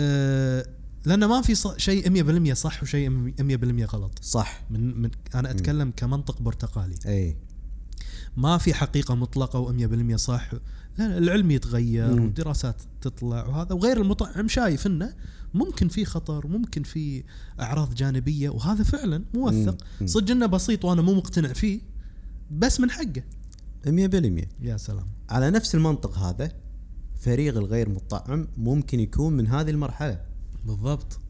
آه 0.00 0.66
لأنه 1.04 1.26
ما 1.26 1.42
في 1.42 1.54
شيء 1.76 2.10
100% 2.50 2.52
صح 2.52 2.82
وشيء 2.82 3.32
100% 3.40 3.84
غلط. 3.84 4.18
صح. 4.22 4.62
من, 4.70 5.02
من 5.02 5.10
أنا 5.34 5.50
أتكلم 5.50 5.92
كمنطق 5.96 6.42
برتقالي. 6.42 6.94
أي. 7.06 7.36
ما 8.36 8.58
في 8.58 8.74
حقيقة 8.74 9.14
مطلقة 9.14 9.72
و100% 10.12 10.16
صح. 10.16 10.50
لا 10.98 11.18
العلم 11.18 11.50
يتغير. 11.50 12.10
والدراسات 12.10 12.82
تطلع 13.00 13.46
وهذا 13.46 13.72
وغير 13.74 14.00
المطعم 14.00 14.48
شايف 14.48 14.86
إنه 14.86 15.14
ممكن 15.56 15.88
في 15.88 16.04
خطر 16.04 16.46
ممكن 16.46 16.82
في 16.82 17.24
أعراض 17.60 17.94
جانبية 17.94 18.48
وهذا 18.48 18.84
فعلا 18.84 19.24
موثق. 19.34 19.84
صدق 20.04 20.30
إنه 20.30 20.46
بسيط 20.46 20.84
وأنا 20.84 21.02
مو 21.02 21.14
مقتنع 21.14 21.52
فيه 21.52 21.80
بس 22.50 22.80
من 22.80 22.90
حقه. 22.90 23.22
100% 23.86 24.48
يا 24.60 24.76
سلام. 24.76 25.06
على 25.30 25.50
نفس 25.50 25.74
المنطق 25.74 26.18
هذا 26.18 26.52
فريق 27.20 27.56
الغير 27.56 27.88
مطعم 27.88 28.48
ممكن 28.56 29.00
يكون 29.00 29.32
من 29.32 29.46
هذه 29.46 29.70
المرحلة. 29.70 30.20
بالضبط. 30.64 31.20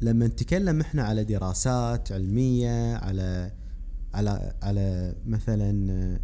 لما 0.00 0.26
نتكلم 0.26 0.80
إحنا 0.80 1.02
على 1.02 1.24
دراسات 1.24 2.12
علمية 2.12 2.96
على 2.96 3.52
على 4.14 4.54
على 4.62 5.14
مثلا 5.26 6.20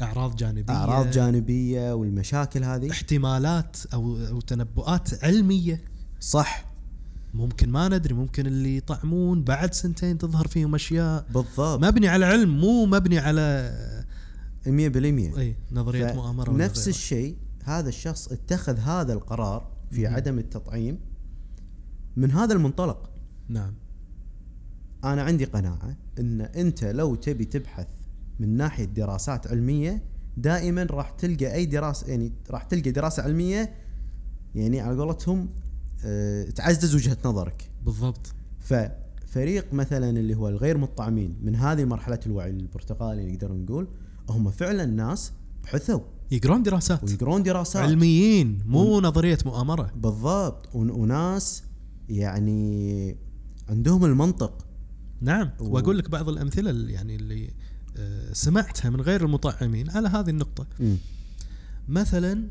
أعراض 0.00 0.36
جانبية. 0.36 0.74
أعراض 0.74 1.10
جانبية 1.10 1.94
والمشاكل 1.94 2.64
هذه. 2.64 2.90
احتمالات 2.90 3.76
أو 3.94 4.40
تنبؤات 4.40 5.24
علمية. 5.24 5.84
صح. 6.20 6.68
ممكن 7.34 7.68
ما 7.68 7.88
ندري 7.88 8.14
ممكن 8.14 8.46
اللي 8.46 8.76
يطعمون 8.76 9.44
بعد 9.44 9.74
سنتين 9.74 10.18
تظهر 10.18 10.48
فيهم 10.48 10.74
أشياء. 10.74 11.26
بالضبط. 11.34 11.84
مبني 11.84 12.08
على 12.08 12.24
علم 12.24 12.60
مو 12.60 12.86
مبني 12.86 13.18
على 13.18 13.72
100% 14.66 14.68
إي 15.38 15.56
نظرية 15.72 16.12
مؤامرة 16.12 16.50
نفس. 16.50 16.88
الشيء 16.88 17.36
هذا 17.64 17.88
الشخص 17.88 18.32
اتخذ 18.32 18.78
هذا 18.78 19.12
القرار 19.12 19.70
في 19.90 20.06
عدم 20.06 20.38
التطعيم 20.38 20.98
من 22.16 22.30
هذا 22.30 22.54
المنطلق. 22.54 23.10
نعم. 23.48 23.74
أنا 25.04 25.22
عندي 25.22 25.44
قناعة 25.44 25.96
إن 26.18 26.40
أنت 26.40 26.84
لو 26.84 27.14
تبي 27.14 27.44
تبحث 27.44 27.86
من 28.40 28.56
ناحية 28.56 28.84
دراسات 28.84 29.46
علمية 29.46 30.02
دائما 30.36 30.82
راح 30.82 31.10
تلقى 31.10 31.54
أي 31.54 31.66
دراسه 31.66 32.06
يعني 32.06 32.32
راح 32.50 32.62
تلقى 32.62 32.90
دراسة 32.90 33.22
علمية 33.22 33.74
يعني 34.54 34.80
على 34.80 34.96
قولتهم 34.96 35.48
تعزز 36.54 36.94
وجهة 36.94 37.18
نظرك. 37.24 37.70
بالضبط. 37.84 38.34
ففريق 38.60 39.72
مثلا 39.74 40.10
اللي 40.10 40.34
هو 40.34 40.48
الغير 40.48 40.78
مطعمين 40.78 41.36
من 41.42 41.56
هذه 41.56 41.84
مرحلة 41.84 42.20
الوعي 42.26 42.50
البرتقالي 42.50 43.32
نقدر 43.32 43.52
نقول 43.52 43.88
هم 44.28 44.50
فعلا 44.50 44.84
ناس 44.86 45.32
بحثوا. 45.64 46.00
يقرون 46.30 46.62
دراسات. 46.62 47.04
ويقرون 47.04 47.42
دراسات. 47.42 47.82
علميين 47.82 48.58
مو 48.66 49.00
نظرية 49.00 49.38
مؤامرة. 49.46 49.92
بالضبط. 49.96 50.74
ون- 50.74 50.90
وناس 50.90 51.62
يعني 52.08 53.16
عندهم 53.68 54.04
المنطق. 54.04 54.66
نعم. 55.20 55.50
و- 55.60 55.64
وأقول 55.68 55.98
لك 55.98 56.10
بعض 56.10 56.28
الأمثلة 56.28 56.70
اللي 56.70 56.92
يعني 56.92 57.16
اللي 57.16 57.50
آه، 57.96 58.32
سمعتها 58.32 58.90
من 58.90 59.00
غير 59.00 59.24
المطعمين 59.24 59.90
على 59.90 60.08
هذه 60.08 60.30
النقطة. 60.30 60.66
مم. 60.80 60.96
مثلا 61.88 62.44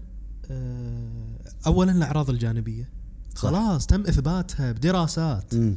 آه، 0.51 1.39
اولا 1.67 1.91
الأعراض 1.91 2.29
الجانبية. 2.29 2.89
خلاص 3.37 3.85
تم 3.85 4.01
إثباتها 4.01 4.71
بدراسات. 4.71 5.55
مم. 5.55 5.75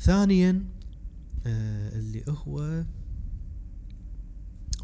ثانيا 0.00 0.64
آه، 1.46 1.98
اللي 1.98 2.24
هو 2.28 2.84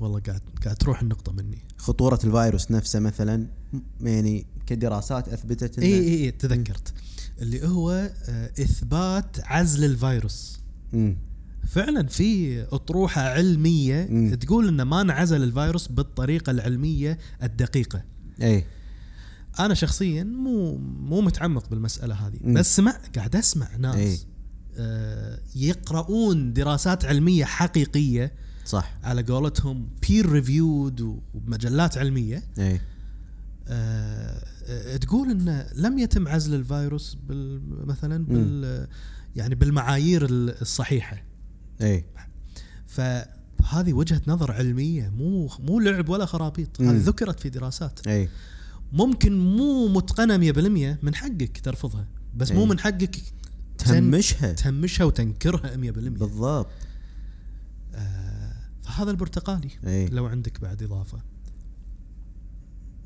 والله 0.00 0.20
قاعد 0.20 0.40
قاعد 0.64 0.76
تروح 0.76 1.02
النقطة 1.02 1.32
مني. 1.32 1.58
خطورة 1.76 2.18
الفيروس 2.24 2.70
نفسه 2.70 3.00
مثلا 3.00 3.46
م- 3.72 4.06
يعني 4.06 4.46
كدراسات 4.66 5.28
أثبتت 5.28 5.78
إنه 5.78 5.86
إي 5.86 5.92
إي 6.00 6.24
إي 6.24 6.30
تذكرت. 6.30 6.94
اللي 7.42 7.66
هو 7.68 7.90
آه، 8.28 8.50
إثبات 8.62 9.36
عزل 9.44 9.84
الفيروس. 9.84 10.58
مم. 10.92 11.16
فعلا 11.68 12.06
في 12.06 12.62
أطروحة 12.62 13.20
علمية 13.22 14.08
مم. 14.10 14.34
تقول 14.34 14.68
ان 14.68 14.82
ما 14.82 15.00
انعزل 15.00 15.42
الفيروس 15.42 15.88
بالطريقة 15.88 16.50
العلمية 16.50 17.18
الدقيقة. 17.42 18.02
إي. 18.42 18.64
أنا 19.60 19.74
شخصيا 19.74 20.24
مو 20.24 20.76
مو 20.78 21.20
متعمق 21.20 21.68
بالمسألة 21.70 22.14
هذه 22.14 22.38
مم. 22.44 22.54
بس 22.54 22.76
سمع 22.76 22.96
قاعد 23.16 23.36
أسمع 23.36 23.76
ناس 23.76 23.96
إي. 23.96 24.18
آه 24.76 25.38
يقرؤون 25.56 26.52
دراسات 26.52 27.04
علمية 27.04 27.44
حقيقية 27.44 28.32
صح. 28.64 28.98
على 29.04 29.22
قولتهم 29.22 29.88
peer 30.08 30.28
reviewed 30.28 31.20
ومجلات 31.34 31.98
علمية. 31.98 32.42
اي 32.58 32.80
آه 33.68 34.44
آه، 34.68 34.96
تقول 34.96 35.30
إن 35.30 35.66
لم 35.74 35.98
يتم 35.98 36.28
عزل 36.28 36.54
الفيروس 36.54 37.14
بال 37.28 37.60
مثلا 37.86 38.24
بال 38.26 38.86
يعني 39.36 39.54
بالمعايير 39.54 40.24
ال- 40.24 40.60
الصحيحة. 40.60 41.22
اي 41.80 42.04
فهذه 42.86 43.92
وجهة 43.92 44.20
نظر 44.26 44.52
علمية 44.52 45.08
مو 45.18 45.50
مو 45.58 45.80
لعب 45.80 46.08
ولا 46.08 46.26
خرابيط. 46.26 46.80
هذه 46.80 46.96
ذكرت 46.98 47.40
في 47.40 47.48
دراسات. 47.48 48.06
اي 48.06 48.28
ممكن 48.92 49.38
مو 49.38 49.88
متقنه 49.88 50.52
100% 50.52 51.04
من 51.04 51.14
حقك 51.14 51.60
ترفضها. 51.60 52.08
بس 52.36 52.52
مو 52.52 52.60
إيه. 52.60 52.66
من 52.66 52.78
حقك 52.78 53.16
تهمشها. 53.78 54.52
تهمشها 54.52 55.04
وتنكرها 55.04 55.76
100% 55.76 55.76
بالضبط. 56.08 56.68
آه 57.94 58.52
فهذا 58.82 59.10
البرتقالي. 59.10 59.70
اي 59.86 60.08
لو 60.08 60.26
عندك 60.26 60.60
بعد 60.60 60.82
إضافة. 60.82 61.18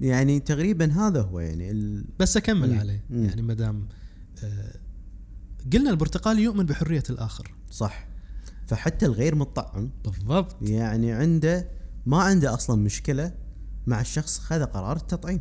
يعني 0.01 0.41
تقريبا 0.41 0.93
هذا 0.93 1.23
هو 1.23 1.41
يعني 1.41 1.71
ال... 1.71 2.05
بس 2.19 2.37
أكمل 2.37 2.73
مم. 2.73 2.79
عليه. 2.79 3.05
مم. 3.11 3.25
يعني 3.25 3.43
ما 3.43 3.55
دام 3.55 3.89
آه 4.45 4.75
قلنا 5.73 5.91
البرتقالي 5.91 6.43
يؤمن 6.43 6.67
بحرية 6.67 7.03
الآخر. 7.11 7.55
صح. 7.71 8.09
فحتى 8.67 9.07
الغير 9.07 9.35
مطعم 9.35 9.91
بالضبط. 10.05 10.57
يعني 10.63 11.13
عنده 11.13 11.69
ما 12.07 12.23
عنده 12.23 12.55
أصلا 12.55 12.83
مشكلة 12.83 13.33
مع 13.87 14.01
الشخص 14.01 14.39
خذ 14.39 14.65
قرار 14.65 14.97
التطعيم. 14.97 15.41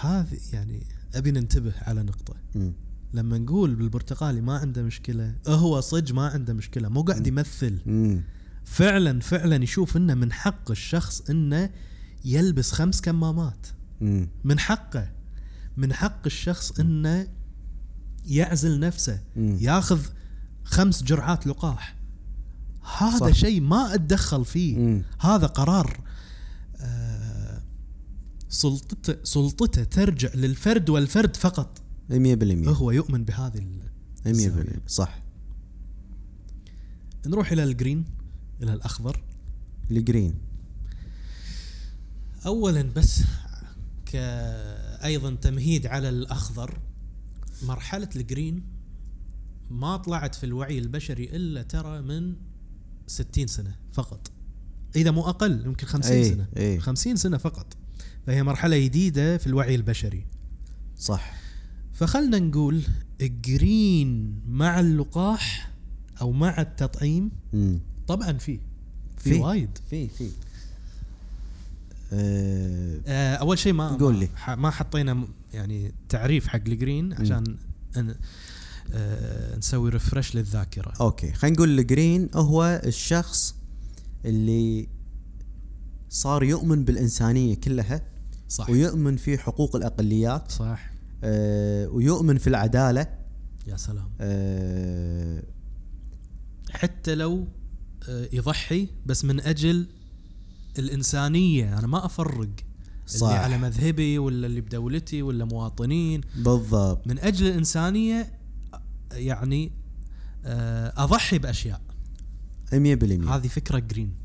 هذه 0.00 0.38
يعني 0.52 0.86
أبي 1.14 1.30
ننتبه 1.30 1.72
على 1.82 2.02
نقطة. 2.02 2.34
مم. 2.54 2.72
لما 3.14 3.38
نقول 3.38 3.74
بالبرتقالي 3.74 4.40
ما 4.40 4.58
عنده 4.58 4.82
مشكلة 4.82 5.34
هو 5.46 5.80
صج 5.80 6.12
ما 6.12 6.26
عنده 6.26 6.52
مشكلة 6.52 6.88
مو 6.88 7.02
قاعد 7.02 7.26
يمثل. 7.26 7.78
امم 7.86 8.22
فعلا 8.64 9.20
فعلا 9.20 9.64
يشوف 9.64 9.96
إنه 9.96 10.14
من 10.14 10.32
حق 10.32 10.70
الشخص 10.70 11.30
إنه 11.30 11.70
يلبس 12.24 12.72
خمس 12.72 13.00
كمامات. 13.00 13.66
امم 14.02 14.28
من 14.44 14.58
حقه. 14.58 15.12
من 15.76 15.92
حق 15.92 16.20
الشخص 16.26 16.80
إنه 16.80 17.28
يعزل 18.24 18.80
نفسه 18.80 19.20
مم. 19.36 19.56
ياخذ 19.60 20.00
خمس 20.64 21.02
جرعات 21.02 21.46
لقاح. 21.46 21.96
هذا. 22.98 23.32
شيء 23.32 23.60
ما 23.60 23.94
أتدخل 23.94 24.44
فيه. 24.44 24.78
مم. 24.78 25.02
هذا 25.20 25.46
قرار 25.46 26.00
سلطته 28.52 29.16
سلطته 29.24 29.84
ترجع 29.84 30.28
للفرد 30.34 30.90
والفرد 30.90 31.36
فقط. 31.36 31.82
100% 32.10 32.68
هو 32.68 32.90
يؤمن 32.90 33.24
بهذه 33.24 33.58
ال- 33.58 33.82
100% 34.36 34.80
صح. 34.86 35.22
نروح 37.26 37.52
إلى 37.52 37.64
ال 37.64 37.71
green 37.71 38.04
إلى 38.62 38.72
الأخضر. 38.72 39.22
ال 39.90 39.96
green. 39.96 40.34
اولا 42.46 42.82
بس 42.82 43.20
كأيضا 44.06 45.34
تمهيد 45.34 45.86
على 45.86 46.08
الأخضر. 46.08 46.78
مرحلة 47.62 48.08
ال 48.16 48.24
green 48.24 48.62
ما 49.70 49.96
طلعت 49.96 50.34
في 50.34 50.46
الوعي 50.46 50.78
البشري 50.78 51.24
إلا 51.24 51.62
ترى 51.62 52.02
من 52.02 52.34
60 53.06 53.46
سنة 53.46 53.76
فقط. 53.92 54.30
إذا 54.96 55.10
مو 55.10 55.28
أقل 55.28 55.66
يمكن 55.66 55.86
50 55.86 56.12
أي، 56.16 56.24
سنة. 56.30 56.46
أي. 56.56 56.80
50 56.80 57.16
سنة 57.16 57.36
فقط. 57.36 57.76
فهي 58.26 58.42
مرحلة 58.42 58.78
جديدة 58.78 59.38
في 59.38 59.46
الوعي 59.46 59.74
البشري. 59.74 60.24
صح. 60.98 61.34
فخلنا 61.92 62.38
نقول 62.38 62.82
ال 63.20 63.40
green 63.40 64.40
مع 64.48 64.80
اللقاح 64.80 65.70
أو 66.20 66.32
مع 66.32 66.60
التطعيم 66.60 67.30
امم 67.54 67.80
طبعا 68.08 68.32
في. 68.32 68.58
في. 69.18 69.34
وايد. 69.34 69.78
في 69.90 70.08
في. 70.08 70.30
آه 72.12 73.00
آه، 73.06 73.34
أول 73.34 73.58
شيء 73.58 73.72
ما 73.72 73.96
قول 73.96 74.18
لي. 74.18 74.28
ما 74.48 74.70
حطينا 74.70 75.24
يعني 75.54 75.92
تعريف 76.08 76.48
حق 76.48 76.60
ال 76.66 76.74
green 76.74 77.12
عشان 77.12 77.56
أن 77.96 78.14
آه 78.92 79.56
نسوي 79.56 79.90
refresh 79.90 80.36
للذاكرة. 80.36 80.92
okay 81.00 81.32
خلينا 81.32 81.56
نقول 81.56 81.78
ال 81.78 81.86
green 81.86 82.28
هو 82.34 82.82
الشخص 82.86 83.54
اللي 84.24 84.88
صار 86.10 86.44
يؤمن 86.44 86.84
بالإنسانية 86.84 87.54
كلها 87.54 88.02
صح. 88.52 88.70
ويؤمن 88.70 89.16
في 89.16 89.38
حقوق 89.38 89.76
الأقليات. 89.76 90.52
صح. 90.52 90.92
آه 91.24 91.88
ويؤمن 91.88 92.38
في 92.38 92.46
العدالة. 92.46 93.06
يا 93.66 93.76
سلام. 93.76 94.10
آه 94.20 95.42
حتى 96.70 97.14
لو 97.14 97.46
آه 98.08 98.28
يضحي 98.32 98.88
بس 99.06 99.24
من 99.24 99.40
أجل 99.40 99.86
الإنسانية. 100.78 101.78
أنا 101.78 101.86
ما 101.86 102.06
أفرق 102.06 102.48
صح. 103.06 103.26
اللي 103.26 103.38
على 103.38 103.58
مذهبي 103.58 104.18
ولا 104.18 104.46
اللي 104.46 104.60
بدولتي 104.60 105.22
ولا 105.22 105.44
مواطنين. 105.44 106.20
بالضبط. 106.36 107.06
من 107.06 107.18
أجل 107.18 107.46
الإنسانية 107.46 108.32
يعني 109.12 109.72
آه 110.44 110.92
أضحي 111.04 111.38
بأشياء. 111.38 111.80
100% 112.72 112.74
هذه 112.74 113.48
فكرة 113.48 113.78
جرين 113.78 114.21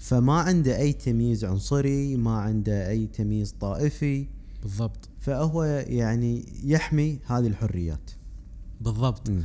فما 0.00 0.32
عنده 0.32 0.76
أي 0.76 0.92
تمييز 0.92 1.44
عنصري 1.44 2.16
ما 2.16 2.38
عنده 2.38 2.88
أي 2.88 3.06
تمييز 3.06 3.54
طائفي. 3.60 4.26
بالضبط. 4.62 5.08
فهو 5.18 5.64
يعني 5.64 6.60
يحمي 6.64 7.20
هذه 7.26 7.46
الحريات. 7.46 8.10
بالضبط. 8.80 9.30
مم. 9.30 9.44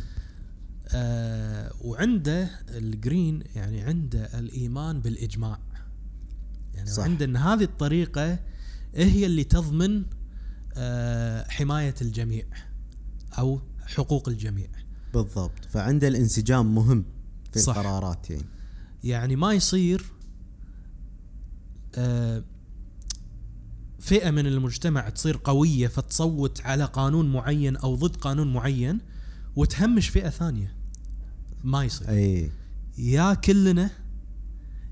آه 0.88 1.72
وعنده 1.82 2.50
الجرين 2.70 3.44
يعني 3.56 3.82
عنده 3.82 4.40
الإيمان 4.40 5.02
بالإجماع. 5.02 5.60
يعني 6.74 6.90
صح. 6.90 7.04
عنده 7.04 7.26
إن 7.26 7.36
هذه 7.36 7.64
الطريقة 7.64 8.40
هي 8.96 9.26
اللي 9.26 9.44
تضمن 9.44 10.04
آه 10.78 11.46
حماية 11.50 11.96
الجميع 12.02 12.46
أو 13.40 13.62
حقوق 13.86 14.30
الجميع. 14.30 14.68
بالضبط. 15.14 15.66
فعنده 15.70 16.08
الانسجام 16.08 16.76
مهم 16.76 17.06
في 17.54 17.60
صح. 17.60 17.78
القرارات 17.78 18.30
يعني. 18.30 18.53
يعني 19.04 19.36
ما 19.36 19.54
يصير 19.54 20.06
آه 21.96 22.44
فئة 24.00 24.32
من 24.32 24.48
المجتمع 24.48 25.10
تصير 25.10 25.40
قوية 25.44 25.88
فتصوت 25.88 26.62
على 26.62 26.86
قانون 26.86 27.34
معين 27.34 27.76
أو 27.76 27.96
ضد 27.96 28.16
قانون 28.16 28.54
معين 28.54 29.00
وتهمش 29.56 30.10
فئة 30.10 30.30
ثانية. 30.30 30.76
ما 31.64 31.84
يصير. 31.84 32.10
أي. 32.10 32.52
يا 32.98 33.34
كلنا 33.34 33.90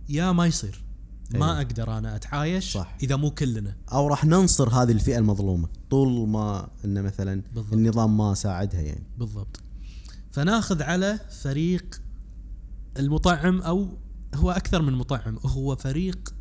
يا 0.09 0.31
ما 0.31 0.45
يصير. 0.45 0.83
ما. 1.33 1.57
أقدر 1.57 1.97
أنا 1.97 2.15
أتعايش 2.15 2.73
صح. 2.73 2.97
إذا 3.03 3.15
مو 3.15 3.31
كلنا. 3.31 3.75
أو 3.91 4.07
راح 4.07 4.25
ننصر 4.25 4.69
هذه 4.69 4.91
الفئة 4.91 5.17
المظلومة 5.17 5.67
طول 5.89 6.29
ما 6.29 6.69
إن 6.85 7.03
مثلا 7.03 7.41
بالضبط. 7.55 7.73
النظام 7.73 8.17
ما 8.17 8.33
ساعدها 8.33 8.81
يعني. 8.81 9.03
بالضبط. 9.17 9.59
فناخذ 10.31 10.83
على 10.83 11.19
فريق 11.41 12.01
المطعم 12.99 13.61
أو 13.61 13.87
هو 14.35 14.51
أكثر 14.51 14.81
من 14.81 14.93
مطعم 14.93 15.39
هو 15.45 15.75
فريق 15.75 16.33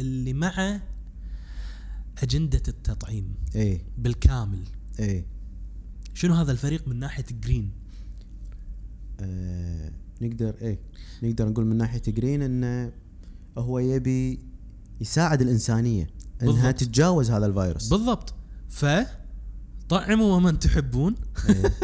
اللي 0.00 0.32
مع 0.32 0.80
أجندة 2.22 2.62
التطعيم 2.68 3.34
اي 3.56 3.84
بالكامل. 3.98 4.64
اي 5.00 5.24
شنو 6.14 6.34
هذا 6.34 6.52
الفريق 6.52 6.88
من 6.88 6.98
ناحية 6.98 7.24
جرين 7.30 7.70
آه 9.20 9.92
نقدر 10.20 10.54
إيه 10.60 10.80
نقدر 11.22 11.48
نقول 11.48 11.66
من 11.66 11.76
ناحية 11.76 12.02
جرين 12.08 12.42
انه 12.42 12.92
هو 13.58 13.78
يبي 13.78 14.40
يساعد 15.00 15.42
الإنسانية 15.42 16.06
إنها 16.42 16.52
بالضبط. 16.52 16.74
تتجاوز 16.74 17.30
هذا 17.30 17.46
الفيروس. 17.46 17.88
بالضبط. 17.88 18.34
ف 18.68 18.86
طعموا 19.88 20.40
من 20.40 20.58
تحبون. 20.58 21.14
إيه. 21.48 21.74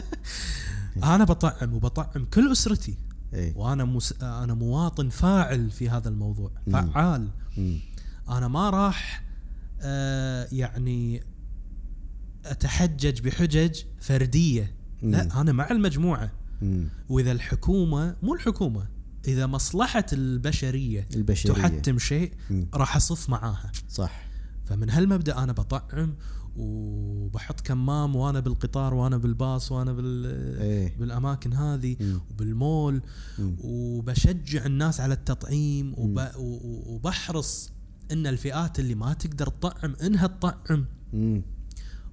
أنا 1.15 1.25
بطعم 1.25 1.75
وبطعم 1.75 2.25
كل 2.25 2.53
أسرتي. 2.53 2.97
إيه 3.33 3.57
وأنا 3.57 3.85
مس... 3.85 4.15
أنا 4.23 4.55
مواطن 4.55 5.09
فاعل 5.09 5.71
في 5.71 5.91
هذا 5.91 6.09
الموضوع 6.09 6.51
مم. 6.67 6.73
فعال 6.73 7.29
مم. 7.57 7.79
أنا 8.29 8.49
ما 8.49 8.71
راح 8.71 9.25
آه 9.81 10.49
يعني 10.53 11.23
أتحجج 12.47 13.21
بحجج 13.21 13.81
فردية 14.01 14.75
مم. 15.03 15.11
لا 15.11 15.41
أنا 15.41 15.53
مع 15.53 15.71
المجموعة 15.71 16.33
مم. 16.63 16.89
وإذا 17.09 17.33
الحكومة 17.33 18.17
مو 18.23 18.35
الحكومة 18.35 18.87
إذا 19.29 19.47
مصلحة 19.47 20.07
البشرية 20.13 21.09
البشرية 21.15 21.55
تحتم 21.55 21.99
شيء. 21.99 22.33
راح 22.75 22.97
أصف 22.97 23.31
معاها 23.31 23.73
صح 23.89 24.23
فمن 24.65 24.91
هالمبدأ 24.91 25.39
أنا 25.39 25.53
بطعم 25.53 26.15
وبحط 26.57 27.61
كمام 27.61 28.17
وأنا 28.17 28.41
بالقطار 28.41 28.95
وأنا 28.95 29.17
بالباص 29.17 29.73
وأنا 29.73 29.93
بال 29.93 30.27
إيه 30.61 30.97
بالأماكن 30.99 31.53
هذه 31.53 31.97
مم. 32.01 32.21
وبالمول 32.31 33.03
مم. 33.39 33.57
وبشجع 33.61 34.67
الناس 34.67 35.01
على 35.01 35.15
التطعيم 35.15 35.95
وب... 35.97 36.29
وبحرص 36.87 37.73
إن 38.13 38.27
الفئات 38.27 38.81
اللي 38.81 38.95
ما 38.95 39.13
تقدر 39.13 39.47
تطعم 39.47 39.97
إنها 40.03 40.27
تطعم 40.27 40.85
مم. 41.13 41.43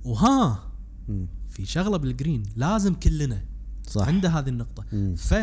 وها 0.05 0.71
مم. 1.07 1.27
في 1.49 1.65
شغلة 1.65 1.97
بالجرين 1.97 2.43
لازم 2.55 2.93
كلنا 2.93 3.45
صح 3.88 4.07
عنده 4.07 4.29
هذه 4.29 4.49
النقطة 4.49 4.85
مم. 4.93 5.15
ف 5.15 5.35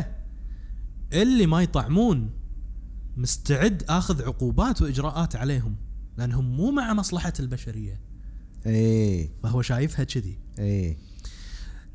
اللي 1.13 1.47
ما 1.47 1.63
يطعمون 1.63 2.31
مستعد 3.17 3.83
آخذ 3.89 4.23
عقوبات 4.23 4.83
وإجراءات 4.83 5.37
عليهم 5.37 5.77
لأنهم 6.17 6.57
مو 6.57 6.71
مع 6.71 6.95
مصلحة 6.95 7.33
البشرية 7.41 8.01
إيه. 8.67 9.31
فهو 9.43 9.63
شايفها 9.63 10.05
كذي. 10.05 10.39
إيه. 10.59 10.97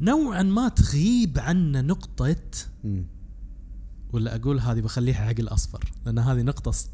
نوعا 0.02 0.44
ما 0.44 0.70
تغيب 0.70 1.40
عنا 1.40 1.82
نقطة 1.82 2.36
مم. 2.84 3.06
ولا 4.14 4.36
أقول 4.36 4.60
هذه 4.60 4.80
بخليها 4.82 5.16
حق 5.26 5.40
الاصفر 5.40 5.92
لأن 6.06 6.20
هذه 6.20 6.42
نقطة 6.42 6.72
ص- 6.72 6.90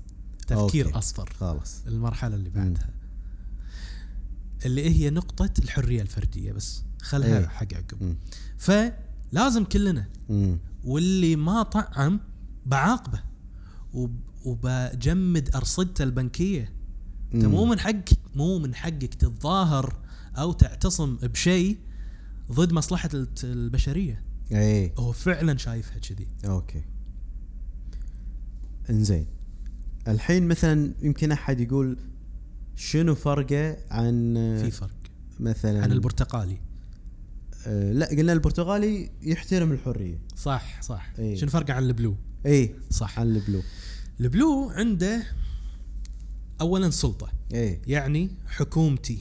تفكير 0.47 0.86
أوكي. 0.86 0.97
أصفر. 0.97 1.30
خلاص. 1.39 1.82
المرحلة 1.88 2.36
اللي 2.36 2.49
بعدها. 2.49 2.89
اللي 4.65 4.89
هي 4.89 5.09
نقطة 5.09 5.49
الحرية 5.59 6.01
الفردية 6.01 6.51
بس. 6.51 6.84
خلها 7.01 7.39
إيه. 7.39 7.47
حق 7.47 7.67
عقب. 7.73 8.15
فلازم 8.57 9.63
كلنا 9.63 10.05
مم. 10.30 10.57
واللي 10.84 11.36
ما 11.36 11.63
طعم 11.63 12.19
بعاقبه. 12.65 13.19
وب- 13.93 14.19
وبجمد 14.45 15.55
أرصدته 15.55 16.03
البنكية. 16.03 16.73
انت. 17.36 17.45
مو 17.45 17.65
من 17.65 17.79
حقك 17.79 18.09
مو 18.36 18.59
من 18.59 18.75
حقك 18.75 19.13
تتظاهر 19.13 19.99
أو 20.38 20.53
تعتصم 20.53 21.15
بشيء 21.15 21.77
ضد 22.51 22.73
مصلحة 22.73 23.09
البشرية. 23.43 24.23
إيه. 24.51 24.93
هو 24.97 25.11
فعلا 25.11 25.57
شايفها 25.57 25.97
كذي. 25.99 26.27
okay. 26.45 26.83
إنزين. 28.89 29.27
الحين 30.07 30.47
مثلا 30.47 30.93
يمكن 31.01 31.31
أحد 31.31 31.59
يقول 31.59 31.97
شنو 32.75 33.15
فرقه 33.15 33.77
عن 33.91 34.33
في 34.61 34.71
فرق. 34.71 34.95
مثلا 35.39 35.83
عن 35.83 35.91
البرتقالي. 35.91 36.57
آه 37.67 37.91
لا 37.91 38.05
قلنا 38.05 38.33
البرتقالي 38.33 39.11
يحترم 39.21 39.71
الحرية. 39.71 40.19
صح 40.36 40.81
صح. 40.81 41.13
إيه. 41.19 41.36
شنو 41.36 41.49
فرقه 41.49 41.73
عن 41.73 41.83
ال 41.83 41.89
blue؟ 41.89 42.15
اي 42.45 42.75
صح. 42.89 43.19
عن 43.19 43.36
ال 43.36 43.40
blue. 43.40 43.61
ال 44.19 44.29
blue 44.29 44.69
عنده 44.69 45.23
اولا 46.61 46.89
سلطة. 46.89 47.31
اي 47.53 47.81
يعني 47.87 48.29
حكومتي. 48.47 49.19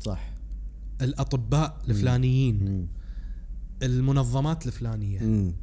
صح. 0.00 0.34
الأطباء 1.00 1.82
الفلانيين. 1.88 2.64
مم. 2.64 2.86
المنظمات 3.82 4.66
الفلانية. 4.66 5.20
مم. 5.20 5.54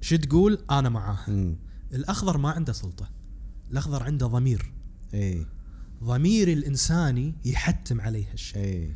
شو 0.00 0.16
تقول؟ 0.16 0.58
أنا 0.70 0.88
معاه. 0.88 1.30
مم. 1.30 1.56
الأخضر 1.92 2.38
ما 2.38 2.50
عنده 2.50 2.72
سلطة. 2.72 3.10
الأخضر 3.70 4.02
عنده 4.02 4.26
ضمير. 4.26 4.72
اي 5.14 5.46
ضمير 6.04 6.52
الإنساني 6.52 7.34
يحتم 7.44 8.00
عليه 8.00 8.32
هالشيء 8.32 8.62
اي 8.62 8.94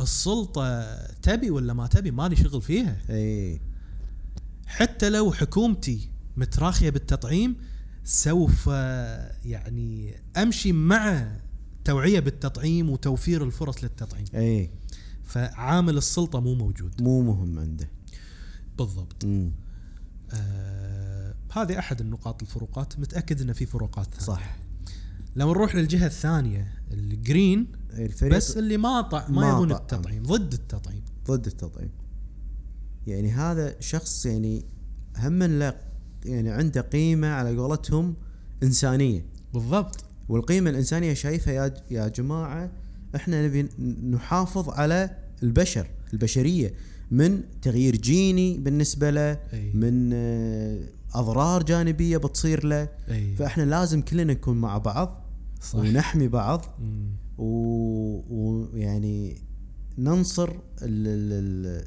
السلطة 0.00 0.96
تبي 1.06 1.50
ولا 1.50 1.72
ما 1.72 1.86
تبي؟ 1.86 2.10
مالي 2.10 2.36
شغل 2.36 2.62
فيها. 2.62 2.96
اي 3.10 3.60
حتى 4.66 5.10
لو 5.10 5.32
حكومتي 5.32 6.08
متراخية 6.36 6.90
بالتطعيم 6.90 7.56
سوف 8.08 8.66
يعني 9.44 10.14
أمشي 10.36 10.72
مع 10.72 11.36
توعية 11.84 12.20
بالتطعيم 12.20 12.90
وتوفير 12.90 13.44
الفرص 13.44 13.84
للتطعيم. 13.84 14.24
إي. 14.34 14.70
فعامل 15.24 15.96
السلطة 15.96 16.40
مو 16.40 16.54
موجود. 16.54 17.02
مو 17.02 17.22
مهم 17.22 17.58
عنده. 17.58 17.90
بالضبط. 18.78 19.24
مم. 19.24 19.52
آه 20.30 21.34
هذه 21.52 21.78
أحد 21.78 22.00
النقاط 22.00 22.42
الفروقات. 22.42 22.98
متأكد 22.98 23.40
إن 23.40 23.52
في 23.52 23.66
فروقات 23.66 24.14
ثانية. 24.14 24.26
صح. 24.26 24.56
لو 25.36 25.50
نروح 25.50 25.74
للجهة 25.74 26.06
الثانية 26.06 26.82
الجرين 26.92 27.72
الفريق 27.90 28.36
بس 28.36 28.56
اللي 28.56 28.76
ما 28.76 29.00
طع 29.00 29.28
ما, 29.28 29.40
ما 29.40 29.48
يبون. 29.48 29.72
التطعيم 29.72 30.22
ضد 30.22 30.52
التطعيم. 30.52 31.04
ضد 31.26 31.46
التطعيم. 31.46 31.90
يعني 33.06 33.32
هذا 33.32 33.80
شخص 33.80 34.26
يعني 34.26 34.64
هم 35.18 35.42
له 35.42 35.85
يعني 36.26 36.50
عنده 36.50 36.80
قيمة 36.80 37.28
على 37.28 37.56
قولتهم 37.56 38.14
إنسانية. 38.62 39.24
بالضبط. 39.54 40.04
والقيمة 40.28 40.70
الإنسانية 40.70 41.14
شايفها 41.14 41.52
يا 41.54 41.74
يا 41.90 42.08
جماعة 42.08 42.70
إحنا 43.16 43.46
نبي 43.46 43.62
نحافظ 44.10 44.68
على 44.70 45.10
البشر 45.42 45.86
البشرية 46.12 46.74
من 47.10 47.40
تغيير 47.62 47.96
جيني 47.96 48.58
بالنسبة 48.58 49.10
له 49.10 49.32
أي. 49.52 49.72
من 49.74 50.10
آه، 50.12 50.78
أضرار 51.14 51.62
جانبية 51.62 52.16
بتصير 52.16 52.66
له. 52.66 52.88
أي. 53.10 53.34
فإحنا 53.34 53.62
لازم 53.62 54.02
كلنا 54.02 54.32
نكون 54.32 54.56
مع 54.56 54.78
بعض 54.78 55.22
صح. 55.62 55.74
ونحمي 55.78 56.28
بعض. 56.28 56.64
و- 57.38 58.20
ويعني 58.30 59.36
ننصر 59.98 60.48
ال 60.50 60.58
ال 60.82 61.84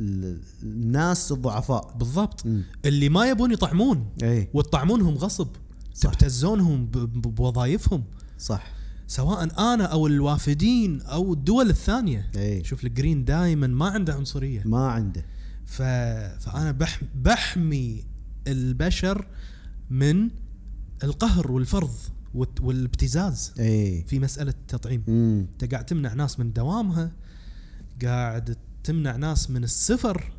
الناس 0.00 1.32
الضعفاء. 1.32 1.96
بالضبط. 1.98 2.46
مم. 2.46 2.62
اللي 2.84 3.08
ما 3.08 3.26
يبون 3.30 3.52
يطعمون. 3.52 4.06
إي. 4.22 4.48
وتطعمونهم 4.54 5.14
غصب. 5.14 5.48
صح. 5.94 6.10
تبتزونهم 6.10 6.86
بوظائفهم. 7.14 8.04
صح. 8.38 8.72
سواء 9.06 9.42
أنا 9.74 9.84
أو 9.84 10.06
الوافدين 10.06 11.00
أو 11.00 11.32
الدول 11.32 11.70
الثانية. 11.70 12.30
إي. 12.36 12.64
شوف 12.64 12.84
ال 12.84 12.91
green 12.91 13.24
دائما 13.24 13.66
ما 13.66 13.86
عنده 13.86 14.14
عنصرية. 14.14 14.62
ما 14.64 14.86
عنده. 14.86 15.24
ف... 15.66 15.82
فأنا 16.42 16.72
بح... 16.72 17.00
بحمي 17.14 18.04
البشر 18.46 19.26
من 19.90 20.30
القهر 21.04 21.52
والفرض 21.52 21.94
والابتزاز 22.34 23.52
إي. 23.58 24.04
في 24.08 24.18
مسألة 24.18 24.50
التطعيم. 24.50 25.04
أنت 25.08 25.72
قاعد 25.72 25.86
تمنع 25.86 26.12
ناس 26.14 26.40
من 26.40 26.52
دوامها 26.52 27.12
قاعد 28.04 28.56
تمنع 28.84 29.16
ناس 29.16 29.50
من 29.50 29.64
السفر 29.64 30.32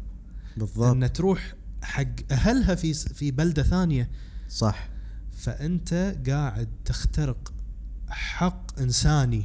بالضبط. 0.58 0.96
إن 0.96 1.14
تروح 1.14 1.56
حق 1.84 2.32
أهلها 2.32 2.76
في 2.76 2.94
في 2.94 3.32
بلدة 3.32 3.64
ثانية. 3.64 4.12
صح. 4.50 4.90
فأنت 5.32 6.16
قاعد 6.28 6.70
تخترق 6.86 7.54
حق 8.10 8.80
إنساني 8.80 9.44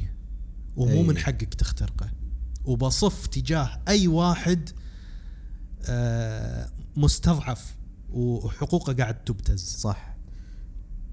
ومو 0.77 0.93
أي. 0.93 1.03
من 1.03 1.19
حقك 1.19 1.55
تخترقه. 1.55 2.11
وبصف 2.65 3.27
تجاه 3.27 3.83
أي 3.89 4.09
واحد 4.09 4.71
آه، 5.87 6.71
مستضعف 6.97 7.77
وحقوقه 8.11 8.93
قاعد 8.93 9.25
تبتز. 9.25 9.61
صح. 9.65 10.17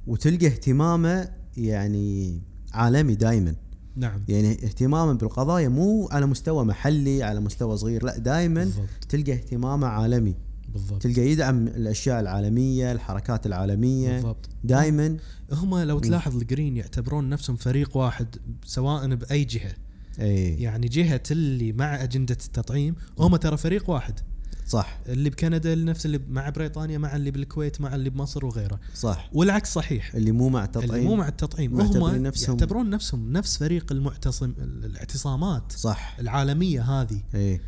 وتلقى 0.07 0.47
اهتمامه 0.47 1.31
يعني 1.57 2.41
عالمي 2.73 3.15
دائما 3.15 3.55
نعم. 3.95 4.23
يعني 4.27 4.51
اهتمامه 4.51 5.13
بالقضايا 5.13 5.69
مو 5.69 6.07
على 6.11 6.25
مستوى 6.25 6.65
محلي 6.65 7.23
على 7.23 7.39
مستوى 7.39 7.77
صغير 7.77 8.05
لا 8.05 8.17
دائما 8.17 8.71
تلقى 9.09 9.33
اهتمامه 9.33 9.87
عالمي. 9.87 10.35
بالضبط. 10.73 11.01
تلقى 11.01 11.21
يدعم 11.21 11.67
الأشياء 11.67 12.19
العالمية 12.19 12.91
الحركات 12.91 13.45
العالمية. 13.45 14.13
بالضبط. 14.13 14.49
دائما 14.63 15.17
هم 15.51 15.77
لو 15.77 15.99
تلاحظ 15.99 16.35
الجرين 16.35 16.77
يعتبرون 16.77 17.29
نفسهم 17.29 17.55
فريق 17.55 17.97
واحد 17.97 18.35
سواء 18.65 19.15
بأي 19.15 19.43
جهة. 19.43 19.73
اي 20.19 20.61
يعني 20.61 20.87
جهة 20.87 21.23
اللي 21.31 21.73
مع 21.73 22.03
أجندة 22.03 22.37
التطعيم 22.45 22.95
هم 23.19 23.35
ترى 23.35 23.57
فريق 23.57 23.89
واحد. 23.89 24.19
صح. 24.65 24.99
اللي 25.07 25.29
بكندا 25.29 25.75
نفس 25.75 26.05
اللي 26.05 26.19
مع 26.29 26.49
بريطانيا 26.49 26.97
مع 26.97 27.15
اللي 27.15 27.31
بالكويت 27.31 27.81
مع 27.81 27.95
اللي 27.95 28.09
بمصر 28.09 28.45
وغيره. 28.45 28.79
صح. 28.95 29.29
والعكس 29.33 29.73
صحيح. 29.73 30.15
اللي 30.15 30.31
مو 30.31 30.49
مع 30.49 30.63
التطعيم. 30.63 30.91
اللي 30.93 31.03
مو 31.05 31.15
مع 31.15 31.27
التطعيم. 31.27 31.81
هم 31.81 32.15
نفسهم- 32.23 32.57
يعتبرون 32.59 32.89
نفسهم 32.89 33.31
نفس 33.31 33.57
فريق 33.57 33.91
المعتصم 33.91 34.53
الاعتصامات 34.59 35.71
صح. 35.71 36.15
العالمية 36.19 36.81
هذه. 36.81 37.21
اي 37.35 37.61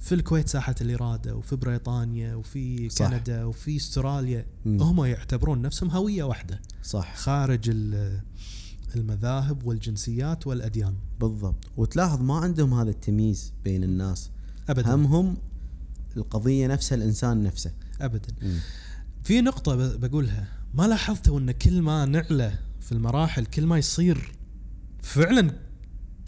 في 0.00 0.14
الكويت 0.14 0.48
ساحة 0.48 0.74
الإرادة 0.80 1.36
وفي 1.36 1.56
بريطانيا 1.56 2.34
وفي 2.34 2.88
صح. 2.88 3.08
كندا 3.10 3.44
وفي 3.44 3.76
أستراليا. 3.76 4.46
هم 4.66 5.04
يعتبرون 5.04 5.62
نفسهم 5.62 5.90
هوية 5.90 6.22
واحدة. 6.24 6.60
صح. 6.82 7.14
خارج 7.16 7.68
ال- 7.68 8.20
المذاهب 8.96 9.66
والجنسيات 9.66 10.46
والأديان. 10.46 10.94
بالضبط. 11.20 11.64
وتلاحظ 11.76 12.20
ما 12.22 12.34
عندهم 12.36 12.74
هذا 12.74 12.90
التمييز 12.90 13.52
بين 13.64 13.84
الناس. 13.84 14.30
ابدا. 14.68 14.94
همهم 14.94 15.36
القضية 16.16 16.66
نفسها 16.66 16.96
الإنسان 16.96 17.42
نفسه. 17.42 17.72
ابدا. 18.00 18.28
مم. 18.42 18.58
في 19.24 19.40
نقطة 19.40 19.96
بقولها. 19.96 20.48
ما 20.74 20.82
لاحظتوا 20.86 21.40
إن 21.40 21.50
كل 21.50 21.82
ما 21.82 22.04
نعلى 22.04 22.58
في 22.80 22.92
المراحل 22.92 23.46
كل 23.46 23.66
ما 23.66 23.78
يصير 23.78 24.32
فعلا 25.02 25.52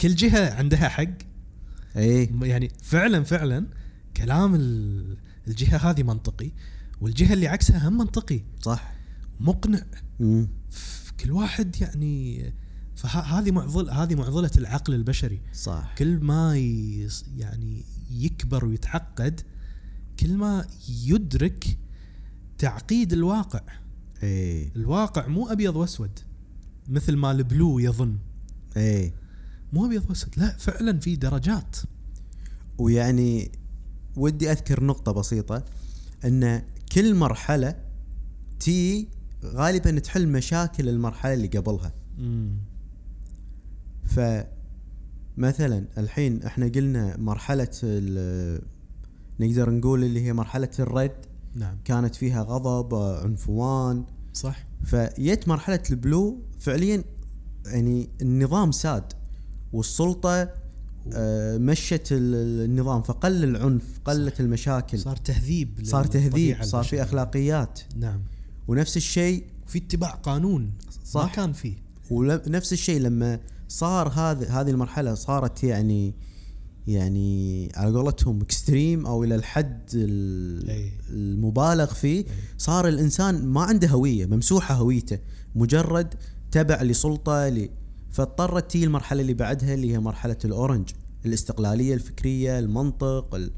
كل 0.00 0.14
جهة 0.14 0.54
عندها 0.54 0.88
حق؟ 0.88 1.08
اي 1.96 2.30
يعني 2.42 2.70
فعلا 2.82 3.24
فعلا 3.24 3.66
كلام 4.16 4.54
ال- 4.54 5.16
الجهة 5.48 5.76
هذه 5.90 6.02
منطقي 6.02 6.50
والجهة 7.00 7.32
اللي 7.32 7.48
عكسها 7.48 7.88
هم 7.88 7.98
منطقي. 7.98 8.40
صح. 8.62 8.92
مقنع. 9.40 9.82
مم. 10.20 10.48
ف- 10.70 11.12
كل 11.20 11.30
واحد 11.30 11.76
يعني 11.80 12.44
فهذه 12.96 13.50
معضل 13.50 13.90
هذه 13.90 14.14
معضلة 14.14 14.50
العقل 14.58 14.94
البشري. 14.94 15.40
صح. 15.52 15.94
كل 15.98 16.18
ما 16.18 16.56
يعني 17.36 17.84
يكبر 18.10 18.64
ويتعقد 18.64 19.40
كل 20.20 20.36
ما 20.36 20.66
يدرك 20.88 21.78
تعقيد 22.58 23.12
الواقع. 23.12 23.60
اي 24.22 24.72
الواقع 24.76 25.26
مو 25.26 25.48
أبيض 25.48 25.76
وأسود 25.76 26.18
مثل 26.88 27.16
ما 27.16 27.30
البلو 27.30 27.78
يظن. 27.78 28.18
اي 28.76 29.12
مو 29.72 29.86
أبيض 29.86 30.10
وأسود 30.10 30.30
لا 30.36 30.56
فعلا 30.56 31.00
في 31.00 31.16
درجات. 31.16 31.76
ويعني 32.78 33.52
ودي 34.16 34.52
أذكر 34.52 34.84
نقطة 34.84 35.12
بسيطة 35.12 35.64
إن 36.24 36.62
كل 36.92 37.14
مرحلة 37.14 37.74
تي 38.60 39.08
غالبا 39.44 39.98
تحل 39.98 40.28
مشاكل 40.28 40.88
المرحلة 40.88 41.34
اللي 41.34 41.46
قبلها. 41.46 41.92
فمثلا 44.04 45.88
الحين 45.98 46.42
إحنا 46.42 46.66
قلنا 46.66 47.16
مرحلة 47.16 47.70
نقدر 49.40 49.70
نقول 49.70 50.04
اللي 50.04 50.20
هي 50.26 50.32
مرحلة 50.32 50.70
الرد 50.78 51.16
نعم. 51.54 51.76
كانت 51.84 52.14
فيها 52.14 52.42
غضب 52.42 52.94
عنفوان. 52.94 54.04
صح. 54.34 54.66
فجت 54.84 55.48
مرحلة 55.48 55.82
البلو 55.90 56.38
فعليا 56.58 57.04
يعني 57.66 58.08
النظام 58.22 58.72
ساد 58.72 59.12
والسلطة 59.72 60.50
آه، 61.12 61.58
مشت 61.58 62.08
ال- 62.12 62.64
النظام 62.64 63.02
فقل 63.02 63.44
العنف 63.44 64.00
قلت 64.04 64.40
المشاكل. 64.40 64.98
صار 64.98 65.16
تهذيب 65.16 65.80
صار 65.82 66.04
تهذيب 66.04 66.62
صار 66.62 66.84
في. 66.84 67.02
أخلاقيات. 67.02 67.80
نعم. 67.96 68.20
ونفس 68.68 68.96
الشيء 68.96 69.44
في 69.66 69.78
اتباع 69.78 70.10
قانون 70.10 70.72
صح. 71.04 71.22
ما 71.22 71.28
كان 71.28 71.52
فيه. 71.52 71.76
ونفس 72.10 72.72
الشيء 72.72 73.00
لما 73.00 73.40
صار 73.68 74.08
هذه 74.08 74.60
هذه 74.60 74.70
المرحلة 74.70 75.14
صارت 75.14 75.64
يعني 75.64 76.14
يعني 76.92 77.68
على 77.76 77.90
قولتهم 77.98 78.40
extreme 78.40 79.06
أو 79.06 79.24
إلى 79.24 79.34
الحد 79.34 79.80
ال- 79.94 80.70
أي. 80.70 80.92
المبالغ 81.10 81.86
فيه 81.94 82.24
صار 82.58 82.88
الإنسان 82.88 83.46
ما 83.46 83.62
عنده 83.62 83.88
هوية 83.88 84.26
ممسوحة 84.26 84.74
هويته 84.74 85.18
مجرد 85.54 86.14
تبع 86.50 86.82
لسلطة 86.82 87.48
ل 87.48 87.68
فاضطرت 88.10 88.70
تيي 88.70 88.84
المرحلة 88.84 89.20
اللي 89.20 89.34
بعدها 89.34 89.74
اللي 89.74 89.92
هي 89.92 89.98
مرحلة 89.98 90.36
ال 90.44 90.51
orange 90.51 90.90
الاستقلالية 91.26 91.94
الفكرية 91.94 92.58
المنطق 92.58 93.34
ال... 93.34 93.50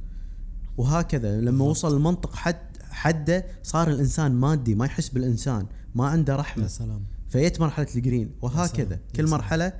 وهكذا. 0.77 1.41
لما 1.41 1.65
وصل 1.65 1.97
المنطق 1.97 2.35
حد 2.35 2.57
حده 2.91 3.47
صار 3.63 3.91
الإنسان 3.91 4.33
مادي 4.33 4.75
ما 4.75 4.85
يحس 4.87 5.09
بالإنسان 5.09 5.67
ما 5.95 6.07
عنده 6.09 6.33
رحمه 6.33 6.39
يا 6.39 6.67
سلام. 6.67 7.05
فيت 7.29 7.61
مرحلة 7.61 7.87
ال 7.97 8.02
green 8.02 8.31
وهكذا. 8.43 8.95
كل. 8.95 9.27
مرحلة 9.31 9.73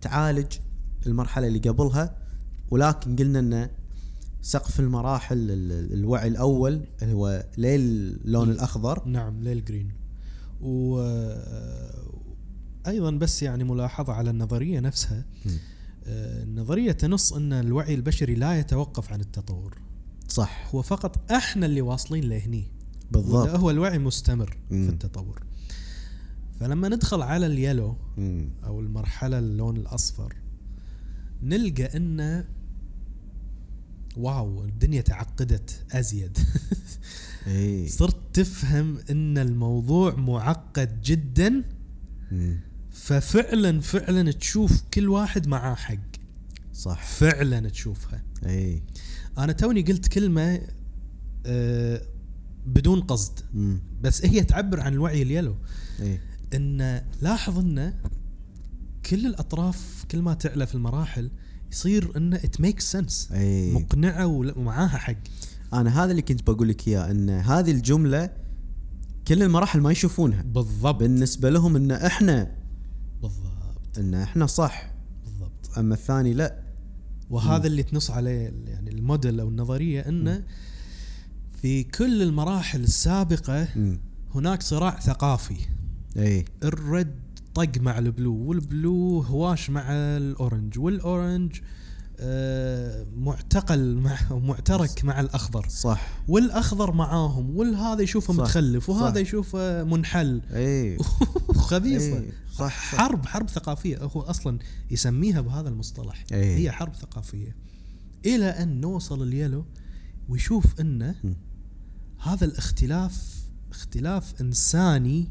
تعالج 0.00 0.52
المرحلة 1.06 1.46
اللي 1.46 1.58
قبلها 1.58 2.16
ولكن 2.74 3.16
قلنا 3.16 3.38
إن 3.38 3.70
سقف 4.42 4.80
المراحل 4.80 5.36
ال- 5.36 5.72
ال- 5.72 5.92
الوعي 5.92 6.28
الأول 6.28 6.80
اللي 7.02 7.14
هو 7.14 7.46
ليه 7.58 7.76
اللون 7.76 8.50
الأخضر. 8.50 9.08
نعم 9.08 9.40
للجرين 9.40 9.92
و 10.60 11.00
أيضا 12.86 13.10
بس 13.10 13.42
يعني 13.42 13.64
ملاحظة 13.64 14.12
على 14.12 14.30
النظرية 14.30 14.80
نفسها. 14.80 15.24
آه، 16.06 16.42
النظرية 16.42 16.92
تنص 16.92 17.32
إن 17.32 17.52
الوعي 17.52 17.94
البشري 17.94 18.34
لا 18.34 18.58
يتوقف 18.58 19.12
عن 19.12 19.20
التطور. 19.20 19.78
صح. 20.28 20.68
هو 20.74 20.82
فقط 20.82 21.32
إحنا 21.32 21.66
اللي 21.66 21.80
واصلين 21.80 22.24
لهني. 22.24 22.70
بالضبط. 23.10 23.48
هو 23.48 23.70
الوعي 23.70 23.98
مستمر 23.98 24.56
مم. 24.70 24.86
في 24.86 24.92
التطور. 24.92 25.42
فلما 26.60 26.88
ندخل 26.88 27.22
على 27.22 27.46
اليلو 27.46 27.96
مم. 28.16 28.48
أو 28.64 28.80
المرحلة 28.80 29.38
اللون 29.38 29.76
الأصفر 29.76 30.34
نلقى 31.42 31.96
إن 31.96 32.44
واو 34.16 34.64
الدنيا 34.64 35.00
تعقدت 35.00 35.84
أزيد. 35.92 36.38
اي 37.46 37.88
صرت 37.88 38.16
تفهم 38.32 38.98
إن 39.10 39.38
الموضوع 39.38 40.14
معقد 40.14 41.02
جدا. 41.02 41.62
مم. 42.32 42.60
ففعلا 42.90 43.80
فعلا 43.80 44.32
تشوف 44.32 44.82
كل 44.94 45.08
واحد 45.08 45.46
معاه 45.48 45.74
حق. 45.74 45.96
صح. 46.72 47.02
فعلا 47.06 47.68
تشوفها. 47.68 48.22
اي 48.46 48.82
أنا 49.38 49.52
توني 49.52 49.82
قلت 49.82 50.08
كلمة 50.08 50.60
آه، 51.46 52.02
بدون 52.66 53.00
قصد. 53.00 53.40
مم. 53.54 53.80
بس 54.02 54.24
هي 54.24 54.44
تعبر 54.44 54.80
عن 54.80 54.92
الوعي 54.92 55.22
ال 55.22 55.26
yellow. 55.26 55.56
اي 56.00 56.20
إن 56.54 57.02
لاحظ 57.22 57.58
إن 57.58 57.94
كل 59.10 59.26
الأطراف 59.26 60.04
كل 60.10 60.22
ما 60.22 60.34
تعلى 60.34 60.66
في 60.66 60.74
المراحل 60.74 61.30
يصير 61.74 62.16
إنه 62.16 62.36
it 62.36 62.60
make 62.60 62.80
sense 62.80 63.28
مقنعة 63.72 64.26
ومعاها 64.26 64.98
حق. 64.98 65.16
أنا 65.72 66.04
هذا 66.04 66.10
اللي 66.10 66.22
كنت 66.22 66.50
بقول 66.50 66.68
لك 66.68 66.88
إياه 66.88 67.10
إن 67.10 67.30
هذه 67.30 67.70
الجملة 67.70 68.30
كل 69.28 69.42
المراحل 69.42 69.80
ما 69.80 69.92
يشوفونها. 69.92 70.42
بالضبط. 70.42 71.00
بالنسبة 71.00 71.50
لهم 71.50 71.76
إن 71.76 71.90
إحنا 71.90 72.50
بالضبط. 73.22 73.98
إن 73.98 74.14
إحنا 74.14 74.46
صح. 74.46 74.90
بالضبط. 75.24 75.78
أما 75.78 75.94
الثاني 75.94 76.34
لا. 76.34 76.58
وهذا 77.30 77.66
اللي 77.66 77.82
تنص 77.82 78.10
عليه 78.10 78.52
يعني 78.66 78.90
الموديل 78.90 79.40
أو 79.40 79.48
النظرية 79.48 80.00
انه 80.00 80.44
في 81.62 81.82
كل 81.84 82.22
المراحل 82.22 82.80
السابقة 82.82 83.68
مم. 83.76 84.00
هناك 84.34 84.62
صراع 84.62 85.00
ثقافي. 85.00 85.56
إي. 86.16 86.44
ال 86.62 86.77
red 86.77 87.23
طق 87.54 87.78
مع 87.78 87.98
ال 87.98 88.05
blue 88.05 88.34
وال 88.34 88.63
blue 88.63 89.20
هواش 89.20 89.70
مع 89.70 89.84
ال 89.92 90.04
orange 90.04 90.78
وال 90.78 90.99
orange 90.99 91.60
آه، 92.20 93.06
معتقل 93.16 93.96
مع 93.96 94.18
معترك 94.30 95.04
مع 95.04 95.20
الأخضر. 95.20 95.68
صح. 95.68 96.08
والأخضر 96.28 96.92
معاهم 96.92 97.56
والهذا 97.56 98.02
يشوفه 98.02 98.34
صح، 98.34 98.40
متخلف 98.40 98.88
وهذا 98.88 99.14
صح. 99.14 99.20
يشوفه 99.20 99.84
منحل. 99.84 100.42
اي 100.50 100.98
خبيصه 101.54 102.18
إيه، 102.18 102.32
صح. 102.58 102.58
صح 102.58 102.96
حرب 102.96 103.26
حرب 103.26 103.50
ثقافية. 103.50 103.98
هو 103.98 104.20
أصلا 104.20 104.58
يسميها 104.90 105.40
بهذا 105.40 105.68
المصطلح. 105.68 106.24
إيه. 106.32 106.56
هي 106.56 106.72
حرب 106.72 106.94
ثقافية. 106.94 107.56
إلى 108.26 108.46
أن 108.46 108.80
نوصل 108.80 109.22
اليلو 109.22 109.64
ويشوف 110.28 110.80
انه. 110.80 111.14
هذا 112.22 112.44
الاختلاف 112.44 113.44
اختلاف 113.70 114.40
إنساني 114.40 115.28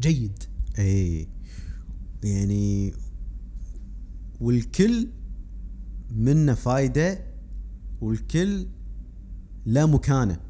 جيد. 0.00 0.42
اي 0.78 1.28
يعني 2.22 2.94
والكل 4.40 5.08
منه 6.10 6.54
فايدة 6.54 7.24
والكل 8.00 8.66
لا 9.66 9.86
مكانة. 9.86 10.40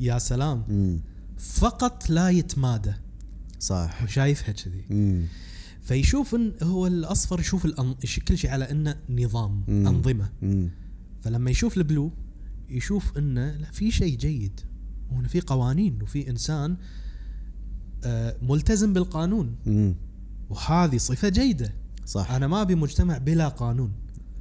يا 0.00 0.18
سلام. 0.18 0.64
امم 0.68 1.00
فقط 1.38 2.10
لا 2.10 2.30
يتمادى. 2.30 2.92
صح. 3.58 3.98
هو 4.02 4.06
شايفها 4.06 4.52
كذي. 4.52 5.26
فيشوف 5.82 6.34
إن 6.34 6.52
هو 6.62 6.86
الأصفر 6.86 7.40
يشوف 7.40 7.64
الأن... 7.64 7.94
كل 8.28 8.38
شيء 8.38 8.50
على 8.50 8.70
إنه 8.70 8.96
نظام 9.10 9.64
مم. 9.68 9.86
أنظمة. 9.86 10.30
امم 10.42 10.70
فلما 11.20 11.50
يشوف 11.50 11.76
البلو 11.76 12.12
يشوف 12.68 13.18
إنه 13.18 13.50
لا 13.50 13.70
في 13.70 13.90
شيء 13.90 14.16
جيد. 14.16 14.60
وهنا 15.10 15.28
في 15.28 15.40
قوانين 15.40 16.02
وفي 16.02 16.30
إنسان 16.30 16.76
آه، 18.04 18.36
ملتزم 18.42 18.92
بالقانون. 18.92 19.56
امم 19.66 19.94
وهذه 20.50 20.96
صفة 20.96 21.28
جيدة. 21.28 21.74
صح. 22.06 22.30
أنا 22.30 22.46
ما 22.46 22.62
أبي 22.62 22.74
مجتمع 22.74 23.18
بلا 23.18 23.48
قانون. 23.48 23.92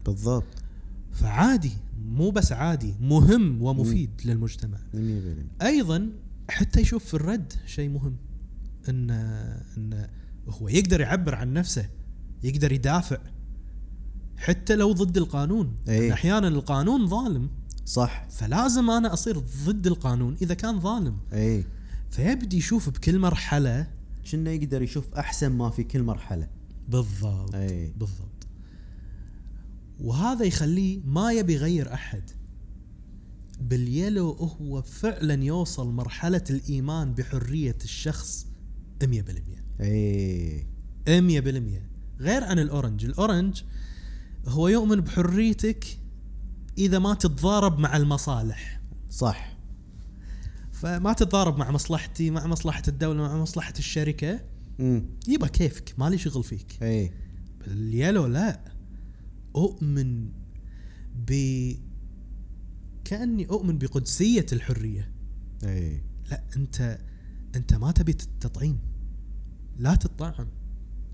بالضبط. 0.05 0.63
فعادي 1.11 1.71
مو 2.05 2.29
بس 2.31 2.51
عادي 2.51 2.95
مهم 3.01 3.61
ومفيد 3.61 4.09
للمجتمع. 4.25 4.77
100% 4.93 4.97
أيضا 5.61 6.09
حتى 6.49 6.81
يشوف 6.81 7.05
في 7.05 7.13
الرد 7.13 7.53
شيء 7.65 7.89
مهم 7.89 8.15
إن 8.89 9.09
إن 9.77 10.07
هو 10.49 10.67
يقدر 10.67 11.01
يعبر 11.01 11.35
عن 11.35 11.53
نفسه 11.53 11.89
يقدر 12.43 12.71
يدافع. 12.71 13.17
حتى 14.37 14.75
لو 14.75 14.91
ضد 14.91 15.17
القانون. 15.17 15.75
إن 15.87 16.11
أحيانا 16.11 16.47
القانون 16.47 17.07
ظالم. 17.07 17.49
صح. 17.85 18.27
فلازم 18.29 18.89
أنا 18.89 19.13
أصير 19.13 19.39
ضد 19.65 19.87
القانون 19.87 20.35
إذا 20.41 20.53
كان 20.53 20.79
ظالم. 20.79 21.17
اي 21.33 21.65
فيبدي 22.09 22.57
يشوف 22.57 22.89
بكل 22.89 23.19
مرحلة 23.19 23.98
كنا 24.31 24.51
يقدر 24.51 24.81
يشوف 24.81 25.13
أحسن 25.13 25.51
ما 25.51 25.69
في 25.69 25.83
كل 25.83 26.03
مرحلة. 26.03 26.49
بالضبط 26.87 27.55
اي 27.55 27.93
بالضبط. 27.97 28.47
وهذا 29.99 30.45
يخليه 30.45 31.01
ما 31.05 31.31
يبي 31.31 31.53
يغير 31.53 31.93
أحد. 31.93 32.31
باليلو 33.61 34.31
هو 34.31 34.81
فعلا 34.81 35.43
يوصل 35.43 35.91
مرحلة 35.91 36.43
الإيمان 36.49 37.13
بحرية 37.13 37.77
الشخص 37.83 38.47
100% 39.03 39.05
100% 39.05 39.81
اي 39.81 40.67
غير 42.19 42.43
عن 42.43 42.59
الأورنج. 42.59 43.05
الأورنج 43.05 43.63
هو 44.47 44.67
يؤمن 44.67 45.01
بحريتك 45.01 45.99
إذا 46.77 46.99
ما 46.99 47.13
تتضارب 47.13 47.79
مع 47.79 47.97
المصالح. 47.97 48.81
صح. 49.09 49.48
فما 50.79 51.13
تتضارب 51.13 51.57
مع 51.57 51.71
مصلحتي 51.71 52.31
مع 52.31 52.47
مصلحة 52.47 52.83
الدولة 52.87 53.21
مع 53.21 53.37
مصلحة 53.37 53.73
الشركة. 53.79 54.39
امم 54.79 55.05
يبقى 55.27 55.49
كيفك؟ 55.49 55.93
مالي 55.97 56.17
شغل 56.17 56.43
فيك. 56.43 56.83
إي. 56.83 57.11
اليلو 57.67 58.25
لا. 58.25 58.59
أؤمن 59.55 60.29
ب 61.27 61.31
كأني 63.05 63.49
أؤمن 63.49 63.77
بقدسية 63.77 64.45
الحرية. 64.53 65.11
إي. 65.63 66.01
لا 66.31 66.43
أنت 66.55 66.99
أنت 67.55 67.73
ما 67.73 67.91
تبي 67.91 68.13
تطعيم. 68.13 68.79
لا 69.77 69.95
تطعم. 69.95 70.47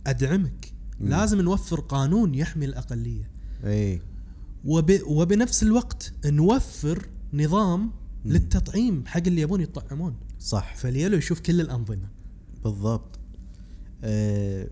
أدعمك. 0.07 0.74
مم. 0.99 1.09
لازم 1.09 1.41
نوفر 1.41 1.80
قانون 1.80 2.36
يحمي 2.36 2.66
الأقلية. 2.66 3.32
إي. 3.63 4.01
وب 4.66 4.99
وبنفس 5.07 5.63
الوقت 5.63 6.13
نوفر 6.26 7.09
نظام. 7.34 7.91
للتطعيم 8.26 9.03
حق 9.07 9.21
اللي 9.28 9.41
يبون 9.41 9.61
يطعمون. 9.61 10.15
صح. 10.39 10.76
فاليلو 10.76 11.17
يشوف 11.17 11.39
كل 11.39 11.61
الأنظمة. 11.61 12.09
بالضبط. 12.63 13.19
آه 14.03 14.69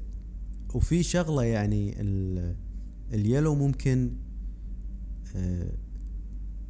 وفي 0.73 1.03
شغلة 1.03 1.43
يعني 1.43 2.01
ال- 2.01 2.55
اليلو 3.13 3.55
ممكن 3.55 4.13
آه 5.35 5.71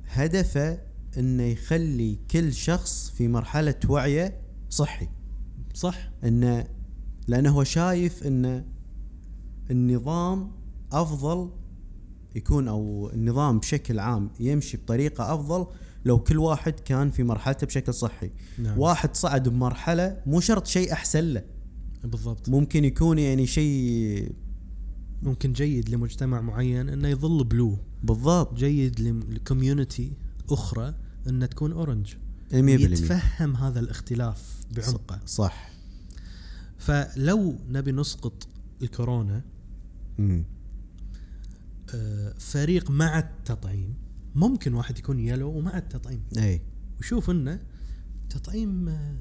هدفه 0.07 0.81
إنه 1.17 1.43
يخلي 1.43 2.19
كل 2.31 2.53
شخص 2.53 3.09
في 3.09 3.27
مرحلة 3.27 3.75
وعيه 3.89 4.41
صحي. 4.69 5.07
صح. 5.73 6.11
إنه 6.23 6.67
لأنه 7.27 7.49
هو 7.51 7.63
شايف 7.63 8.23
ان 8.27 8.65
النظام 9.71 10.51
أفضل 10.91 11.51
يكون 12.35 12.67
أو 12.67 13.09
النظام 13.13 13.59
بشكل 13.59 13.99
عام 13.99 14.29
يمشي 14.39 14.77
بطريقة 14.77 15.33
أفضل 15.33 15.67
لو 16.05 16.19
كل 16.19 16.37
واحد 16.37 16.73
كان 16.79 17.11
في 17.11 17.23
مرحلته 17.23 17.67
بشكل 17.67 17.93
صحي. 17.93 18.31
نعم. 18.59 18.79
واحد 18.79 19.15
صعد 19.15 19.49
بمرحلة 19.49 20.21
مو 20.25 20.39
شرط 20.39 20.67
شيء 20.67 20.93
أحسن 20.93 21.23
له. 21.23 21.43
بالضبط. 22.03 22.49
ممكن 22.49 22.85
يكون 22.85 23.19
يعني 23.19 23.45
شيء 23.45 24.31
ممكن 25.23 25.53
جيد 25.53 25.89
لمجتمع 25.89 26.41
معين 26.41 26.89
إنه 26.89 27.07
يظل 27.07 27.43
blue 27.43 27.77
بالضبط. 28.03 28.53
100% 28.53 28.57
جيد 28.57 28.99
ل 29.29 29.38
community 29.38 30.13
أخرى 30.49 30.93
انها 31.27 31.47
تكون 31.47 31.71
orange 31.71 32.13
100% 32.51 32.53
يتفهم 32.53 33.55
هذا 33.55 33.79
الاختلاف 33.79 34.59
بعمقه. 34.71 35.19
صح. 35.25 35.73
فلو 36.77 37.55
نبي 37.69 37.91
نسقط 37.91 38.47
الكورونا 38.81 39.41
آه، 40.19 40.43
فريق 42.37 42.91
مع 42.91 43.19
التطعيم 43.19 43.93
ممكن 44.35 44.73
واحد 44.73 44.99
يكون 44.99 45.19
يلو 45.19 45.49
ومع 45.49 45.77
التطعيم. 45.77 46.21
إي. 46.37 46.61
وشوف 46.99 47.29
إنه 47.29 47.59
تطعيم 48.29 48.89
آه، 48.89 49.15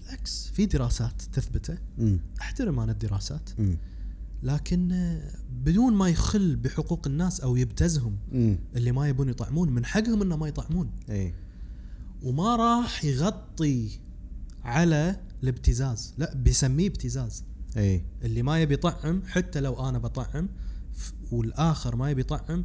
بالعكس 0.00 0.48
في 0.48 0.66
دراسات 0.66 1.22
تثبته. 1.22 1.78
أحترم 2.40 2.80
أنا 2.80 2.92
الدراسات. 2.92 3.50
مم. 3.58 3.76
لكن 4.42 4.92
آه، 4.92 5.30
بدون 5.64 5.94
ما 5.94 6.08
يخل 6.08 6.56
بحقوق 6.56 7.06
الناس 7.06 7.40
أو 7.40 7.56
يبتزهم 7.56 8.16
مم. 8.32 8.58
اللي 8.76 8.92
ما 8.92 9.08
يبون 9.08 9.28
يطعمون 9.28 9.70
من 9.70 9.84
حقهم 9.84 10.22
انه 10.22 10.36
ما 10.36 10.48
يطعمون. 10.48 10.90
إي. 11.10 11.34
وما 12.22 12.56
راح 12.56 13.04
يغطي 13.04 13.98
على 14.64 15.20
الابتزاز 15.42 16.14
لا 16.18 16.34
بيسميه 16.34 16.86
ابتزاز. 16.86 17.44
إي. 17.76 18.04
اللي 18.22 18.42
ما 18.42 18.62
يبي 18.62 18.74
يطعم 18.74 19.22
حتى 19.26 19.60
لو 19.60 19.88
أنا 19.88 19.98
بطعم 19.98 20.48
والآخر 21.32 21.96
ما 21.96 22.10
يبي 22.10 22.20
يطعم 22.20 22.64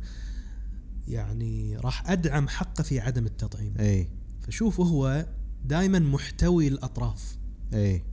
يعني 1.08 1.78
راح 1.78 2.12
أدعم 2.12 2.48
حقه 2.48 2.84
في 2.84 3.00
عدم 3.00 3.26
التطعيم. 3.26 3.74
إي. 3.80 4.08
فشوف 4.42 4.80
هو 4.80 5.26
دائما 5.66 6.00
محتوي 6.00 6.68
الأطراف. 6.68 7.38
إي. 7.74 8.04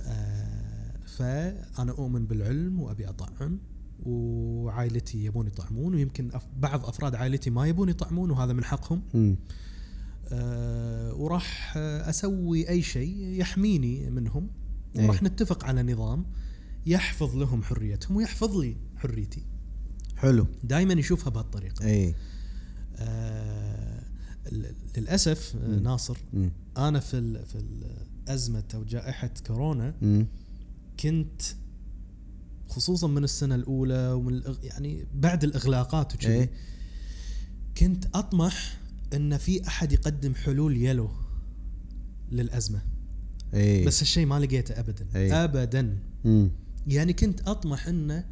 آه، 0.00 0.98
فأنا 1.06 1.92
أؤمن 1.92 2.26
بالعلم 2.26 2.80
وأبي 2.80 3.08
أطعم 3.08 3.58
وعائلتي 4.02 5.24
يبون 5.24 5.46
يطعمون 5.46 5.94
ويمكن 5.94 6.30
بعض 6.56 6.86
أفراد 6.86 7.14
عائلتي 7.14 7.50
ما 7.50 7.66
يبون 7.66 7.88
يطعمون 7.88 8.30
وهذا 8.30 8.52
من 8.52 8.64
حقهم. 8.64 9.02
مم. 9.14 9.36
آه، 10.28 11.14
وراح 11.14 11.76
أسوي 11.76 12.68
أي 12.68 12.82
شيء 12.82 13.16
يحميني 13.16 14.10
منهم. 14.10 14.50
وراح 14.96 15.22
نتفق 15.22 15.64
على 15.64 15.82
نظام 15.82 16.26
يحفظ 16.86 17.36
لهم 17.36 17.62
حريتهم 17.62 18.16
ويحفظ 18.16 18.56
لي 18.56 18.76
حريتي 19.04 19.42
حلو 20.16 20.46
دائما 20.64 20.92
يشوفها 20.94 21.30
بهالطريقة 21.30 21.84
إي 21.86 22.14
آه، 22.96 24.02
للأسف 24.96 25.56
آه، 25.56 25.68
مم. 25.68 25.82
ناصر 25.82 26.16
مم. 26.32 26.50
أنا 26.76 27.00
في 27.00 27.18
ال- 27.18 27.46
في 27.46 27.62
ازمه 28.28 28.64
أو 28.74 28.84
جائحة 28.84 29.30
كورونا 29.46 29.94
مم. 30.02 30.26
كنت 31.00 31.42
خصوصا 32.68 33.06
من 33.06 33.24
السنة 33.24 33.54
الأولى 33.54 34.12
ومن 34.12 34.42
يعني 34.62 35.04
بعد 35.14 35.44
الإغلاقات 35.44 36.14
وكذي 36.14 36.32
إيه. 36.32 36.50
كنت 37.78 38.06
أطمح 38.14 38.78
إن 39.14 39.36
في 39.36 39.66
أحد 39.68 39.92
يقدم 39.92 40.34
حلول 40.34 40.76
يلو 40.76 41.10
للأزمة 42.32 42.82
إي 43.54 43.84
بس 43.84 44.02
الشيء 44.02 44.26
ما 44.26 44.40
لقيته 44.40 44.80
ابدا 44.80 45.06
إيه. 45.16 45.44
ابدا 45.44 45.98
مم. 46.24 46.50
يعني 46.86 47.12
كنت 47.12 47.40
أطمح 47.48 47.88
ان 47.88 48.10
آه، 48.10 48.24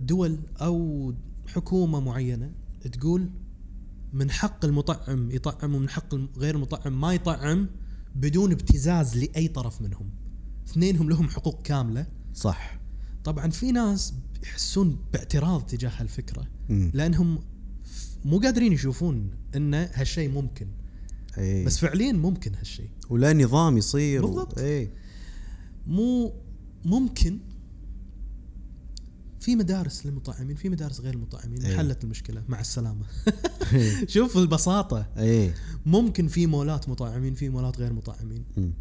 دول 0.00 0.38
أو 0.60 1.12
حكومة 1.46 2.00
معينة 2.00 2.50
تقول 2.92 3.30
من 4.12 4.30
حق 4.30 4.64
المطعم 4.64 5.30
يطعم 5.30 5.74
ومن 5.74 5.88
حق 5.88 6.14
غير 6.38 6.54
المطعم 6.54 7.00
ما 7.00 7.14
يطعم 7.14 7.68
بدون 8.14 8.52
ابتزاز 8.52 9.16
لأي 9.16 9.48
طرف 9.48 9.82
منهم. 9.82 10.10
اثنينهم 10.68 11.08
لهم 11.10 11.28
حقوق 11.28 11.62
كاملة. 11.62 12.06
صح. 12.34 12.78
طبعا 13.24 13.50
في 13.50 13.72
ناس 13.72 14.14
يحسون 14.42 14.98
باعتراض 15.12 15.62
تجاه 15.66 15.90
هالفكرة. 15.96 16.46
مم. 16.68 16.90
لأنهم 16.94 17.38
مو 18.24 18.38
قادرين 18.38 18.72
يشوفون 18.72 19.30
إن 19.56 19.74
هالشيء 19.74 20.28
ممكن. 20.30 20.66
اي 21.38 21.64
بس 21.64 21.78
فعليا 21.78 22.12
ممكن 22.12 22.54
هالشيء. 22.54 22.88
ولأ 23.10 23.32
نظام 23.32 23.78
يصير 23.78 24.24
و- 24.24 24.26
بالضبط. 24.26 24.58
اي 24.58 24.90
مو 25.86 26.32
ممكن 26.84 27.38
في 29.46 29.56
مدارس 29.56 30.06
للمطعمين 30.06 30.56
في 30.56 30.68
مدارس 30.68 31.00
غير 31.00 31.14
المطعمين 31.14 31.62
إيه. 31.62 31.76
حلت 31.76 32.04
المشكلة 32.04 32.42
مع 32.48 32.60
السلامة. 32.60 33.04
شوف 34.14 34.36
البساطة. 34.36 35.06
اي 35.18 35.54
ممكن 35.86 36.28
في 36.28 36.46
مولات 36.46 36.88
مطعمين 36.88 37.34
في 37.34 37.48
مولات 37.48 37.78
غير 37.78 37.92
مطعمين 37.92 38.44
مم. 38.56 38.72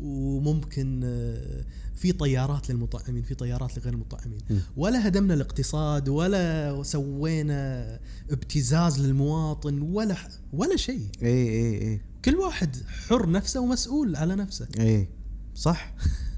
وممكن 0.00 1.00
آه، 1.04 1.64
في 1.96 2.12
طيارات 2.12 2.70
للمطعمين 2.70 3.22
في 3.22 3.34
طيارات 3.34 3.78
لغير 3.78 3.92
المطعمين. 3.94 4.40
ولا 4.76 5.08
هدمنا 5.08 5.34
الاقتصاد 5.34 6.08
ولا 6.08 6.82
سوينا 6.82 8.00
ابتزاز 8.30 9.00
للمواطن 9.00 9.82
ولا 9.82 10.16
ولا 10.52 10.76
شيء. 10.76 11.08
اي 11.22 11.48
اي 11.48 11.82
اي 11.82 12.00
كل 12.24 12.34
واحد 12.34 12.76
حر 13.08 13.30
نفسه 13.30 13.60
ومسؤول 13.60 14.16
على 14.16 14.34
نفسه. 14.34 14.68
اي 14.78 15.08
صح. 15.54 15.94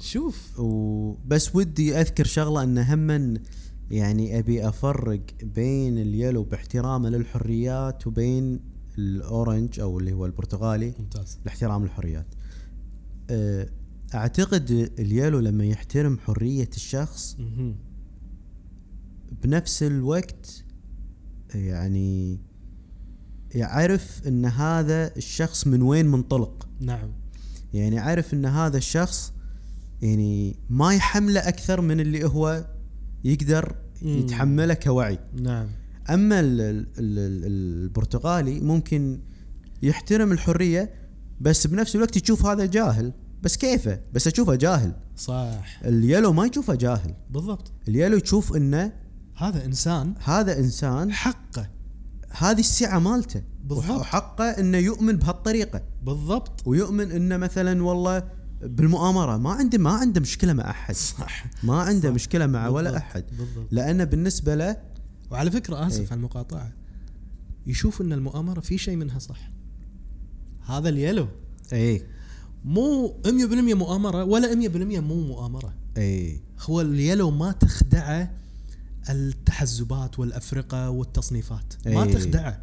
شوف. 0.00 0.60
وبس 0.60 1.56
ودي 1.56 2.00
أذكر 2.00 2.24
شغلة 2.24 2.62
إن 2.62 2.78
هم 2.78 3.36
يعني 3.90 4.38
أبي 4.38 4.68
أفرق 4.68 5.22
بين 5.42 5.98
اليلو 5.98 6.42
باحترامه 6.44 7.08
للحريات 7.08 8.06
وبين 8.06 8.60
الأورنج 8.98 9.80
أو 9.80 9.98
اللي 9.98 10.12
هو 10.12 10.26
البرتغالي. 10.26 10.94
ممتاز. 10.98 11.38
لاحترام 11.44 11.84
الحريات. 11.84 12.26
أه، 13.30 13.68
أعتقد 14.14 14.70
اليلو 14.98 15.38
لما 15.38 15.64
يحترم 15.64 16.18
حرية 16.18 16.70
الشخص. 16.76 17.36
بنفس 19.42 19.82
الوقت 19.82 20.64
يعني 21.54 22.38
يعرف 23.54 24.22
إن 24.26 24.44
هذا 24.44 25.16
الشخص 25.16 25.66
من 25.66 25.82
وين 25.82 26.06
منطلق. 26.06 26.68
نعم. 26.80 27.12
يعني 27.74 27.98
عارف 27.98 28.34
إن 28.34 28.46
هذا 28.46 28.76
الشخص 28.76 29.32
يعني 30.02 30.56
ما 30.70 30.94
يحمله 30.94 31.48
أكثر 31.48 31.80
من 31.80 32.00
اللي 32.00 32.24
هو 32.24 32.64
يقدر. 33.24 33.74
يتحمله 34.02 34.74
كوعي. 34.74 35.18
نعم. 35.42 35.66
أما 36.10 36.40
ال- 36.40 36.60
ال- 36.60 36.86
ال- 36.98 37.46
البرتغالي 37.84 38.60
ممكن 38.60 39.20
يحترم 39.82 40.32
الحرية 40.32 40.94
بس 41.40 41.66
بنفس 41.66 41.96
الوقت 41.96 42.16
يشوف 42.16 42.46
هذا 42.46 42.66
جاهل. 42.66 43.12
بس 43.42 43.56
كيفه؟ 43.56 44.00
بس 44.12 44.26
أشوفه 44.26 44.54
جاهل. 44.54 44.92
صح. 45.16 45.80
اليلو 45.84 46.32
ما 46.32 46.46
يشوفه 46.46 46.74
جاهل. 46.74 47.14
بالضبط. 47.30 47.72
اليلو 47.88 48.16
يشوف 48.16 48.56
إنه 48.56 48.92
هذا 49.36 49.64
إنسان 49.64 50.14
هذا 50.24 50.58
إنسان 50.58 51.12
حقه. 51.12 51.70
هذه 52.30 52.60
السعة 52.60 52.98
مالته. 52.98 53.42
بالضبط. 53.64 54.00
وحقه 54.00 54.44
إنه 54.44 54.78
يؤمن 54.78 55.16
بهالطريقة. 55.16 55.82
بالضبط. 56.02 56.66
ويؤمن 56.66 57.10
إنه 57.10 57.36
مثلا 57.36 57.84
والله 57.84 58.22
بالمؤامرة. 58.62 59.36
ما 59.36 59.50
عنده 59.50 59.78
ما 59.78 59.90
عنده 59.90 60.20
مشكلة 60.20 60.52
مع 60.52 60.70
أحد. 60.70 60.94
صح. 60.94 61.46
ما 61.62 61.80
عنده 61.80 62.08
صح. 62.08 62.14
مشكلة 62.14 62.46
مع 62.46 62.68
ولا 62.68 62.90
بالضبط. 62.90 63.02
أحد. 63.02 63.24
بالضبط. 63.38 63.66
لأنه 63.70 64.04
بالنسبة 64.04 64.54
له 64.54 64.76
وعلى 65.30 65.50
فكرة 65.50 65.86
آسف 65.86 66.00
إيه. 66.00 66.06
على 66.06 66.18
المقاطعة. 66.18 66.72
يشوف 67.66 68.00
إن 68.00 68.12
المؤامرة 68.12 68.60
في 68.60 68.78
شيء 68.78 68.96
منها 68.96 69.18
صح. 69.18 69.50
هذا 70.66 70.88
اليلو. 70.88 71.28
اي 71.72 72.06
مو 72.64 73.16
100% 73.26 73.74
مؤامرة 73.74 74.24
ولا 74.24 74.54
100% 74.54 75.00
مو 75.00 75.26
مؤامرة. 75.26 75.74
اي 75.96 76.40
هو 76.60 76.80
اليلو 76.80 77.30
ما 77.30 77.52
تخدعه 77.52 78.30
التحزبات 79.10 80.18
والأفرقة 80.18 80.90
والتصنيفات. 80.90 81.74
ما 81.86 82.02
إيه. 82.04 82.14
تخدعه. 82.14 82.62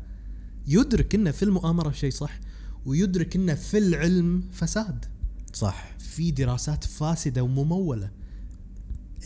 يدرك 0.68 1.16
إنه 1.16 1.32
في 1.32 1.44
المؤامرة 1.44 1.92
شيء 1.92 2.12
صح 2.12 2.40
ويدرك 2.86 3.36
إنه 3.36 3.54
في 3.56 3.78
العلم 3.78 4.44
فساد. 4.52 5.06
صح. 5.58 5.98
في 6.00 6.32
دراسات 6.32 6.84
فاسدة 6.84 7.44
وممولة. 7.44 8.12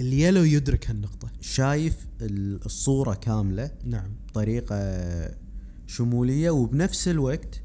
اليلو 0.02 0.44
يدرك 0.44 0.90
هالنقطة. 0.90 1.32
شايف 1.42 2.08
ال- 2.22 2.66
الصورة 2.66 3.14
كاملة؟ 3.14 3.72
نعم. 3.86 4.12
بطريقه 4.28 4.76
شمولية 5.88 6.50
وبنفس 6.50 7.08
الوقت 7.08 7.62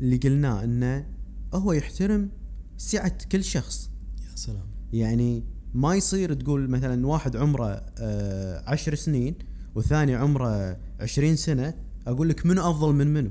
اللي 0.00 0.16
قلناه 0.16 0.64
إنه 0.64 1.06
هو 1.54 1.72
يحترم 1.72 2.30
سعة 2.76 3.18
كل 3.32 3.44
شخص. 3.44 3.90
يا 4.30 4.36
سلام. 4.36 4.66
يعني 4.92 5.44
ما 5.74 5.94
يصير 5.94 6.34
تقول 6.34 6.70
مثلا 6.70 7.06
واحد 7.06 7.36
عمره 7.36 7.66
آه، 7.98 8.70
عشر 8.70 8.94
سنين 8.94 9.34
والثاني 9.74 10.14
عمره 10.14 10.78
عشرين 11.00 11.36
سنة 11.36 11.74
أقول 12.06 12.28
لك 12.28 12.46
منو 12.46 12.70
أفضل 12.70 12.94
من 12.94 13.06
منو 13.06 13.30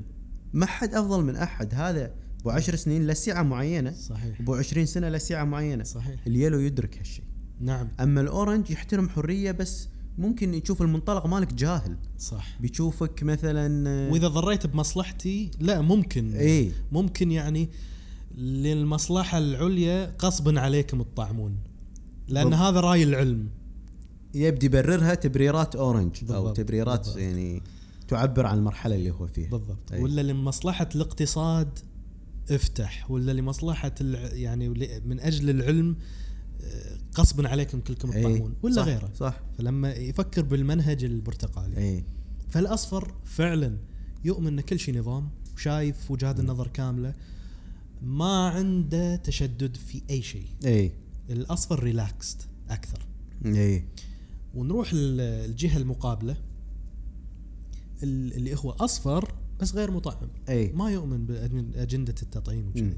ما 0.52 0.66
حد 0.66 0.94
أفضل 0.94 1.24
من 1.24 1.36
أحد. 1.36 1.74
هذا 1.74 2.14
أبو 2.40 2.50
عشر 2.50 2.76
سنين 2.76 3.06
له 3.06 3.14
سعة 3.14 3.42
معينة. 3.42 3.92
صحيح. 3.92 4.40
أبو 4.40 4.54
عشرين 4.54 4.86
سنة 4.86 5.08
له 5.08 5.18
سعة 5.18 5.44
معينة. 5.44 5.84
صحيح. 5.84 6.20
اليلو 6.26 6.58
يدرك 6.58 6.98
هالشيء 6.98 7.24
نعم. 7.60 7.88
أما 8.00 8.20
الأورنج 8.20 8.70
يحترم 8.70 9.08
حرية 9.08 9.50
بس 9.50 9.88
ممكن 10.18 10.54
يشوف 10.54 10.82
المنطلق 10.82 11.26
مالك 11.26 11.54
جاهل. 11.54 11.96
صح. 12.18 12.60
بيشوفك 12.60 13.22
مثلا 13.22 13.88
آه، 13.88 14.12
وإذا 14.12 14.28
ضريت 14.28 14.66
بمصلحتي 14.66 15.50
لا 15.60 15.80
ممكن. 15.80 16.32
إيه 16.34 16.70
ممكن 16.92 17.30
يعني 17.32 17.68
للمصلحة 18.34 19.38
العليا 19.38 20.16
غصبا 20.22 20.60
عليكم 20.60 21.02
تطعمون 21.02 21.56
لأن 22.28 22.44
بالضبط. 22.44 22.62
هذا 22.62 22.80
رأي 22.80 23.02
العلم. 23.02 23.48
يبدي 24.34 24.66
يبررها 24.66 25.14
تبريرات 25.14 25.76
أورنج 25.76 26.16
أو 26.20 26.26
بالضبط، 26.26 26.56
تبريرات 26.56 27.00
بالضبط. 27.00 27.18
يعني 27.18 27.62
تعبر 28.08 28.46
عن 28.46 28.58
المرحلة 28.58 28.94
اللي 28.94 29.10
هو 29.10 29.26
فيها. 29.26 29.50
بالضبط. 29.50 29.92
أي. 29.92 30.02
ولا 30.02 30.20
لمصلحة 30.20 30.88
الاقتصاد 30.94 31.78
افتح 32.50 33.10
ولا 33.10 33.32
لمصلحة. 33.32 33.94
يعني 34.32 34.68
من 35.04 35.20
أجل 35.20 35.50
العلم 35.50 35.96
آه، 36.62 36.98
غصبا 37.18 37.48
عليكم 37.48 37.80
كلكم 37.80 38.12
إيه، 38.12 38.22
تطعمون 38.22 38.54
ولا 38.62 38.74
صح 38.74 38.84
غيره. 38.84 39.10
صح. 39.16 39.40
فلما 39.58 39.92
يفكر 39.92 40.42
بالمنهج 40.42 41.04
البرتقالي 41.04 41.76
اي 41.78 42.04
فالأصفر 42.48 43.14
فعلا 43.24 43.76
يؤمن 44.24 44.46
إن 44.46 44.60
كل 44.60 44.78
شيء 44.78 44.98
نظام 44.98 45.28
شايف 45.56 46.10
وجهات 46.10 46.40
النظر 46.40 46.66
كاملة 46.68 47.14
ما 48.02 48.48
عنده 48.48 49.16
تشدد 49.16 49.76
في 49.76 50.02
أي 50.10 50.22
شيء 50.22 50.46
اي 50.66 50.92
الأصفر 51.30 51.82
relaxed 51.82 52.48
أكثر. 52.70 53.06
اي 53.46 53.84
ونروح 54.54 54.90
ال- 54.92 55.20
الجهة 55.50 55.76
المقابلة 55.76 56.36
ال- 58.02 58.32
اللي 58.34 58.54
هو 58.56 58.70
أصفر 58.70 59.32
بس 59.60 59.74
غير 59.74 59.90
مطعم 59.90 60.28
أي 60.48 60.72
ما 60.72 60.90
يؤمن 60.90 61.26
بأجندة 61.26 62.14
التطعيم. 62.22 62.68
وكذي 62.68 62.96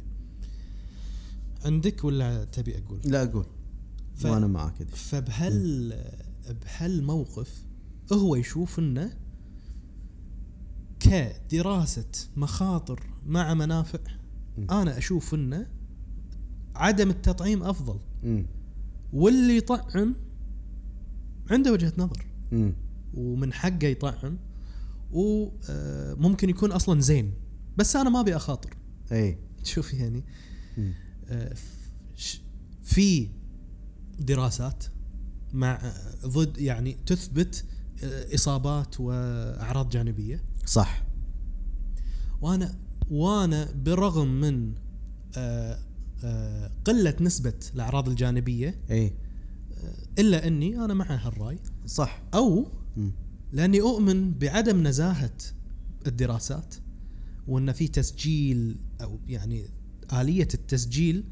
عندك 1.65 2.05
ولا 2.05 2.45
تبي 2.45 2.79
أقول 2.79 3.01
لا 3.05 3.23
أقول 3.23 3.47
ف- 4.17 4.25
وأنا 4.25 4.47
معك. 4.47 4.83
فبهال 4.83 5.95
بهالموقف 6.65 7.65
هو 8.13 8.35
يشوف 8.37 8.79
إنه 8.79 9.13
كدراسة 11.01 12.05
مخاطر 12.37 13.03
مع 13.27 13.55
منافع 13.55 13.99
م. 14.59 14.71
أنا 14.71 14.99
أشوف 14.99 15.35
إنه 15.35 15.67
عدم 16.75 17.11
التطعيم 17.11 17.63
أفضل 17.63 17.99
مم. 18.23 18.47
واللي 19.13 19.57
يطعم 19.57 20.15
عنده 21.51 21.73
وجهة 21.73 21.93
نظر 21.99 22.27
مم. 22.53 22.73
ومن 23.15 23.53
حقه 23.53 23.87
يطعم 23.87 24.37
وممكن 25.13 26.51
يكون 26.51 26.73
أصلا 26.73 27.01
زين 27.01 27.33
بس 27.77 27.97
أنا 27.97 28.11
ما 28.11 28.21
أبي 28.21 28.37
أخاطر. 28.37 28.77
إي. 29.13 29.39
شوف 29.65 29.95
يعني. 29.95 30.25
آه، 31.29 31.55
في 32.83 33.29
دراسات 34.19 34.85
مع 35.53 35.73
آه، 35.75 36.27
ضد 36.27 36.59
يعني 36.59 36.97
تثبت 37.07 37.65
آه، 38.05 38.35
إصابات 38.35 39.01
وأعراض 39.01 39.89
جانبية. 39.89 40.45
صح. 40.67 41.07
وأنا 42.41 42.79
وأنا 43.11 43.73
بالرغم 43.73 44.41
من 44.41 44.75
آه، 45.37 45.79
آه، 46.25 46.71
قلة 46.85 47.17
نسبة 47.21 47.55
الأعراض 47.75 48.09
الجانبية 48.09 48.81
إي. 48.91 49.15
إلا 50.19 50.47
إني 50.47 50.85
أنا 50.85 50.95
مع 50.95 51.07
هالرأي. 51.27 51.59
صح. 51.87 52.23
أو 52.35 52.67
مم. 52.97 53.13
لاني 53.53 53.81
اؤمن 53.81 54.35
بعدم 54.35 54.87
نزاهة 54.87 55.37
الدراسات 56.07 56.75
وان 57.49 57.73
في 57.73 57.89
تسجيل 57.89 58.77
أو 59.01 59.19
يعني 59.29 59.65
آلية 60.13 60.49
التسجيل. 60.55 61.25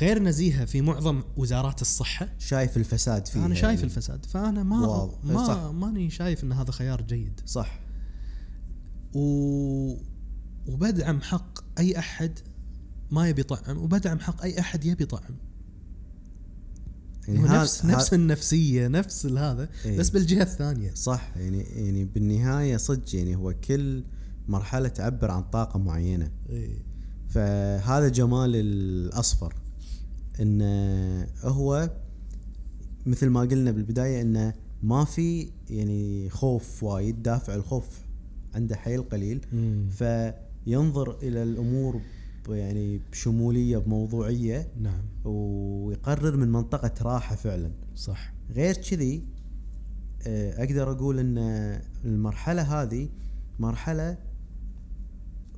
غير 0.00 0.22
نزيهة 0.22 0.64
في 0.64 0.80
معظم 0.80 1.22
وزارات 1.36 1.82
الصحة 1.82 2.28
شايف 2.38 2.76
الفساد 2.76 3.26
فيها 3.26 3.46
أنا 3.46 3.54
شايف 3.54 3.80
يعني. 3.80 3.84
الفساد 3.84 4.26
فأنا 4.26 4.62
ما 4.62 4.86
واو. 4.86 5.18
ما 5.24 5.46
صح. 5.46 5.72
ماني 5.72 6.10
شايف 6.10 6.44
إن 6.44 6.52
هذا 6.52 6.70
خيار 6.70 7.02
جيد 7.02 7.40
صح 7.46 7.80
و 9.14 9.96
وبدعم 10.66 11.20
حق 11.20 11.78
أي 11.78 11.98
أحد 11.98 12.38
ما 13.10 13.28
يبي 13.28 13.40
يطعم 13.40 13.78
وبدعم 13.78 14.18
حق 14.18 14.42
أي 14.42 14.60
أحد 14.60 14.84
يبي 14.84 15.02
يطعم 15.02 15.36
يعني 17.28 17.42
نفس 17.42 17.84
نفس 17.84 18.14
النفسية 18.14 18.88
نفس 18.88 19.26
هذا 19.26 19.68
إيه. 19.84 19.98
بس 19.98 20.10
بالجهة 20.10 20.42
الثانية 20.42 20.94
صح 20.94 21.32
يعني 21.36 21.62
يعني 21.62 22.04
بالنهاية 22.04 22.76
صدق 22.76 23.16
يعني 23.16 23.36
هو 23.36 23.52
كل 23.52 24.04
مرحلة 24.48 24.88
تعبر 24.88 25.30
عن 25.30 25.42
طاقة 25.42 25.78
معينة 25.78 26.30
إيه. 26.50 26.82
فهذا 27.28 28.08
جمال 28.08 28.56
الأصفر 28.56 29.54
انه 30.40 31.26
هو 31.42 31.90
مثل 33.06 33.28
ما 33.28 33.40
قلنا 33.40 33.70
بالبداية 33.70 34.22
إنه 34.22 34.54
ما 34.82 35.04
في 35.04 35.50
يعني 35.70 36.30
خوف 36.30 36.82
وايد 36.82 37.22
دافع 37.22 37.54
الخوف 37.54 37.86
عنده 38.54 38.76
حيل 38.76 39.02
قليل 39.02 39.40
مم. 39.52 39.88
فينظر 39.90 41.16
إلى 41.22 41.42
الأمور 41.42 42.00
يعني 42.48 43.00
بشمولية 43.12 43.78
بموضوعية. 43.78 44.68
نعم. 44.80 45.02
ويقرر 45.24 46.36
من 46.36 46.52
منطقة 46.52 46.92
راحة 47.02 47.36
فعلا. 47.36 47.70
صح. 47.94 48.32
غير 48.50 48.74
كذي 48.74 49.24
آه، 50.26 50.64
أقدر 50.64 50.90
أقول 50.90 51.18
إن 51.18 51.38
المرحلة 52.04 52.82
هذه 52.82 53.08
مرحلة 53.58 54.18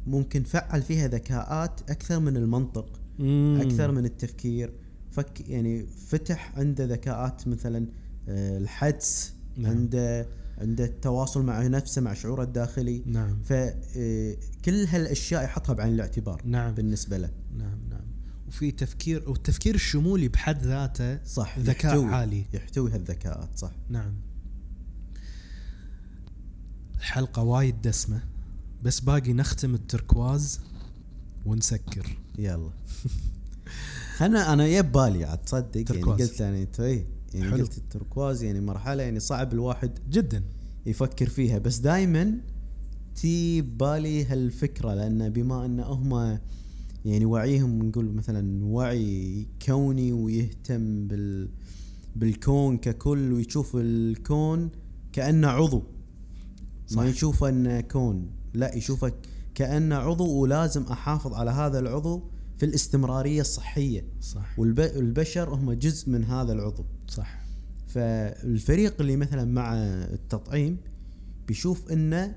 ممكن 0.06 0.43
فعل 0.43 0.82
فيها 0.82 1.09
ذكاءات 1.09 1.90
أكثر 1.90 2.20
من 2.20 2.36
المنطق 2.36 3.01
مم. 3.19 3.59
أكثر 3.60 3.93
من 3.93 4.05
التفكير. 4.05 4.73
فك 5.10 5.48
يعني 5.48 5.86
فتح 5.86 6.59
عنده 6.59 6.85
ذكاءات 6.85 7.48
مثلا 7.48 7.86
آه، 8.28 8.59
الحدس 8.59 9.35
نعم. 9.56 9.70
عنده 9.70 10.27
عنده 10.59 10.85
التواصل 10.85 11.44
مع 11.44 11.66
نفسه 11.66 12.02
مع 12.02 12.14
شعوره 12.14 12.43
الداخلي. 12.43 13.02
نعم. 13.06 13.43
فكل 13.43 14.86
هالأشياء 14.89 15.44
يحطها 15.44 15.72
بعين 15.72 15.94
الاعتبار 15.94 16.43
نعم. 16.44 16.74
بالنسبة 16.74 17.18
له. 17.18 17.30
نعم 17.59 17.78
نعم. 17.90 18.09
وفي 18.48 18.70
تفكير 18.70 19.30
والتفكير 19.30 19.74
الشمولي 19.74 20.28
بحد 20.28 20.62
ذاته 20.62 21.24
صح 21.24 21.59
ذكاء 21.59 21.93
يحتوي 21.93 22.14
عالي 22.14 22.44
يحتوي 22.52 22.90
هالذكاءات 22.90 23.59
صح. 23.59 23.72
نعم. 23.89 24.14
الحلقة 26.97 27.43
وايد 27.43 27.82
دسمة 27.82 28.22
بس 28.82 29.01
باقي 29.01 29.32
نختم 29.32 29.74
التركواز 29.74 30.60
ونسكر. 31.47 32.18
يلا. 32.39 32.70
خلنا 34.16 34.52
أنا 34.52 34.66
يت 34.66 34.93
بالي 34.93 35.24
عاد 35.24 35.39
تصدق 35.39 35.93
يعني. 35.93 36.02
قلت 36.02 36.40
يعني 36.40 36.68
اي 36.80 37.06
يعني 37.35 37.51
حلو. 37.51 37.63
قلت 37.63 37.79
التركواز 37.79 38.43
يعني 38.43 38.61
مرحلة 38.61 39.03
يعني 39.03 39.21
صعب 39.21 39.53
الواحد 39.53 39.99
جدا. 40.11 40.43
يفكر 40.87 41.29
فيها. 41.29 41.59
بس 41.59 41.79
دائما 41.79 42.41
تيي 43.15 43.61
بالي 43.61 44.25
هالفكرة 44.25 44.95
لأن 44.95 45.29
بما 45.29 45.65
أن 45.65 45.81
هم 45.81 46.39
يعني 47.05 47.25
وعيهم 47.25 47.83
نقول 47.83 48.13
مثلا 48.13 48.65
وعي 48.65 49.47
كوني 49.67 50.13
ويهتم 50.13 51.07
بال 51.09 51.49
بالكون 52.17 52.79
ككل 52.79 53.33
ويشوف 53.33 53.77
الكون 53.77 54.71
كأنه 55.13 55.49
عضو. 55.49 55.83
صح. 56.87 56.97
ما 56.97 57.07
يشوفه 57.09 57.49
أنه 57.49 57.81
كون 57.81 58.31
لا 58.55 58.75
يشوفه 58.75 59.13
كأنه 59.55 59.97
عضو 59.97 60.41
ولازم 60.41 60.83
أحافظ 60.83 61.35
على 61.35 61.51
هذا 61.51 61.79
العضو 61.79 62.23
في 62.57 62.67
الاستمرارية 62.67 63.41
الصحية. 63.41 64.05
صح. 64.21 64.59
والبشر 64.59 65.55
هم 65.55 65.73
جزء 65.73 66.11
من 66.11 66.25
هذا 66.25 66.53
العضو. 66.53 66.85
صح. 67.09 67.40
فالفريق 67.86 69.01
اللي 69.01 69.16
مثلا 69.16 69.44
مع 69.44 69.74
التطعيم 69.74 70.76
بيشوف 71.48 71.93
إن 71.93 72.35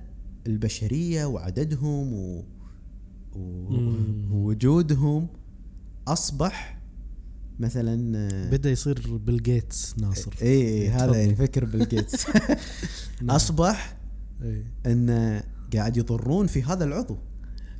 البشرية 0.47 1.25
وعددهم 1.25 2.13
و... 2.13 2.43
و... 3.35 3.95
ووجودهم 4.31 5.27
أصبح 6.07 6.81
مثلا 7.59 8.29
بدأ 8.49 8.71
يصير 8.71 9.17
بيل 9.17 9.43
جيتس 9.43 9.95
ناصر. 9.99 10.33
اي 10.41 10.47
اي 10.47 10.89
هذا 10.89 11.05
تفضل. 11.05 11.17
يعني 11.17 11.35
فكر 11.35 11.65
بالجيتس 11.65 12.27
نعم. 13.21 13.35
أصبح 13.35 13.97
اي 14.41 14.65
إن 14.85 15.41
قاعد 15.73 15.97
يضرون 15.97 16.47
في 16.47 16.63
هذا 16.63 16.83
العضو. 16.83 17.17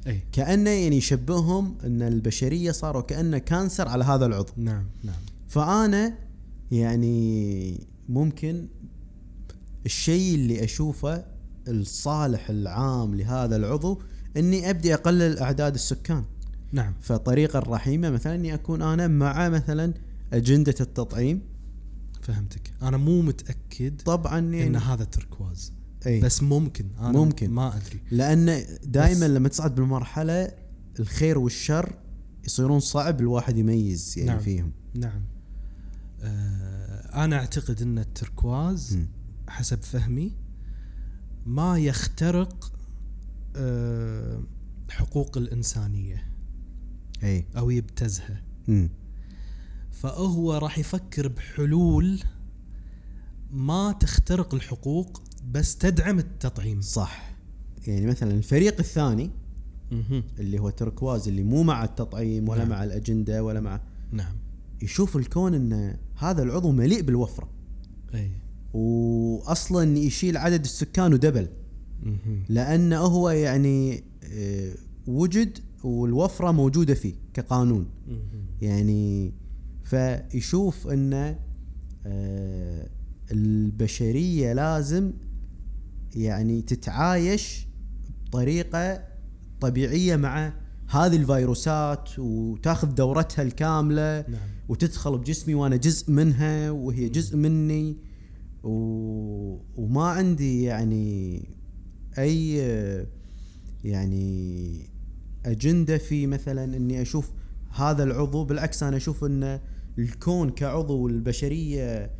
اي 0.07 0.23
كأنه 0.31 0.69
يعني 0.69 0.97
يشبههم 0.97 1.77
إن 1.83 2.01
البشرية 2.01 2.71
صاروا 2.71 3.01
كأنه 3.01 3.37
كانسر 3.37 3.87
على 3.87 4.03
هذا 4.03 4.25
العضو. 4.25 4.51
نعم 4.57 4.85
نعم. 5.03 5.19
فأنا 5.47 6.30
يعني 6.71 7.87
ممكن 8.09 8.67
الشيء 9.85 10.35
اللي 10.35 10.63
أشوفه 10.63 11.25
الصالح 11.67 12.49
العام 12.49 13.15
لهذا 13.15 13.55
العضو 13.55 14.01
إني 14.37 14.69
أبدي 14.69 14.93
أقلل 14.93 15.39
أعداد 15.39 15.73
السكان. 15.73 16.23
نعم. 16.71 16.93
فطريقة 17.01 17.59
الرحيمه 17.59 18.09
مثلا 18.09 18.35
إني 18.35 18.53
أكون 18.53 18.81
أنا 18.81 19.07
مع 19.07 19.49
مثلا 19.49 19.93
أجندة 20.33 20.75
التطعيم. 20.81 21.41
فهمتك. 22.21 22.73
أنا 22.81 22.97
مو 22.97 23.21
متأكد 23.21 24.01
طبعا 24.01 24.39
إن 24.39 24.53
يعني 24.53 24.77
هذا 24.77 25.03
تركواز. 25.03 25.73
إي. 26.07 26.21
بس 26.21 26.43
ممكن. 26.43 26.85
أنا 26.99 27.11
ممكن. 27.11 27.49
ما 27.49 27.77
أدري. 27.77 27.99
لأن 28.11 28.63
دائما 28.83 29.25
لما 29.25 29.49
تصعد 29.49 29.75
بالمرحلة 29.75 30.51
الخير 30.99 31.37
والشر 31.37 31.95
يصيرون 32.45 32.79
صعب 32.79 33.21
الواحد 33.21 33.57
يميز 33.57 34.13
يعني 34.17 34.29
نعم. 34.29 34.39
فيهم. 34.39 34.71
نعم. 34.95 35.21
آه 36.21 36.60
أنا 37.13 37.35
أعتقد 37.35 37.81
إن 37.81 37.99
التركواز 37.99 38.95
مم. 38.95 39.07
حسب 39.47 39.83
فهمي 39.83 40.31
ما 41.45 41.77
يخترق 41.77 42.71
آه 43.55 44.43
حقوق 44.89 45.37
الإنسانية 45.37 46.31
أي 47.23 47.45
أو 47.57 47.69
يبتزها 47.69 48.43
مم. 48.67 48.89
فهو 49.91 50.53
راح 50.53 50.79
يفكر 50.79 51.27
بحلول 51.27 52.19
ما 53.51 53.91
تخترق 53.91 54.53
الحقوق 54.53 55.21
بس 55.51 55.77
تدعم 55.77 56.19
التطعيم 56.19 56.81
صح 56.81 57.35
يعني 57.87 58.05
مثلا 58.05 58.31
الفريق 58.31 58.79
الثاني. 58.79 59.31
اللي 60.39 60.59
هو 60.59 60.69
تركواز 60.69 61.27
اللي 61.27 61.43
مو 61.43 61.63
مع 61.63 61.83
التطعيم 61.83 62.49
ولا 62.49 62.59
نعم. 62.59 62.69
مع 62.69 62.83
الأجندة 62.83 63.43
ولا 63.43 63.59
مع 63.59 63.81
نعم 64.11 64.35
يشوف 64.81 65.17
الكون 65.17 65.53
ان 65.53 65.97
هذا 66.21 66.43
العضو 66.43 66.71
مليء 66.71 67.01
بالوفرة 67.01 67.49
أي 68.13 68.31
واصلا 68.73 69.97
يشيل 69.97 70.37
عدد 70.37 70.63
السكان 70.63 71.13
ودبل. 71.13 71.47
لأنه 72.49 72.99
هو 72.99 73.29
يعني 73.29 74.03
آه، 74.23 74.73
وجد 75.07 75.57
والوفرة 75.83 76.51
موجودة 76.51 76.93
فيه 76.93 77.13
كقانون. 77.33 77.85
يعني 78.61 79.33
فيشوف 79.83 80.87
ان 80.87 81.35
آه، 82.05 82.89
البشرية 83.31 84.53
لازم 84.53 85.13
يعني 86.15 86.61
تتعايش 86.61 87.67
بطريقة 88.25 89.03
طبيعية 89.61 90.15
مع 90.15 90.53
هذه 90.91 91.15
الفيروسات 91.15 92.09
وتاخذ 92.19 92.87
دورتها 92.87 93.41
الكاملة 93.41 94.21
نعم 94.21 94.39
وتدخل 94.69 95.17
بجسمي 95.17 95.53
وأنا 95.53 95.75
جزء 95.75 96.11
منها 96.11 96.71
وهي 96.71 97.09
جزء 97.09 97.37
مني 97.37 97.97
و... 98.63 98.71
وما 99.75 100.03
عندي 100.03 100.63
يعني 100.63 101.49
أي 102.17 102.57
يعني 103.83 104.89
أجندة 105.45 105.97
في 105.97 106.27
مثلا 106.27 106.77
إني 106.77 107.01
أشوف 107.01 107.31
هذا 107.69 108.03
العضو 108.03 108.43
بالعكس 108.43 108.83
أنا 108.83 108.97
أشوف 108.97 109.23
إن 109.23 109.59
الكون 109.99 110.49
كعضو 110.49 110.97
والبشرية 110.97 112.11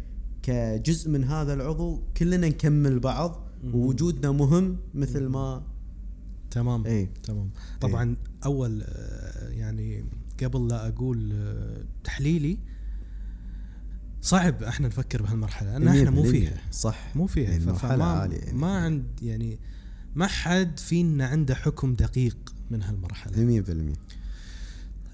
كجزء 0.43 1.10
من 1.10 1.23
هذا 1.23 1.53
العضو 1.53 2.03
كلنا 2.18 2.48
نكمل 2.48 2.99
بعض. 2.99 3.48
ووجودنا 3.73 4.31
مهم 4.31 4.77
مثل 4.93 5.27
ما 5.27 5.64
تمام 6.52 6.86
اي 6.86 7.10
تمام. 7.23 7.49
طبعا 7.82 8.15
أول 8.45 8.84
آه، 8.84 9.49
يعني 9.49 10.06
قبل 10.44 10.68
لا 10.68 10.88
أقول 10.88 11.30
آه، 11.34 11.84
تحليلي 12.03 12.57
صعب 14.22 14.64
إحنا 14.64 14.88
نفكر 14.88 15.22
بهالمرحلة 15.22 15.78
لأن 15.78 15.88
إحنا 15.88 16.10
مو 16.10 16.23
فيها. 16.23 16.57
صح. 16.72 17.15
مو 17.15 17.28
فيها. 17.28 17.60
مرحلة 17.60 17.95
فما 17.95 18.06
عالية 18.06 18.38
يعني. 18.38 18.57
ما 18.57 18.78
عند 18.78 19.06
يعني 19.22 19.60
ما 20.15 20.28
حد 20.28 20.80
فينا 20.80 21.26
عنده 21.28 21.56
حكم 21.56 21.94
دقيق 21.94 22.53
من 22.72 22.84
هالمرحلة. 22.84 23.61
100% 23.64 23.98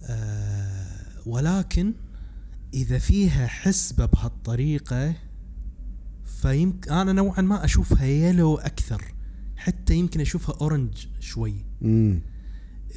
آه 0.04 0.88
ولكن 1.26 1.94
إذا 2.74 2.98
فيها 3.00 3.48
حسبة 3.48 4.06
بهالطريقة 4.06 5.14
فيمكن 6.26 6.92
أنا 6.92 7.14
نوعا 7.14 7.42
ما 7.42 7.66
أشوفها 7.66 8.06
يلو 8.06 8.56
أكثر. 8.56 9.02
حتى 9.58 9.96
يمكن 9.96 10.22
أشوفها 10.22 10.56
أورنج 10.62 11.08
شوي. 11.20 11.66
امم 11.82 12.22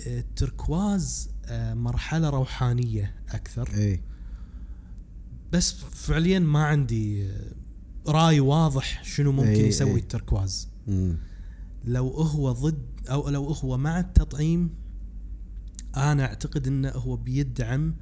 التركواز 0.07 1.31
آه، 1.45 1.75
مرحلة 1.75 2.31
روحانية 2.31 3.15
أكثر. 3.29 3.69
اي 3.75 4.03
بس 5.53 5.73
فعليا 5.73 6.39
ما 6.39 6.65
عندي 6.65 7.27
آه، 7.27 7.53
رأي 8.07 8.41
واضح 8.41 9.05
شنو 9.05 9.33
ممكن 9.33 9.49
إي، 9.49 9.69
يسوي 9.69 9.91
إي. 9.91 9.97
التركواز. 9.97 10.69
لو 11.85 12.09
هو 12.09 12.53
ضد 12.53 12.85
أو 13.11 13.29
لو 13.29 13.45
هو 13.45 13.79
مع 13.79 14.01
التطعيم 14.01 14.75
أنا 15.97 16.25
أعتقد 16.25 16.67
أنه 16.67 16.89
هو 16.91 17.17
بيدعم 17.17 17.95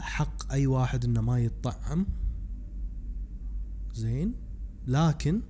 حق 0.00 0.52
أي 0.52 0.66
واحد 0.66 1.04
أنه 1.04 1.20
ما 1.20 1.40
يتطعم 1.40 2.06
زين؟ 3.94 4.34
لكن 4.86 5.40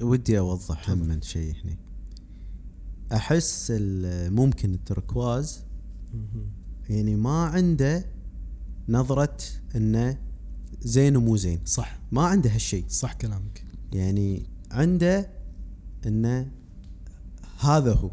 ودي 0.00 0.38
أوضح. 0.38 0.90
هم 0.90 0.98
من 0.98 1.22
شيء 1.22 1.54
هنا 1.64 1.76
أحس 3.12 3.72
ممكن 4.30 4.74
التركواز. 4.74 5.62
يعني 6.88 7.16
ما 7.16 7.44
عنده 7.44 8.06
نظرة 8.88 9.36
إنه 9.76 10.18
زين 10.80 11.16
ومو 11.16 11.36
زين. 11.36 11.60
صح. 11.64 12.00
ما 12.12 12.22
عنده 12.26 12.50
هالشيء. 12.50 12.84
صح 12.88 13.12
كلامك. 13.12 13.64
يعني 13.92 14.46
عنده 14.70 15.30
إنه 16.06 16.50
هذا 17.60 17.92
هو. 17.94 18.10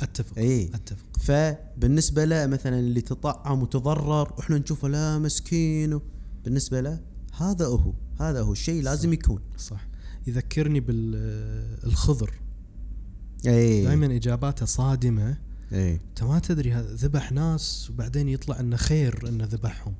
أتفق. 0.00 0.38
إي. 0.38 0.70
أتفق. 0.74 1.06
فبالنسبة 1.20 2.24
له 2.24 2.46
مثلا 2.46 2.78
اللي 2.78 3.00
تطعم 3.00 3.62
وتضرر 3.62 4.32
وإحنا 4.38 4.58
نشوفه 4.58 4.88
لا 4.88 5.18
مسكين 5.18 6.00
بالنسبة 6.44 6.80
له 6.80 7.00
هذا 7.36 7.66
هو. 7.66 7.92
هذا 8.20 8.42
هو. 8.42 8.52
الشيء 8.52 8.82
لازم 8.82 9.12
يكون. 9.12 9.40
صح. 9.56 9.89
يذكرني 10.26 10.80
بالخضر 10.80 12.34
اي 13.46 13.84
دائما 13.84 14.16
إجاباته 14.16 14.66
صادمة. 14.66 15.38
اي 15.72 15.94
انت 15.94 16.22
ما 16.22 16.38
تدري 16.38 16.72
هذا 16.72 16.94
ذبح 16.94 17.32
ناس 17.32 17.90
وبعدين 17.90 18.28
يطلع 18.28 18.60
إنه 18.60 18.76
خير 18.76 19.28
إنه 19.28 19.44
ذبحهم. 19.44 19.94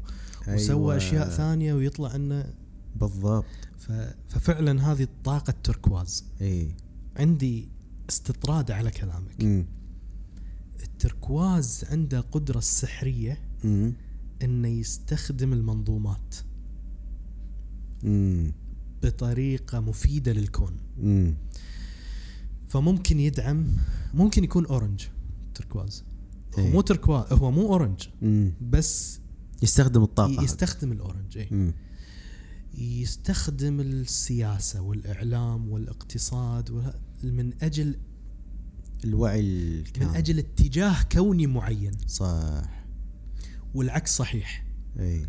وسوى 0.48 0.74
أيوة. 0.74 0.96
أشياء 0.96 1.28
ثانية 1.28 1.74
ويطلع 1.74 2.14
إنه 2.14 2.54
بالضبط. 2.96 3.44
ف... 3.78 3.92
ففعلا 4.28 4.92
هذه 4.92 5.02
الطاقه 5.02 5.50
التركواز 5.50 6.24
اي 6.40 6.74
عندي 7.16 7.68
استطراد 8.10 8.70
على 8.70 8.90
كلامك. 8.90 9.40
امم 9.42 9.66
التركواز 10.82 11.84
عنده 11.90 12.20
قدرة 12.20 12.58
السحريه 12.58 13.38
إنه 14.42 14.68
يستخدم 14.68 15.52
المنظومات. 15.52 16.34
امم 18.04 18.52
بطريقة 19.02 19.80
مفيدة 19.80 20.32
للكون. 20.32 20.76
امم 20.98 21.34
فممكن 22.68 23.20
يدعم 23.20 23.66
ممكن 24.14 24.44
يكون 24.44 24.66
orange 24.66 25.02
تركواز 25.54 26.04
هو 26.58 26.64
إيه. 26.64 26.72
مو 26.72 26.80
تركواز 26.80 27.32
هو 27.32 27.50
مو 27.50 27.66
orange 27.72 28.08
امم 28.22 28.52
بس 28.60 29.20
يستخدم 29.62 30.02
الطاقة 30.02 30.42
يستخدم 30.42 30.92
ال 30.92 30.99
orange 30.99 31.38
اي 31.38 31.72
يستخدم 32.78 33.80
السياسة 33.80 34.80
والإعلام 34.80 35.68
والإقتصاد 35.68 36.92
من 37.24 37.52
أجل 37.62 37.96
الوعي 39.04 39.42
من 39.42 39.80
الكامل. 39.80 40.16
أجل 40.16 40.38
اتجاه 40.38 41.02
كوني 41.12 41.46
معين. 41.46 41.92
صح. 42.06 42.86
والعكس 43.74 44.16
صحيح. 44.16 44.66
اي 44.98 45.26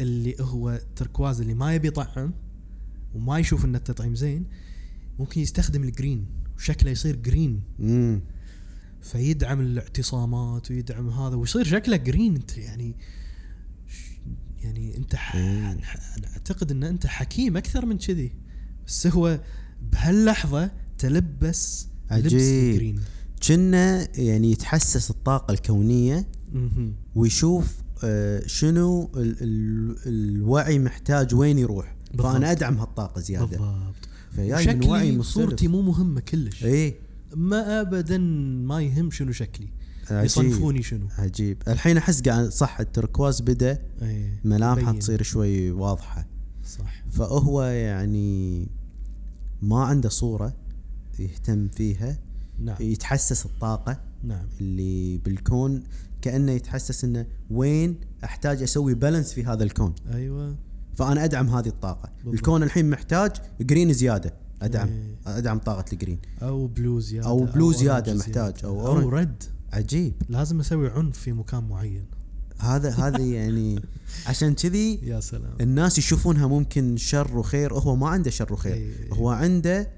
اللي 0.00 0.36
هو 0.40 0.80
تركواز 0.96 1.40
اللي 1.40 1.54
ما 1.54 1.74
يبي 1.74 1.88
يطعم 1.88 2.32
وما 3.14 3.38
يشوف 3.38 3.64
إن 3.64 3.76
التطعيم 3.76 4.14
زين 4.14 4.44
ممكن 5.18 5.40
يستخدم 5.40 5.82
ال 5.82 5.89
green 5.89 6.26
وشكله 6.56 6.90
يصير 6.90 7.16
green 7.16 7.62
امم 7.80 8.20
فيدعم 9.02 9.60
الاعتصامات 9.60 10.70
ويدعم 10.70 11.08
هذا 11.10 11.36
ويصير 11.36 11.64
شكله 11.64 11.96
green 11.96 12.34
أنت 12.36 12.58
يعني 12.58 12.96
يعني 14.62 14.96
أنت 14.96 15.16
ح... 15.16 15.36
أنا 15.36 15.78
أعتقد 16.32 16.70
إن 16.70 16.84
أنت 16.84 17.06
حكيم 17.06 17.56
أكثر 17.56 17.86
من 17.86 17.98
كذي. 17.98 18.32
بس 18.86 19.06
هو 19.06 19.40
بهاللحظة 19.92 20.70
تلبس 20.98 21.88
لبس 22.10 22.24
عجيب. 22.24 22.38
الجرين 22.40 23.00
كنا 23.48 24.18
يعني 24.18 24.52
يتحسس 24.52 25.10
الطاقة 25.10 25.52
الكونية 25.52 26.26
مهم. 26.52 26.94
ويشوف 27.14 27.82
آه، 28.04 28.46
شنو 28.46 29.10
ال 29.16 29.42
ال 29.42 29.96
الوعي 30.06 30.78
محتاج 30.78 31.34
وين 31.34 31.58
يروح. 31.58 31.96
بالضبط. 32.10 32.32
فأنا 32.32 32.50
أدعم 32.52 32.78
هالطاقة 32.78 33.20
زيادة. 33.20 33.46
بالضبط. 33.46 34.08
فجاي 34.30 34.46
من 34.46 34.88
وعي 34.88 35.06
شكلي 35.06 35.18
مختلف. 35.18 35.34
صورتي 35.34 35.68
مو 35.68 35.82
مهمة 35.82 36.20
كلش. 36.20 36.64
اي 36.64 36.96
ما 37.36 37.80
ابدا 37.80 38.18
ما 38.18 38.82
يهم 38.82 39.10
شنو 39.10 39.32
شكلي. 39.32 39.68
عجيب. 40.10 40.24
يصنفوني 40.24 40.82
شنو. 40.82 41.06
عجيب. 41.18 41.62
الحين 41.68 41.96
أحس 41.96 42.22
قاعد 42.22 42.48
صح 42.48 42.80
التركواز 42.80 43.40
بدأ 43.40 43.78
إيه. 44.02 44.40
ملامحه. 44.44 44.92
تصير 44.92 45.22
شوي 45.22 45.70
واضحة. 45.70 46.26
صح. 46.64 47.04
فهو 47.10 47.62
يعني 47.62 48.68
ما 49.62 49.84
عنده 49.84 50.08
صورة 50.08 50.56
يهتم 51.18 51.68
فيها. 51.68 52.18
نعم. 52.58 52.76
يتحسس 52.80 53.46
الطاقة 53.46 54.00
نعم. 54.24 54.46
اللي 54.60 55.18
بالكون 55.18 55.82
كأنه 56.22 56.52
يتحسس 56.52 57.04
إنه 57.04 57.26
وين 57.50 58.00
أحتاج 58.24 58.62
أسوي 58.62 58.94
balance 58.94 59.32
في 59.32 59.44
هذا 59.44 59.64
الكون. 59.64 59.94
أيوه. 60.12 60.56
فأنا 60.98 61.24
أدعم 61.24 61.48
هذه 61.48 61.68
الطاقة. 61.68 62.08
بالضبط. 62.16 62.34
الكون 62.34 62.62
الحين 62.62 62.90
محتاج 62.90 63.32
green 63.60 63.92
زيادة. 63.92 64.34
أدعم. 64.62 64.88
إيه. 64.88 65.38
أدعم 65.38 65.58
طاقة 65.58 65.84
ال 65.92 65.96
green 65.96 66.18
أو 66.42 66.66
blue 66.66 67.00
زيادة 67.00 67.26
أو 67.26 67.44
blue 67.44 67.72
زيادة 67.72 68.14
محتاج، 68.14 68.54
أو 68.64 68.80
أو 68.80 68.86
orange. 68.86 69.12
رد 69.12 69.42
عجيب. 69.72 70.12
لازم 70.28 70.60
أسوي 70.60 70.90
عنف 70.90 71.18
في 71.18 71.32
مكان 71.32 71.68
معين. 71.68 72.04
هذا 72.58 72.90
هذا 72.90 73.18
يعني 73.38 73.82
عشان 74.26 74.54
كذي 74.54 74.94
يا 75.02 75.20
سلام. 75.20 75.56
الناس 75.60 75.98
يشوفونها 75.98 76.46
ممكن 76.46 76.96
شر 76.96 77.38
وخير. 77.38 77.74
هو 77.74 77.96
ما 77.96 78.08
عنده 78.08 78.30
شر 78.30 78.52
وخير. 78.52 78.74
إيه. 78.74 79.12
هو 79.12 79.30
عنده 79.30 79.90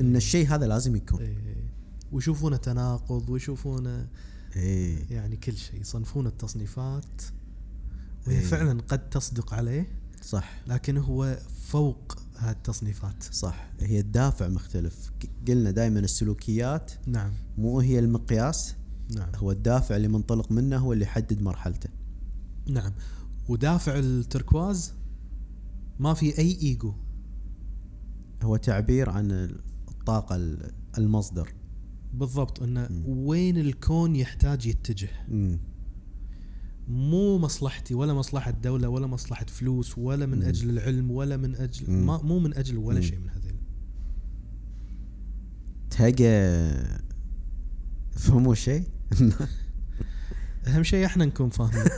إن 0.00 0.16
الشيء 0.16 0.48
هذا 0.48 0.66
لازم 0.66 0.96
يكون. 0.96 1.20
إيه. 1.20 1.70
ويشوفونه 2.12 2.56
تناقض 2.56 3.28
ويشوفونه 3.30 4.08
إيه. 4.56 4.96
يعني 5.10 5.36
كل 5.36 5.56
شيء. 5.56 5.80
يصنفون 5.80 6.26
التصنيفات. 6.26 7.22
وهي 8.26 8.38
إيه. 8.38 8.44
فعلا 8.44 8.80
قد 8.88 9.08
تصدق 9.10 9.54
عليه 9.54 9.86
صح. 10.22 10.52
لكن 10.66 10.96
هو 10.96 11.38
فوق 11.66 12.18
هالتصنيفات 12.38 13.22
صح. 13.22 13.70
هي 13.80 14.00
الدافع 14.00 14.48
مختلف. 14.48 15.10
قلنا 15.48 15.70
دائما 15.70 16.00
السلوكيات 16.00 16.92
نعم. 17.06 17.32
مو 17.58 17.80
هي 17.80 17.98
المقياس 17.98 18.74
نعم. 19.16 19.28
هو 19.36 19.50
الدافع 19.50 19.96
اللي 19.96 20.08
منطلق 20.08 20.52
منه 20.52 20.76
هو 20.76 20.92
اللي 20.92 21.04
يحدد 21.04 21.42
مرحلته. 21.42 21.90
نعم. 22.68 22.92
ودافع 23.48 23.98
التركواز 23.98 24.92
ما 25.98 26.14
في 26.14 26.38
أي 26.38 26.58
إيجو. 26.62 26.94
هو 28.42 28.56
تعبير 28.56 29.10
عن 29.10 29.30
الطاقة 29.88 30.36
ال- 30.36 30.72
المصدر. 30.98 31.52
بالضبط 32.14 32.62
إنه 32.62 32.88
وين 33.06 33.58
الكون 33.58 34.16
يحتاج 34.16 34.66
يتجه. 34.66 35.08
مم. 35.28 35.58
مو 36.90 37.38
مصلحتي 37.38 37.94
ولا 37.94 38.14
مصلحة 38.14 38.50
دولة 38.50 38.88
ولا 38.88 39.06
مصلحة 39.06 39.46
فلوس 39.46 39.98
ولا 39.98 40.26
من. 40.26 40.42
أجل 40.42 40.70
العلم 40.70 41.10
ولا 41.10 41.36
من 41.36 41.54
أجل 41.54 41.90
مم. 41.90 42.06
ما 42.06 42.22
مو 42.22 42.38
من 42.38 42.54
أجل 42.54 42.78
ولا. 42.78 43.00
شيء 43.00 43.18
من 43.18 43.28
هذين 43.30 43.56
تهقى 45.90 46.70
فهموا 48.12 48.54
شيء؟ 48.54 48.84
أهم 50.66 50.82
شيء 50.82 51.06
إحنا 51.06 51.24
نكون 51.24 51.50
فاهمين. 51.50 51.84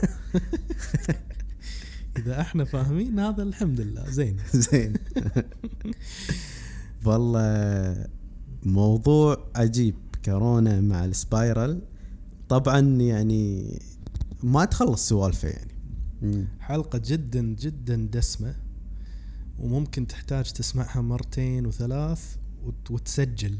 إذا 2.18 2.40
إحنا 2.40 2.64
فاهمين 2.64 3.18
هذا 3.18 3.42
الحمد 3.42 3.80
لله. 3.80 4.10
زين. 4.10 4.36
زين. 4.70 4.92
والله 7.04 8.06
موضوع 8.62 9.50
عجيب 9.56 9.94
كورونا 10.24 10.80
مع 10.80 11.04
السبايرال. 11.04 11.82
طبعا 12.48 12.80
يعني 12.80 13.78
ما 14.42 14.64
تخلص 14.64 15.08
سوالفه 15.08 15.48
يعني 15.48 15.72
مم. 16.22 16.44
حلقة 16.60 17.00
جدا 17.04 17.42
جدا 17.42 18.08
دسمة 18.12 18.54
وممكن 19.58 20.06
تحتاج 20.06 20.52
تسمعها 20.52 21.00
مرتين 21.00 21.66
وثلاث 21.66 22.36
وت- 22.64 22.90
وتسجل 22.90 23.58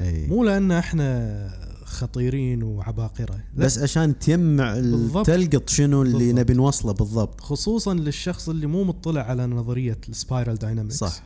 أي. 0.00 0.26
مو 0.26 0.44
لأن 0.44 0.72
إحنا 0.72 1.70
خطيرين 1.84 2.62
وعباقرة 2.62 3.34
لا، 3.56 3.64
بس 3.64 3.78
عشان 3.78 4.18
تجمع. 4.18 4.74
تلقط 5.22 5.68
شنو 5.68 6.02
اللي 6.02 6.18
بالضبط. 6.18 6.38
نبي 6.38 6.54
نوصله 6.54 6.92
بالضبط 6.92 7.40
خصوصا 7.40 7.94
للشخص 7.94 8.48
اللي 8.48 8.66
مو 8.66 8.84
مطلع 8.84 9.20
على 9.22 9.46
نظرية 9.46 9.98
ال 10.08 10.15
Spiral 10.15 10.58
Dynamics 10.58 10.94
صح 10.96 11.22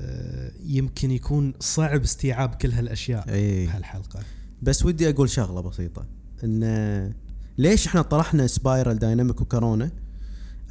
آه، 0.00 0.52
يمكن 0.66 1.10
يكون 1.10 1.54
صعب 1.60 2.02
استيعاب 2.02 2.54
كل 2.54 2.70
هالأشياء 2.72 3.28
إي 3.28 3.66
بهالحلقة 3.66 4.20
بس 4.62 4.84
ودي 4.84 5.10
أقول 5.10 5.30
شغلة 5.30 5.60
بسيطة 5.60 6.06
إن 6.44 6.62
ليش 7.58 7.86
إحنا 7.86 8.02
طرحنا 8.02 8.46
Spiral 8.46 8.98
Dynamic 8.98 9.40
وكورونا؟ 9.40 9.90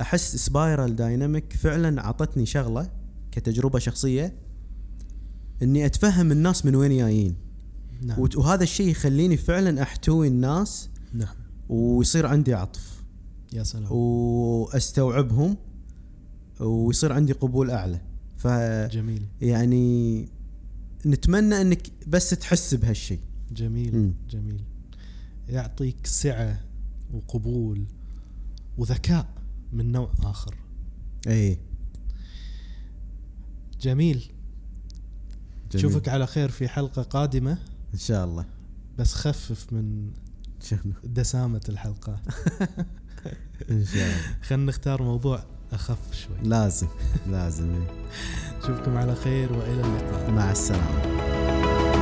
أحس 0.02 0.36
Spiral 0.36 0.96
Dynamic 0.96 1.54
فعلا 1.54 2.02
عطتني 2.02 2.46
شغلة 2.46 2.90
كتجربة 3.32 3.80
شخصية 3.80 4.34
إني 5.64 5.86
أتفهم 5.86 6.32
الناس 6.32 6.66
من 6.66 6.76
وين 6.76 6.98
جايين. 6.98 7.36
نعم. 8.02 8.30
وهذا 8.36 8.64
الشيء 8.64 8.88
يخليني 8.88 9.38
فعلا 9.38 9.82
أحتوي 9.82 10.28
الناس 10.28 10.90
نعم. 11.14 11.36
ويصير 11.70 12.26
عندي 12.26 12.54
عطف. 12.54 13.04
يا 13.54 13.64
سلام. 13.64 13.92
وأستوعبهم 13.92 15.58
ويصير 16.60 17.14
عندي 17.14 17.34
قبول 17.34 17.72
أعلى. 17.72 18.02
ف 18.38 18.48
جميل. 18.92 19.26
يعني 19.42 20.30
نتمنى 21.06 21.62
إنك 21.62 21.88
بس 22.08 22.30
تحس 22.30 22.74
بهالشيء. 22.74 23.20
جميل. 23.52 23.96
مم. 23.96 24.14
جميل. 24.30 24.62
يعطيك 25.50 26.08
سعة 26.08 26.60
وقبول 27.16 27.86
وذكاء 28.78 29.26
من 29.74 29.92
نوع 29.92 30.10
آخر. 30.24 30.56
إي. 31.28 31.60
جميل, 33.82 34.18
جميل. 34.22 34.36
نشوفك 35.76 36.10
على 36.10 36.28
خير 36.28 36.50
في 36.50 36.68
حلقة 36.68 37.02
قادمة. 37.02 37.58
إن 37.94 38.00
شاء 38.00 38.26
الله. 38.26 38.46
بس 38.98 39.14
خفف 39.14 39.74
من 39.74 40.12
شنو؟ 40.62 40.94
دسامة 41.04 41.62
الحلقة. 41.70 42.22
إن 43.72 43.86
شاء 43.86 44.08
الله. 44.08 44.42
خلينا 44.42 44.66
نختار 44.66 45.04
موضوع 45.04 45.44
أخف 45.72 46.14
شوي. 46.14 46.38
لازم 46.44 46.88
لازم. 47.28 47.86
نشوفكم 48.64 48.98
على 49.02 49.16
خير 49.16 49.54
وإلى 49.54 49.82
اللقاء. 49.82 50.32
مع 50.32 50.52
السلامة. 50.52 51.95